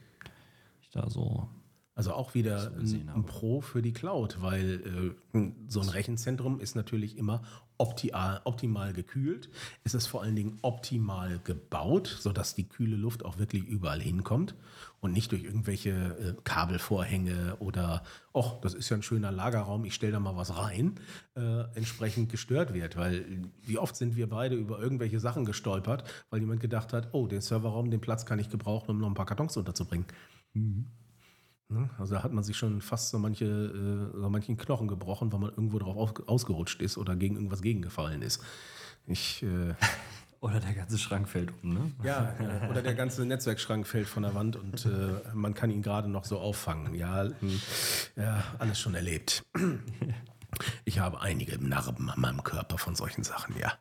ich 0.81 0.89
da 0.89 1.09
so. 1.09 1.47
Also 1.95 2.13
auch 2.13 2.33
wieder 2.33 2.71
ein, 2.75 3.09
ein. 3.09 3.25
Pro 3.25 3.61
für 3.61 3.83
die 3.83 3.93
Cloud, 3.93 4.41
weil 4.41 5.15
äh, 5.33 5.51
so 5.67 5.79
ein 5.79 5.89
Rechenzentrum 5.89 6.59
ist 6.59 6.75
natürlich 6.75 7.17
immer 7.19 7.43
optimal, 7.77 8.41
optimal 8.45 8.93
gekühlt. 8.93 9.49
Es 9.83 9.93
ist 9.93 10.07
vor 10.07 10.23
allen 10.23 10.35
Dingen 10.35 10.57
optimal 10.63 11.39
gebaut, 11.43 12.07
sodass 12.07 12.55
die 12.55 12.67
kühle 12.67 12.95
Luft 12.95 13.23
auch 13.23 13.37
wirklich 13.37 13.63
überall 13.65 14.01
hinkommt 14.01 14.55
und 15.01 15.11
nicht 15.11 15.31
durch 15.31 15.43
irgendwelche 15.43 15.91
äh, 15.91 16.33
Kabelvorhänge 16.43 17.57
oder, 17.59 18.01
ach, 18.33 18.59
das 18.61 18.73
ist 18.73 18.89
ja 18.89 18.97
ein 18.97 19.03
schöner 19.03 19.31
Lagerraum, 19.31 19.85
ich 19.85 19.93
stelle 19.93 20.13
da 20.13 20.19
mal 20.19 20.35
was 20.35 20.57
rein, 20.57 20.95
äh, 21.35 21.63
entsprechend 21.75 22.29
gestört 22.29 22.73
wird. 22.73 22.97
Weil 22.97 23.51
wie 23.61 23.77
oft 23.77 23.95
sind 23.95 24.15
wir 24.15 24.27
beide 24.29 24.55
über 24.55 24.79
irgendwelche 24.79 25.19
Sachen 25.19 25.45
gestolpert, 25.45 26.05
weil 26.31 26.39
jemand 26.39 26.59
gedacht 26.59 26.91
hat, 26.91 27.09
oh, 27.11 27.27
den 27.27 27.41
Serverraum, 27.41 27.91
den 27.91 28.01
Platz 28.01 28.25
kann 28.25 28.39
ich 28.39 28.49
gebrauchen, 28.49 28.89
um 28.89 28.97
noch 28.97 29.09
ein 29.09 29.13
paar 29.13 29.27
Kartons 29.27 29.57
unterzubringen. 29.57 30.07
Ne? 30.55 30.85
Also 31.97 32.15
da 32.15 32.23
hat 32.23 32.33
man 32.33 32.43
sich 32.43 32.55
schon 32.55 32.81
fast 32.81 33.09
so, 33.09 33.19
manche, 33.19 33.45
äh, 33.45 34.19
so 34.19 34.29
manchen 34.29 34.57
Knochen 34.57 34.87
gebrochen, 34.87 35.31
weil 35.31 35.39
man 35.39 35.49
irgendwo 35.49 35.79
drauf 35.79 35.97
auf, 35.97 36.27
ausgerutscht 36.27 36.81
ist 36.81 36.97
oder 36.97 37.15
gegen 37.15 37.35
irgendwas 37.35 37.61
gegengefallen 37.61 38.21
ist. 38.21 38.43
Ich, 39.07 39.43
äh, 39.43 39.73
Oder 40.43 40.59
der 40.59 40.73
ganze 40.73 40.97
Schrank 40.97 41.29
fällt 41.29 41.53
um, 41.63 41.73
ne? 41.73 41.91
ja, 42.03 42.35
äh, 42.37 42.69
oder 42.69 42.81
der 42.81 42.95
ganze 42.95 43.25
Netzwerkschrank 43.25 43.87
fällt 43.87 44.09
von 44.09 44.23
der 44.23 44.35
Wand 44.35 44.57
und 44.57 44.85
äh, 44.85 45.21
man 45.33 45.53
kann 45.53 45.71
ihn 45.71 45.81
gerade 45.81 46.09
noch 46.09 46.25
so 46.25 46.37
auffangen. 46.37 46.95
Ja, 46.95 47.29
hm, 47.39 47.61
ja, 48.17 48.43
alles 48.59 48.77
schon 48.77 48.93
erlebt. 48.93 49.41
Ich 50.85 50.99
habe 50.99 51.21
einige 51.21 51.57
Narben 51.65 52.09
an 52.09 52.19
meinem 52.19 52.43
Körper 52.43 52.77
von 52.77 52.93
solchen 52.93 53.23
Sachen, 53.23 53.55
ja. 53.57 53.73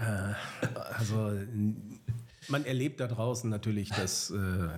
äh, 0.00 0.34
also 0.94 1.32
man 2.48 2.64
erlebt 2.64 3.00
da 3.00 3.06
draußen 3.06 3.48
natürlich 3.48 3.90
das, 3.90 4.30
äh, 4.30 4.68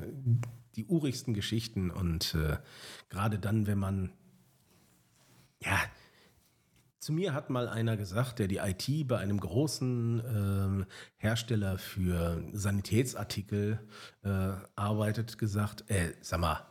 die 0.77 0.87
urigsten 0.87 1.35
Geschichten 1.35 1.91
und 1.91 2.35
äh, 2.35 2.57
gerade 3.09 3.39
dann, 3.39 3.67
wenn 3.67 3.79
man, 3.79 4.13
ja, 5.61 5.79
zu 7.03 7.13
mir 7.13 7.35
hat 7.35 7.51
mal 7.51 7.69
einer 7.69 7.97
gesagt, 7.97 8.39
der 8.39 8.47
die 8.47 8.59
IT 8.59 9.09
bei 9.09 9.19
einem 9.19 9.41
großen 9.41 10.23
ähm, 10.25 10.87
Hersteller 11.17 11.77
für 11.77 12.41
Sanitätsartikel 12.53 13.81
äh, 14.23 14.53
arbeitet, 14.77 15.37
gesagt, 15.37 15.91
äh, 15.91 16.13
sag 16.21 16.41
mal, 16.41 16.65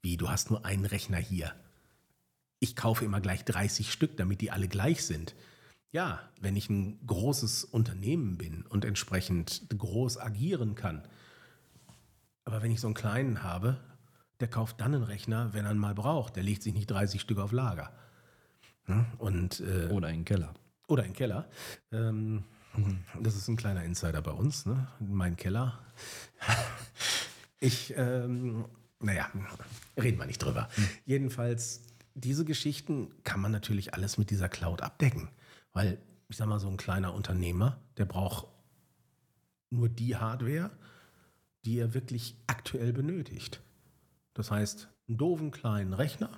wie, 0.00 0.16
du 0.16 0.30
hast 0.30 0.50
nur 0.50 0.64
einen 0.64 0.86
Rechner 0.86 1.18
hier. 1.18 1.52
Ich 2.60 2.76
kaufe 2.76 3.04
immer 3.04 3.20
gleich 3.20 3.44
30 3.44 3.92
Stück, 3.92 4.16
damit 4.16 4.40
die 4.40 4.50
alle 4.50 4.68
gleich 4.68 5.04
sind. 5.04 5.34
Ja, 5.92 6.20
wenn 6.40 6.56
ich 6.56 6.70
ein 6.70 6.98
großes 7.06 7.64
Unternehmen 7.64 8.38
bin 8.38 8.64
und 8.66 8.86
entsprechend 8.86 9.66
groß 9.76 10.18
agieren 10.18 10.76
kann. 10.76 11.06
Aber 12.48 12.62
wenn 12.62 12.70
ich 12.70 12.80
so 12.80 12.86
einen 12.88 12.94
kleinen 12.94 13.42
habe, 13.42 13.76
der 14.40 14.48
kauft 14.48 14.80
dann 14.80 14.94
einen 14.94 15.04
Rechner, 15.04 15.52
wenn 15.52 15.66
er 15.66 15.72
ihn 15.72 15.76
mal 15.76 15.94
braucht. 15.94 16.34
Der 16.34 16.42
legt 16.42 16.62
sich 16.62 16.72
nicht 16.72 16.90
30 16.90 17.20
Stück 17.20 17.36
auf 17.40 17.52
Lager. 17.52 17.92
Ne? 18.86 19.04
Und, 19.18 19.60
äh, 19.60 19.88
Oder 19.90 20.08
in 20.08 20.20
den 20.20 20.24
Keller. 20.24 20.54
oder 20.86 21.04
im 21.04 21.12
Keller. 21.12 21.46
Ähm, 21.92 22.44
das 23.20 23.36
ist 23.36 23.48
ein 23.48 23.58
kleiner 23.58 23.84
Insider 23.84 24.22
bei 24.22 24.30
uns, 24.30 24.64
ne? 24.64 24.88
Mein 24.98 25.36
Keller. 25.36 25.78
Ich, 27.60 27.92
ähm, 27.98 28.64
naja, 28.98 29.28
reden 30.00 30.18
wir 30.18 30.24
nicht 30.24 30.38
drüber. 30.38 30.70
Jedenfalls, 31.04 31.82
diese 32.14 32.46
Geschichten 32.46 33.10
kann 33.24 33.40
man 33.40 33.52
natürlich 33.52 33.92
alles 33.92 34.16
mit 34.16 34.30
dieser 34.30 34.48
Cloud 34.48 34.80
abdecken. 34.80 35.28
Weil, 35.74 35.98
ich 36.28 36.38
sag 36.38 36.46
mal, 36.46 36.60
so 36.60 36.68
ein 36.68 36.78
kleiner 36.78 37.12
Unternehmer, 37.12 37.78
der 37.98 38.06
braucht 38.06 38.46
nur 39.68 39.90
die 39.90 40.16
Hardware, 40.16 40.70
die 41.68 41.80
er 41.80 41.92
wirklich 41.92 42.34
aktuell 42.46 42.94
benötigt. 42.94 43.60
Das 44.32 44.50
heißt, 44.50 44.88
einen 45.06 45.18
doofen 45.18 45.50
kleinen 45.50 45.92
Rechner, 45.92 46.30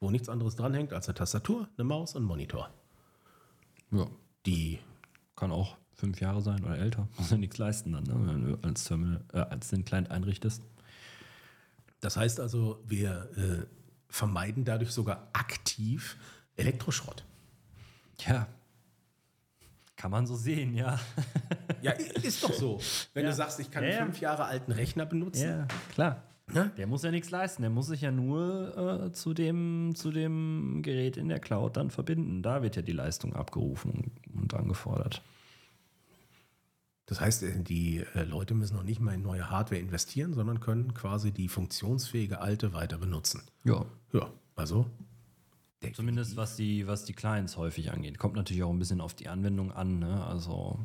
wo 0.00 0.10
nichts 0.10 0.28
anderes 0.28 0.54
dranhängt 0.54 0.92
als 0.92 1.08
eine 1.08 1.14
Tastatur, 1.14 1.66
eine 1.78 1.84
Maus 1.84 2.14
und 2.14 2.24
ein 2.24 2.26
Monitor. 2.26 2.68
Ja. 3.90 4.06
Die 4.44 4.78
Kann 5.34 5.50
auch 5.50 5.78
fünf 5.94 6.20
Jahre 6.20 6.42
sein 6.42 6.62
oder 6.62 6.76
älter. 6.76 7.08
Muss 7.16 7.30
ja 7.30 7.38
nichts 7.38 7.56
leisten 7.56 7.92
dann, 7.92 8.04
ne? 8.04 8.14
wenn 8.26 8.44
du 8.44 8.58
als 8.68 8.84
Terminal, 8.84 9.24
äh, 9.32 9.38
als 9.38 9.68
den 9.68 9.86
Client 9.86 10.10
einrichtest. 10.10 10.62
Das 12.00 12.18
heißt 12.18 12.38
also, 12.38 12.84
wir 12.86 13.30
äh, 13.34 13.66
vermeiden 14.10 14.66
dadurch 14.66 14.90
sogar 14.90 15.30
aktiv 15.32 16.18
Elektroschrott. 16.56 17.24
Ja. 18.26 18.46
Kann 19.96 20.10
man 20.10 20.26
so 20.26 20.36
sehen, 20.36 20.74
ja. 20.74 20.98
Ja, 21.82 21.92
ist 21.92 22.42
doch 22.44 22.52
so. 22.52 22.80
Wenn 23.14 23.24
Ja. 23.24 23.30
du 23.30 23.36
sagst, 23.36 23.58
ich 23.60 23.70
kann 23.70 23.82
Ja, 23.84 24.04
fünf 24.04 24.20
Jahre 24.20 24.44
alten 24.44 24.72
Rechner 24.72 25.06
benutzen, 25.06 25.48
Ja, 25.48 25.68
klar. 25.92 26.22
ne? 26.52 26.70
Der 26.76 26.86
muss 26.86 27.02
ja 27.02 27.10
nichts 27.10 27.30
leisten. 27.30 27.62
Der 27.62 27.70
muss 27.70 27.86
sich 27.86 28.02
ja 28.02 28.10
nur 28.10 29.06
äh, 29.06 29.12
zu, 29.12 29.32
dem, 29.34 29.94
zu 29.94 30.10
dem 30.10 30.80
Gerät 30.82 31.16
in 31.16 31.28
der 31.28 31.40
Cloud 31.40 31.76
dann 31.76 31.90
verbinden. 31.90 32.42
Da 32.42 32.62
wird 32.62 32.76
ja 32.76 32.82
die 32.82 32.92
Leistung 32.92 33.34
abgerufen 33.34 34.12
und 34.34 34.52
angefordert. 34.54 35.22
das 37.06 37.20
heißt, 37.20 37.42
äh, 37.44 37.62
die 37.62 38.04
äh, 38.14 38.24
Leute 38.24 38.54
müssen 38.54 38.76
noch 38.76 38.82
nicht 38.82 39.00
mal 39.00 39.14
in 39.14 39.22
neue 39.22 39.48
Hardware 39.50 39.80
investieren, 39.80 40.34
sondern 40.34 40.60
können 40.60 40.92
quasi 40.92 41.32
die 41.32 41.48
funktionsfähige 41.48 42.40
alte 42.40 42.74
weiter 42.74 42.98
benutzen. 42.98 43.42
Ja. 43.64 43.86
Ja, 44.12 44.28
also. 44.56 44.86
Zumindest 45.94 46.36
was 46.36 46.56
die, 46.56 46.86
was 46.86 47.04
die 47.04 47.12
Clients 47.12 47.56
häufig 47.56 47.92
angeht. 47.92 48.18
Kommt 48.18 48.34
natürlich 48.34 48.62
auch 48.62 48.70
ein 48.70 48.78
bisschen 48.78 49.00
auf 49.00 49.14
die 49.14 49.28
Anwendung 49.28 49.72
an. 49.72 49.98
Ne? 49.98 50.24
Also 50.26 50.78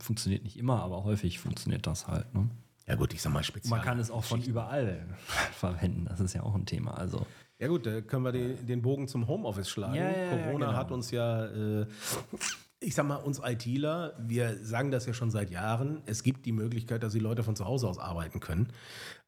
funktioniert 0.00 0.42
nicht 0.44 0.58
immer, 0.58 0.82
aber 0.82 1.04
häufig 1.04 1.38
funktioniert 1.38 1.86
das 1.86 2.08
halt. 2.08 2.32
Ne? 2.34 2.50
Ja 2.86 2.96
gut, 2.96 3.14
ich 3.14 3.22
sag 3.22 3.32
mal 3.32 3.44
speziell. 3.44 3.70
Man 3.70 3.82
kann 3.82 3.98
es 3.98 4.10
auch 4.10 4.24
von 4.24 4.42
überall 4.42 5.06
verwenden. 5.52 6.06
Das 6.08 6.20
ist 6.20 6.34
ja 6.34 6.42
auch 6.42 6.54
ein 6.54 6.66
Thema. 6.66 6.92
Also 6.92 7.26
Ja 7.58 7.68
gut, 7.68 7.86
da 7.86 8.00
können 8.00 8.24
wir 8.24 8.32
den, 8.32 8.66
den 8.66 8.82
Bogen 8.82 9.08
zum 9.08 9.28
Homeoffice 9.28 9.68
schlagen. 9.68 9.94
Ja, 9.94 10.10
ja, 10.10 10.22
ja, 10.24 10.30
Corona 10.30 10.66
genau. 10.66 10.78
hat 10.78 10.90
uns 10.90 11.10
ja, 11.10 11.46
äh, 11.46 11.86
ich 12.80 12.94
sag 12.94 13.06
mal, 13.06 13.16
uns 13.16 13.40
ITler, 13.44 14.14
wir 14.18 14.58
sagen 14.64 14.90
das 14.90 15.06
ja 15.06 15.14
schon 15.14 15.30
seit 15.30 15.50
Jahren, 15.50 16.02
es 16.06 16.22
gibt 16.22 16.44
die 16.44 16.52
Möglichkeit, 16.52 17.02
dass 17.02 17.12
die 17.12 17.20
Leute 17.20 17.44
von 17.44 17.54
zu 17.54 17.64
Hause 17.64 17.88
aus 17.88 17.98
arbeiten 17.98 18.40
können. 18.40 18.68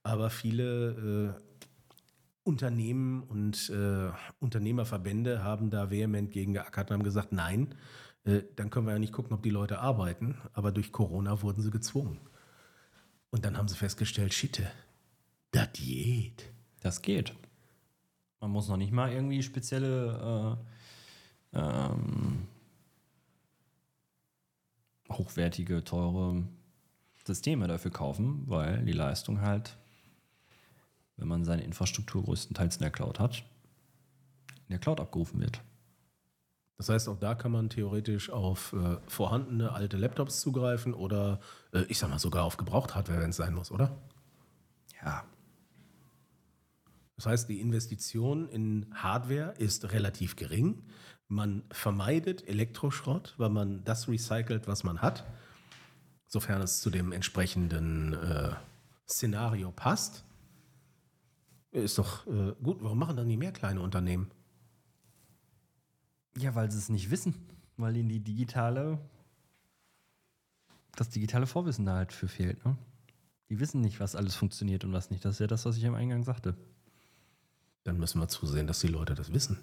Aber 0.03 0.31
viele 0.31 1.37
äh, 1.37 1.54
Unternehmen 2.45 3.23
und 3.23 3.71
äh, 3.71 4.11
Unternehmerverbände 4.39 5.43
haben 5.43 5.71
da 5.71 5.91
vehement 5.91 6.31
gegen 6.31 6.53
geackert 6.53 6.91
und 6.91 6.95
haben 6.95 7.03
gesagt, 7.03 7.33
nein, 7.33 7.75
äh, 8.25 8.43
dann 8.57 8.71
können 8.71 8.87
wir 8.87 8.93
ja 8.93 8.99
nicht 8.99 9.13
gucken, 9.13 9.33
ob 9.33 9.43
die 9.43 9.51
Leute 9.51 9.81
arbeiten. 9.81 10.37
Aber 10.53 10.71
durch 10.71 10.93
Corona 10.93 11.43
wurden 11.43 11.63
sie 11.63 11.71
gezwungen. 11.71 12.21
Und 13.31 13.45
dann 13.45 13.57
haben 13.57 13.69
sie 13.69 13.77
festgestellt, 13.77 14.35
Schitte, 14.35 14.71
das 15.51 15.73
geht. 15.73 16.53
das 16.81 17.03
geht. 17.03 17.35
Man 18.41 18.51
muss 18.51 18.69
noch 18.69 18.77
nicht 18.77 18.93
mal 18.93 19.11
irgendwie 19.11 19.43
spezielle 19.43 20.59
äh, 21.53 21.59
ähm, 21.59 22.47
hochwertige, 25.11 25.83
teure 25.83 26.45
Systeme 27.27 27.69
dafür 27.69 27.91
kaufen, 27.91 28.43
weil 28.47 28.85
die 28.85 28.93
Leistung 28.93 29.41
halt, 29.41 29.79
wenn 31.17 31.29
man 31.29 31.45
seine 31.45 31.63
Infrastruktur 31.63 32.25
größtenteils 32.25 32.77
in 32.77 32.83
der 32.83 32.91
Cloud 32.91 33.19
hat, 33.19 33.45
in 34.67 34.71
der 34.71 34.79
Cloud 34.79 35.01
abgerufen 35.01 35.41
wird. 35.41 35.61
Das 36.77 36.89
heißt, 36.89 37.09
auch 37.09 37.19
da 37.19 37.35
kann 37.35 37.53
man 37.53 37.71
theoretisch 37.71 38.31
auf 38.31 38.73
äh, 38.73 38.97
vorhandene 39.07 39.73
alte 39.73 39.97
Laptops 39.97 40.41
zugreifen 40.41 40.93
oder 40.93 41.41
äh, 41.73 41.83
ich 41.89 41.99
sag 41.99 42.11
mal 42.11 42.19
sogar 42.19 42.45
auf 42.45 42.57
Gebraucht-Hardware, 42.57 43.21
wenn 43.21 43.31
es 43.31 43.37
sein 43.37 43.55
muss, 43.55 43.71
oder? 43.71 43.97
Ja. 45.05 45.25
Das 47.17 47.27
heißt, 47.27 47.49
die 47.49 47.61
Investition 47.61 48.49
in 48.49 48.87
Hardware 48.93 49.55
ist 49.59 49.93
relativ 49.93 50.35
gering. 50.35 50.83
Man 51.29 51.63
vermeidet 51.71 52.47
Elektroschrott, 52.49 53.35
weil 53.39 53.51
man 53.51 53.85
das 53.85 54.09
recycelt, 54.09 54.67
was 54.67 54.83
man 54.83 55.01
hat, 55.01 55.25
sofern 56.27 56.61
es 56.61 56.81
zu 56.81 56.91
dem 56.91 57.13
entsprechenden 57.13 58.15
äh, 58.15 58.51
Szenario 59.09 59.71
passt. 59.71 60.25
Ist 61.75 61.99
doch 61.99 62.25
äh, 62.29 62.55
gut. 62.63 62.79
Warum 62.83 62.99
machen 63.01 63.17
dann 63.17 63.27
nicht 63.27 63.39
mehr 63.39 63.51
kleine 63.51 63.81
Unternehmen? 63.81 64.31
Ja, 66.39 66.55
weil 66.55 66.71
sie 66.71 66.79
es 66.79 66.89
nicht 66.89 67.11
wissen. 67.11 67.35
Weil 67.77 67.97
ihnen 67.97 68.09
die 68.09 68.21
digitale, 68.21 69.01
das 70.95 71.09
digitale 71.09 71.49
Vorwissen 71.49 71.85
da 71.85 71.97
halt 71.97 72.13
für 72.13 72.29
fehlt. 72.29 72.65
Ne? 72.65 72.77
Die 73.49 73.59
wissen 73.59 73.81
nicht, 73.81 73.99
was 73.99 74.15
alles 74.15 74.37
funktioniert 74.37 74.85
und 74.85 74.93
was 74.93 75.11
nicht. 75.11 75.25
Das 75.25 75.35
ist 75.35 75.39
ja 75.41 75.49
das, 75.49 75.65
was 75.65 75.77
ich 75.77 75.85
am 75.85 75.97
Eingang 75.97 76.23
sagte. 76.23 76.57
Dann 77.83 77.99
müssen 77.99 78.21
wir 78.21 78.29
zusehen, 78.29 78.69
dass 78.69 78.79
die 78.79 78.87
Leute 78.87 79.17
das 79.17 79.33
wissen. 79.33 79.59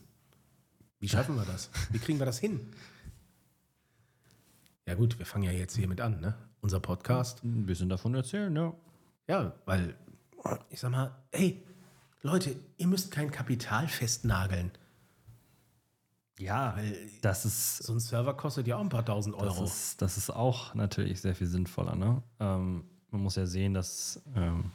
Wie 0.99 1.07
schaffen 1.07 1.38
wir 1.38 1.45
das? 1.45 1.70
Wie 1.91 1.99
kriegen 1.99 2.20
wir 2.20 2.26
das 2.26 2.39
hin? 2.39 2.74
Ja 4.86 4.95
gut, 4.95 5.18
wir 5.18 5.26
fangen 5.26 5.45
ja 5.45 5.51
jetzt 5.51 5.78
hiermit 5.78 6.01
an, 6.01 6.20
ne? 6.20 6.36
Unser 6.59 6.82
Podcast. 6.82 7.41
Ein 7.45 7.66
bisschen 7.66 7.88
davon 7.88 8.14
erzählen, 8.14 8.53
ja. 8.53 8.74
Ja, 9.30 9.55
weil 9.66 9.95
ich 10.70 10.82
sag 10.82 10.91
mal, 10.91 11.16
hey, 11.32 11.64
Leute, 12.22 12.55
ihr 12.78 12.88
müsst 12.88 13.11
kein 13.11 13.32
Kapital 13.32 13.88
festnageln. 13.88 14.72
Ja, 16.39 16.76
das 17.22 17.45
ist 17.45 17.84
So 17.84 17.93
ein 17.93 17.99
Server 17.99 18.34
kostet 18.36 18.67
ja 18.67 18.78
auch 18.78 18.82
ein 18.82 18.89
paar 18.89 19.05
tausend 19.05 19.36
Das 19.36 19.43
Euro. 19.55 19.63
ist, 19.63 20.01
das 20.01 20.17
ist 20.17 20.30
auch 20.30 20.74
natürlich 20.74 21.22
sehr 21.22 21.36
viel 21.36 21.47
sinnvoller. 21.47 21.95
Ne? 21.95 22.24
Ähm, 22.39 22.84
man 23.11 23.22
muss 23.22 23.36
ja 23.36 23.45
sehen, 23.45 23.74
dass 23.74 24.22
ähm, 24.36 24.72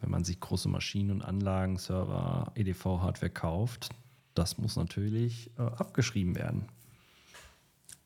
wenn 0.00 0.10
man 0.10 0.24
sich 0.24 0.38
große 0.40 0.68
Maschinen 0.68 1.10
und 1.10 1.22
Anlagen, 1.22 1.78
Server, 1.78 2.52
EDV-Hardware 2.54 3.30
kauft, 3.30 3.90
das 4.34 4.58
muss 4.58 4.76
natürlich 4.76 5.50
äh, 5.58 5.62
abgeschrieben 5.62 6.34
werden. 6.36 6.68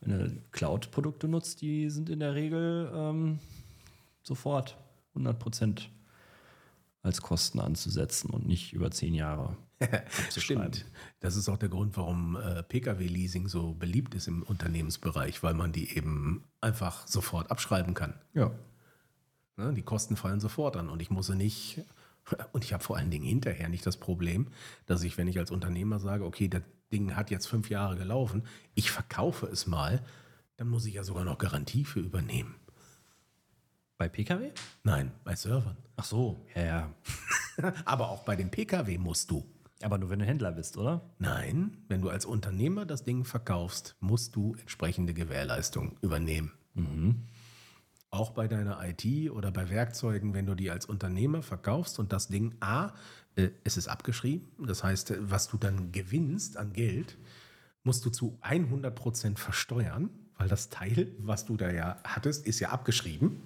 Wenn 0.00 0.18
du 0.18 0.42
Cloud-Produkte 0.52 1.26
nutzt, 1.28 1.60
die 1.60 1.90
sind 1.90 2.08
in 2.08 2.20
der 2.20 2.34
Regel 2.34 2.90
ähm, 2.94 3.38
sofort 4.22 4.76
100% 5.16 5.88
als 7.02 7.22
Kosten 7.22 7.60
anzusetzen 7.60 8.30
und 8.30 8.46
nicht 8.46 8.72
über 8.72 8.90
zehn 8.90 9.14
Jahre. 9.14 9.56
Stimmt. 10.36 10.86
Das 11.20 11.36
ist 11.36 11.48
auch 11.48 11.56
der 11.56 11.68
Grund, 11.68 11.96
warum 11.96 12.36
äh, 12.36 12.62
Pkw-Leasing 12.62 13.48
so 13.48 13.74
beliebt 13.74 14.14
ist 14.14 14.26
im 14.26 14.42
Unternehmensbereich, 14.42 15.42
weil 15.42 15.54
man 15.54 15.72
die 15.72 15.96
eben 15.96 16.44
einfach 16.60 17.06
sofort 17.06 17.50
abschreiben 17.50 17.94
kann. 17.94 18.14
Ja. 18.34 18.50
Ne? 19.56 19.72
Die 19.74 19.82
Kosten 19.82 20.16
fallen 20.16 20.40
sofort 20.40 20.76
an 20.76 20.88
und 20.88 21.00
ich 21.02 21.10
muss 21.10 21.26
sie 21.26 21.36
nicht. 21.36 21.84
Und 22.52 22.62
ich 22.62 22.74
habe 22.74 22.84
vor 22.84 22.98
allen 22.98 23.10
Dingen 23.10 23.24
hinterher 23.24 23.70
nicht 23.70 23.86
das 23.86 23.96
Problem, 23.96 24.48
dass 24.84 25.02
ich, 25.02 25.16
wenn 25.16 25.28
ich 25.28 25.38
als 25.38 25.50
Unternehmer 25.50 25.98
sage, 25.98 26.26
okay, 26.26 26.46
das 26.46 26.60
Ding 26.92 27.16
hat 27.16 27.30
jetzt 27.30 27.46
fünf 27.46 27.70
Jahre 27.70 27.96
gelaufen, 27.96 28.42
ich 28.74 28.90
verkaufe 28.90 29.46
es 29.46 29.66
mal, 29.66 30.04
dann 30.58 30.68
muss 30.68 30.84
ich 30.84 30.92
ja 30.92 31.04
sogar 31.04 31.24
noch 31.24 31.38
Garantie 31.38 31.86
für 31.86 32.00
übernehmen. 32.00 32.56
Bei 33.98 34.08
Pkw? 34.08 34.52
Nein, 34.84 35.10
bei 35.24 35.34
Servern. 35.34 35.76
Ach 35.96 36.04
so, 36.04 36.46
ja, 36.54 36.62
ja. 36.62 36.94
Aber 37.84 38.10
auch 38.10 38.22
bei 38.22 38.36
dem 38.36 38.48
Pkw 38.48 38.96
musst 38.96 39.28
du. 39.32 39.44
Aber 39.82 39.98
nur 39.98 40.08
wenn 40.08 40.20
du 40.20 40.24
Händler 40.24 40.52
bist, 40.52 40.76
oder? 40.76 41.02
Nein, 41.18 41.78
wenn 41.88 42.00
du 42.00 42.08
als 42.08 42.24
Unternehmer 42.24 42.86
das 42.86 43.02
Ding 43.02 43.24
verkaufst, 43.24 43.96
musst 43.98 44.36
du 44.36 44.54
entsprechende 44.60 45.14
Gewährleistung 45.14 45.96
übernehmen. 46.00 46.52
Auch 48.10 48.30
bei 48.30 48.46
deiner 48.46 48.78
IT 48.88 49.32
oder 49.32 49.50
bei 49.50 49.68
Werkzeugen, 49.68 50.32
wenn 50.32 50.46
du 50.46 50.54
die 50.54 50.70
als 50.70 50.86
Unternehmer 50.86 51.42
verkaufst 51.42 51.98
und 51.98 52.12
das 52.12 52.28
Ding 52.28 52.54
A, 52.60 52.92
äh, 53.34 53.50
es 53.64 53.76
ist 53.76 53.88
abgeschrieben, 53.88 54.48
das 54.64 54.84
heißt, 54.84 55.10
äh, 55.10 55.16
was 55.20 55.48
du 55.48 55.56
dann 55.56 55.90
gewinnst 55.90 56.56
an 56.56 56.72
Geld, 56.72 57.18
musst 57.82 58.04
du 58.04 58.10
zu 58.10 58.38
100% 58.42 59.38
versteuern, 59.38 60.10
weil 60.38 60.48
das 60.48 60.70
Teil, 60.70 61.12
was 61.18 61.44
du 61.44 61.56
da 61.56 61.70
ja 61.70 61.98
hattest, 62.04 62.46
ist 62.46 62.60
ja 62.60 62.70
abgeschrieben. 62.70 63.42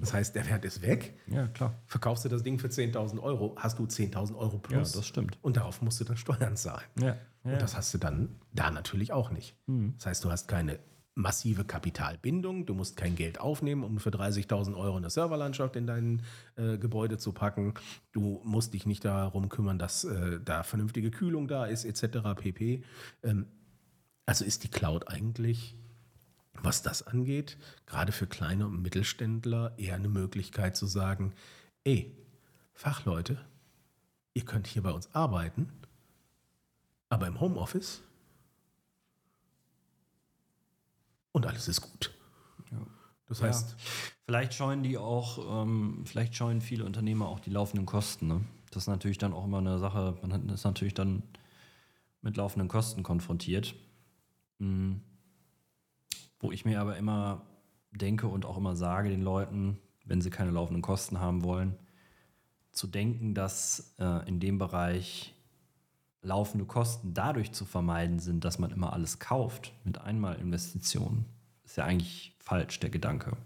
Das 0.00 0.12
heißt, 0.12 0.34
der 0.34 0.46
Wert 0.48 0.64
ist 0.64 0.82
weg. 0.82 1.18
Ja, 1.28 1.46
klar. 1.48 1.74
Verkaufst 1.86 2.24
du 2.24 2.28
das 2.28 2.42
Ding 2.42 2.58
für 2.58 2.68
10.000 2.68 3.20
Euro, 3.20 3.54
hast 3.56 3.78
du 3.78 3.84
10.000 3.84 4.36
Euro 4.36 4.58
plus. 4.58 4.92
Ja, 4.92 4.98
das 4.98 5.06
stimmt. 5.06 5.38
Und 5.42 5.56
darauf 5.56 5.80
musst 5.80 6.00
du 6.00 6.04
dann 6.04 6.16
Steuern 6.16 6.56
zahlen. 6.56 6.84
Ja. 6.98 7.06
ja. 7.06 7.16
Und 7.44 7.62
das 7.62 7.76
hast 7.76 7.94
du 7.94 7.98
dann 7.98 8.36
da 8.52 8.70
natürlich 8.70 9.12
auch 9.12 9.30
nicht. 9.30 9.56
Das 9.96 10.06
heißt, 10.06 10.24
du 10.24 10.30
hast 10.30 10.48
keine 10.48 10.78
massive 11.14 11.64
Kapitalbindung, 11.64 12.64
du 12.66 12.74
musst 12.74 12.96
kein 12.96 13.16
Geld 13.16 13.38
aufnehmen, 13.40 13.84
um 13.84 13.98
für 13.98 14.10
30.000 14.10 14.76
Euro 14.76 14.96
eine 14.96 15.10
Serverlandschaft 15.10 15.76
in 15.76 15.86
dein 15.86 16.22
äh, 16.56 16.78
Gebäude 16.78 17.18
zu 17.18 17.32
packen. 17.32 17.74
Du 18.12 18.40
musst 18.44 18.72
dich 18.72 18.86
nicht 18.86 19.04
darum 19.04 19.48
kümmern, 19.48 19.78
dass 19.78 20.04
äh, 20.04 20.40
da 20.42 20.62
vernünftige 20.62 21.10
Kühlung 21.10 21.48
da 21.48 21.66
ist, 21.66 21.84
etc. 21.84 22.34
pp. 22.36 22.82
Ähm, 23.22 23.46
also 24.24 24.44
ist 24.44 24.64
die 24.64 24.68
Cloud 24.68 25.08
eigentlich, 25.08 25.76
was 26.54 26.82
das 26.82 27.06
angeht, 27.06 27.56
gerade 27.86 28.12
für 28.12 28.26
kleine 28.26 28.66
und 28.66 28.82
Mittelständler 28.82 29.74
eher 29.78 29.94
eine 29.94 30.08
Möglichkeit 30.08 30.76
zu 30.76 30.86
sagen, 30.86 31.32
ey, 31.84 32.16
Fachleute, 32.74 33.44
ihr 34.34 34.44
könnt 34.44 34.66
hier 34.66 34.82
bei 34.82 34.90
uns 34.92 35.14
arbeiten, 35.14 35.72
aber 37.08 37.26
im 37.26 37.40
Homeoffice 37.40 38.02
und 41.32 41.46
alles 41.46 41.68
ist 41.68 41.80
gut. 41.80 42.12
Das 43.26 43.40
Ja. 43.40 43.46
heißt, 43.46 43.76
Vielleicht 44.24 44.54
scheuen 44.54 44.82
die 44.84 44.96
auch, 44.96 45.62
ähm, 45.64 46.04
vielleicht 46.06 46.34
scheuen 46.36 46.60
viele 46.60 46.84
Unternehmer 46.84 47.28
auch 47.28 47.40
die 47.40 47.50
laufenden 47.50 47.86
Kosten. 47.86 48.28
Ne? 48.28 48.40
Das 48.70 48.84
ist 48.84 48.86
natürlich 48.86 49.18
dann 49.18 49.32
auch 49.34 49.44
immer 49.44 49.58
eine 49.58 49.78
Sache, 49.78 50.16
man 50.22 50.32
hat- 50.32 50.44
ist 50.50 50.64
natürlich 50.64 50.94
dann 50.94 51.22
mit 52.22 52.36
laufenden 52.36 52.68
Kosten 52.68 53.02
konfrontiert. 53.02 53.74
Mhm. 54.58 55.02
Wo 56.42 56.50
ich 56.50 56.66
mir 56.66 56.80
aber 56.80 56.96
immer 56.96 57.46
denke 57.92 58.26
und 58.26 58.44
auch 58.44 58.58
immer 58.58 58.76
sage 58.76 59.08
den 59.08 59.22
Leuten, 59.22 59.78
wenn 60.04 60.20
sie 60.20 60.28
keine 60.28 60.50
laufenden 60.50 60.82
Kosten 60.82 61.20
haben 61.20 61.44
wollen, 61.44 61.78
zu 62.72 62.88
denken, 62.88 63.32
dass 63.34 63.94
äh, 63.98 64.28
in 64.28 64.40
dem 64.40 64.58
Bereich 64.58 65.34
laufende 66.20 66.64
Kosten 66.64 67.14
dadurch 67.14 67.52
zu 67.52 67.64
vermeiden 67.64 68.18
sind, 68.18 68.44
dass 68.44 68.58
man 68.58 68.72
immer 68.72 68.92
alles 68.92 69.20
kauft 69.20 69.72
mit 69.84 69.98
Einmalinvestitionen, 69.98 71.26
ist 71.64 71.76
ja 71.76 71.84
eigentlich 71.84 72.36
falsch, 72.40 72.80
der 72.80 72.90
Gedanke. 72.90 73.36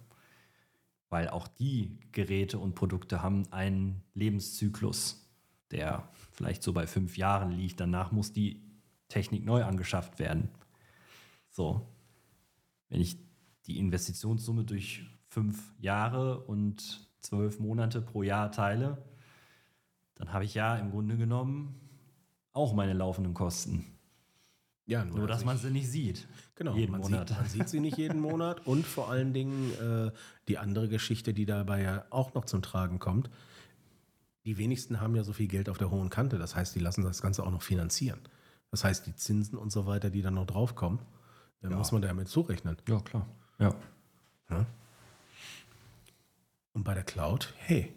Weil 1.11 1.29
auch 1.29 1.49
die 1.49 1.99
Geräte 2.13 2.59
und 2.59 2.75
Produkte 2.75 3.23
haben 3.23 3.51
einen 3.53 4.03
Lebenszyklus, 4.15 5.29
der 5.71 6.09
vielleicht 6.33 6.63
so 6.63 6.73
bei 6.73 6.87
fünf 6.87 7.19
Jahren 7.19 7.53
liegt. 7.53 7.79
Danach 7.79 8.11
muss 8.11 8.33
die 8.33 8.63
Technik 9.09 9.45
neu 9.45 9.65
angeschafft 9.65 10.19
werden. 10.19 10.49
So. 11.51 11.87
Wenn 12.89 13.01
ich 13.01 13.19
die 13.67 13.79
Investitionssumme 13.79 14.65
durch 14.65 15.05
fünf 15.29 15.75
Jahre 15.81 16.41
und 16.45 17.09
zwölf 17.21 17.59
Monate 17.59 18.01
pro 18.01 18.23
Jahr 18.23 18.53
teile, 18.53 19.05
dann 20.15 20.33
habe 20.33 20.45
ich 20.45 20.55
ja 20.55 20.77
im 20.77 20.91
Grunde 20.91 21.17
genommen 21.17 21.75
auch 22.53 22.73
meine 22.75 22.93
laufenden 22.95 23.35
Kosten. 23.35 23.85
ja, 24.87 25.05
Nur, 25.05 25.27
dass 25.27 25.41
ich- 25.41 25.47
man 25.47 25.59
sie 25.59 25.71
nicht 25.71 25.91
sieht. 25.91 26.29
Genau, 26.55 26.75
jeden 26.77 26.93
man, 26.93 27.01
Monat. 27.01 27.29
Sieht, 27.29 27.39
man 27.39 27.49
sieht 27.49 27.69
sie 27.69 27.81
nicht 27.81 27.99
jeden 27.99 28.21
Monat 28.21 28.67
und 28.67 28.87
vor 28.87 29.11
allen 29.11 29.33
Dingen 29.35 29.73
äh, 29.81 30.13
die 30.49 30.59
andere 30.59 30.89
Geschichte, 30.89 31.35
die 31.35 31.45
dabei 31.45 31.83
ja 31.83 32.05
auch 32.11 32.35
noch 32.35 32.45
zum 32.45 32.63
Tragen 32.63 32.99
kommt. 33.01 33.29
Die 34.45 34.57
wenigsten 34.59 35.01
haben 35.01 35.17
ja 35.17 35.25
so 35.25 35.33
viel 35.33 35.49
Geld 35.49 35.69
auf 35.69 35.77
der 35.77 35.91
hohen 35.91 36.09
Kante. 36.09 36.39
Das 36.39 36.55
heißt, 36.55 36.73
die 36.77 36.79
lassen 36.79 37.03
das 37.03 37.21
Ganze 37.21 37.43
auch 37.45 37.51
noch 37.51 37.63
finanzieren. 37.63 38.21
Das 38.71 38.85
heißt, 38.85 39.07
die 39.09 39.17
Zinsen 39.17 39.59
und 39.59 39.71
so 39.73 39.87
weiter, 39.87 40.09
die 40.09 40.23
dann 40.23 40.35
noch 40.35 40.47
draufkommen, 40.47 41.01
dann 41.61 41.75
muss 41.75 41.93
man 41.93 42.03
damit 42.03 42.29
zurechnen. 42.29 42.77
Ja, 42.89 43.01
klar. 43.01 43.27
Ja. 43.59 43.75
Und 46.73 46.85
bei 46.85 46.95
der 46.95 47.05
Cloud, 47.05 47.55
hey, 47.59 47.93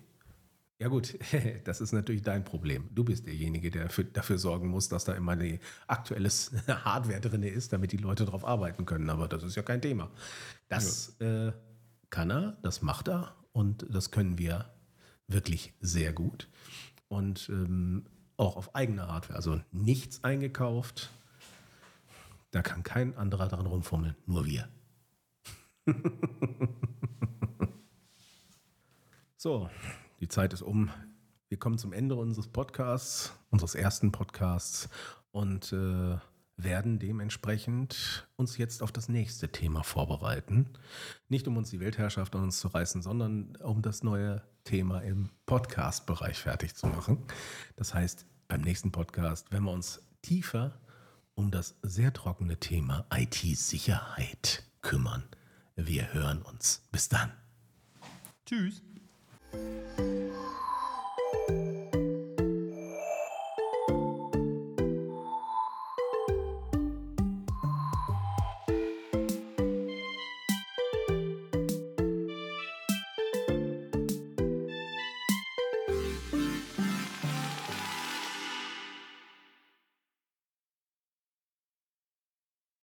ja 0.79 0.87
gut, 0.87 1.19
das 1.65 1.81
ist 1.81 1.91
natürlich 1.91 2.21
dein 2.21 2.45
Problem. 2.45 2.89
Du 2.95 3.03
bist 3.03 3.27
derjenige, 3.27 3.69
der 3.69 3.89
für, 3.89 4.05
dafür 4.05 4.37
sorgen 4.37 4.69
muss, 4.69 4.87
dass 4.87 5.03
da 5.03 5.13
immer 5.13 5.35
die 5.35 5.59
aktuelles 5.87 6.51
Hardware 6.67 7.19
drin 7.19 7.43
ist, 7.43 7.73
damit 7.73 7.91
die 7.91 7.97
Leute 7.97 8.25
drauf 8.25 8.45
arbeiten 8.45 8.85
können. 8.85 9.09
Aber 9.09 9.27
das 9.27 9.43
ist 9.43 9.55
ja 9.55 9.61
kein 9.61 9.81
Thema. 9.81 10.09
Das 10.69 11.19
äh, 11.19 11.51
kann 12.09 12.31
er, 12.31 12.57
das 12.61 12.81
macht 12.81 13.09
er 13.09 13.35
und 13.51 13.85
das 13.89 14.11
können 14.11 14.37
wir 14.37 14.71
wirklich 15.27 15.73
sehr 15.81 16.13
gut. 16.13 16.47
Und 17.09 17.49
ähm, 17.49 18.05
auch 18.37 18.55
auf 18.55 18.73
eigene 18.73 19.07
Hardware, 19.07 19.35
also 19.35 19.59
nichts 19.71 20.23
eingekauft. 20.23 21.09
Da 22.51 22.61
kann 22.61 22.83
kein 22.83 23.15
anderer 23.15 23.47
dran 23.47 23.67
rumfummeln, 23.67 24.15
nur 24.25 24.45
wir. 24.45 24.69
so, 29.37 29.69
die 30.19 30.27
Zeit 30.27 30.53
ist 30.53 30.63
um. 30.63 30.89
Wir 31.47 31.59
kommen 31.59 31.77
zum 31.77 31.93
Ende 31.93 32.15
unseres 32.15 32.47
Podcasts, 32.47 33.33
unseres 33.49 33.75
ersten 33.75 34.11
Podcasts 34.11 34.89
und 35.31 35.73
äh, 35.73 36.17
werden 36.57 36.99
dementsprechend 36.99 38.27
uns 38.35 38.57
jetzt 38.57 38.83
auf 38.83 38.91
das 38.91 39.09
nächste 39.09 39.51
Thema 39.51 39.83
vorbereiten. 39.83 40.69
Nicht 41.27 41.47
um 41.47 41.55
uns 41.57 41.69
die 41.69 41.79
Weltherrschaft 41.79 42.35
an 42.35 42.43
uns 42.43 42.59
zu 42.59 42.67
reißen, 42.67 43.01
sondern 43.01 43.55
um 43.57 43.81
das 43.81 44.03
neue 44.03 44.41
Thema 44.63 44.99
im 44.99 45.29
Podcast-Bereich 45.45 46.37
fertig 46.37 46.75
zu 46.75 46.87
machen. 46.87 47.25
Das 47.75 47.93
heißt, 47.93 48.25
beim 48.47 48.61
nächsten 48.61 48.91
Podcast 48.91 49.51
werden 49.51 49.65
wir 49.65 49.71
uns 49.71 50.01
tiefer 50.21 50.79
um 51.39 51.51
das 51.51 51.75
sehr 51.81 52.11
trockene 52.11 52.57
Thema 52.57 53.05
IT-Sicherheit 53.13 54.65
kümmern. 54.81 55.23
Wir 55.77 56.11
hören 56.11 56.41
uns. 56.41 56.83
Bis 56.91 57.07
dann. 57.07 57.31
Tschüss. 58.45 58.81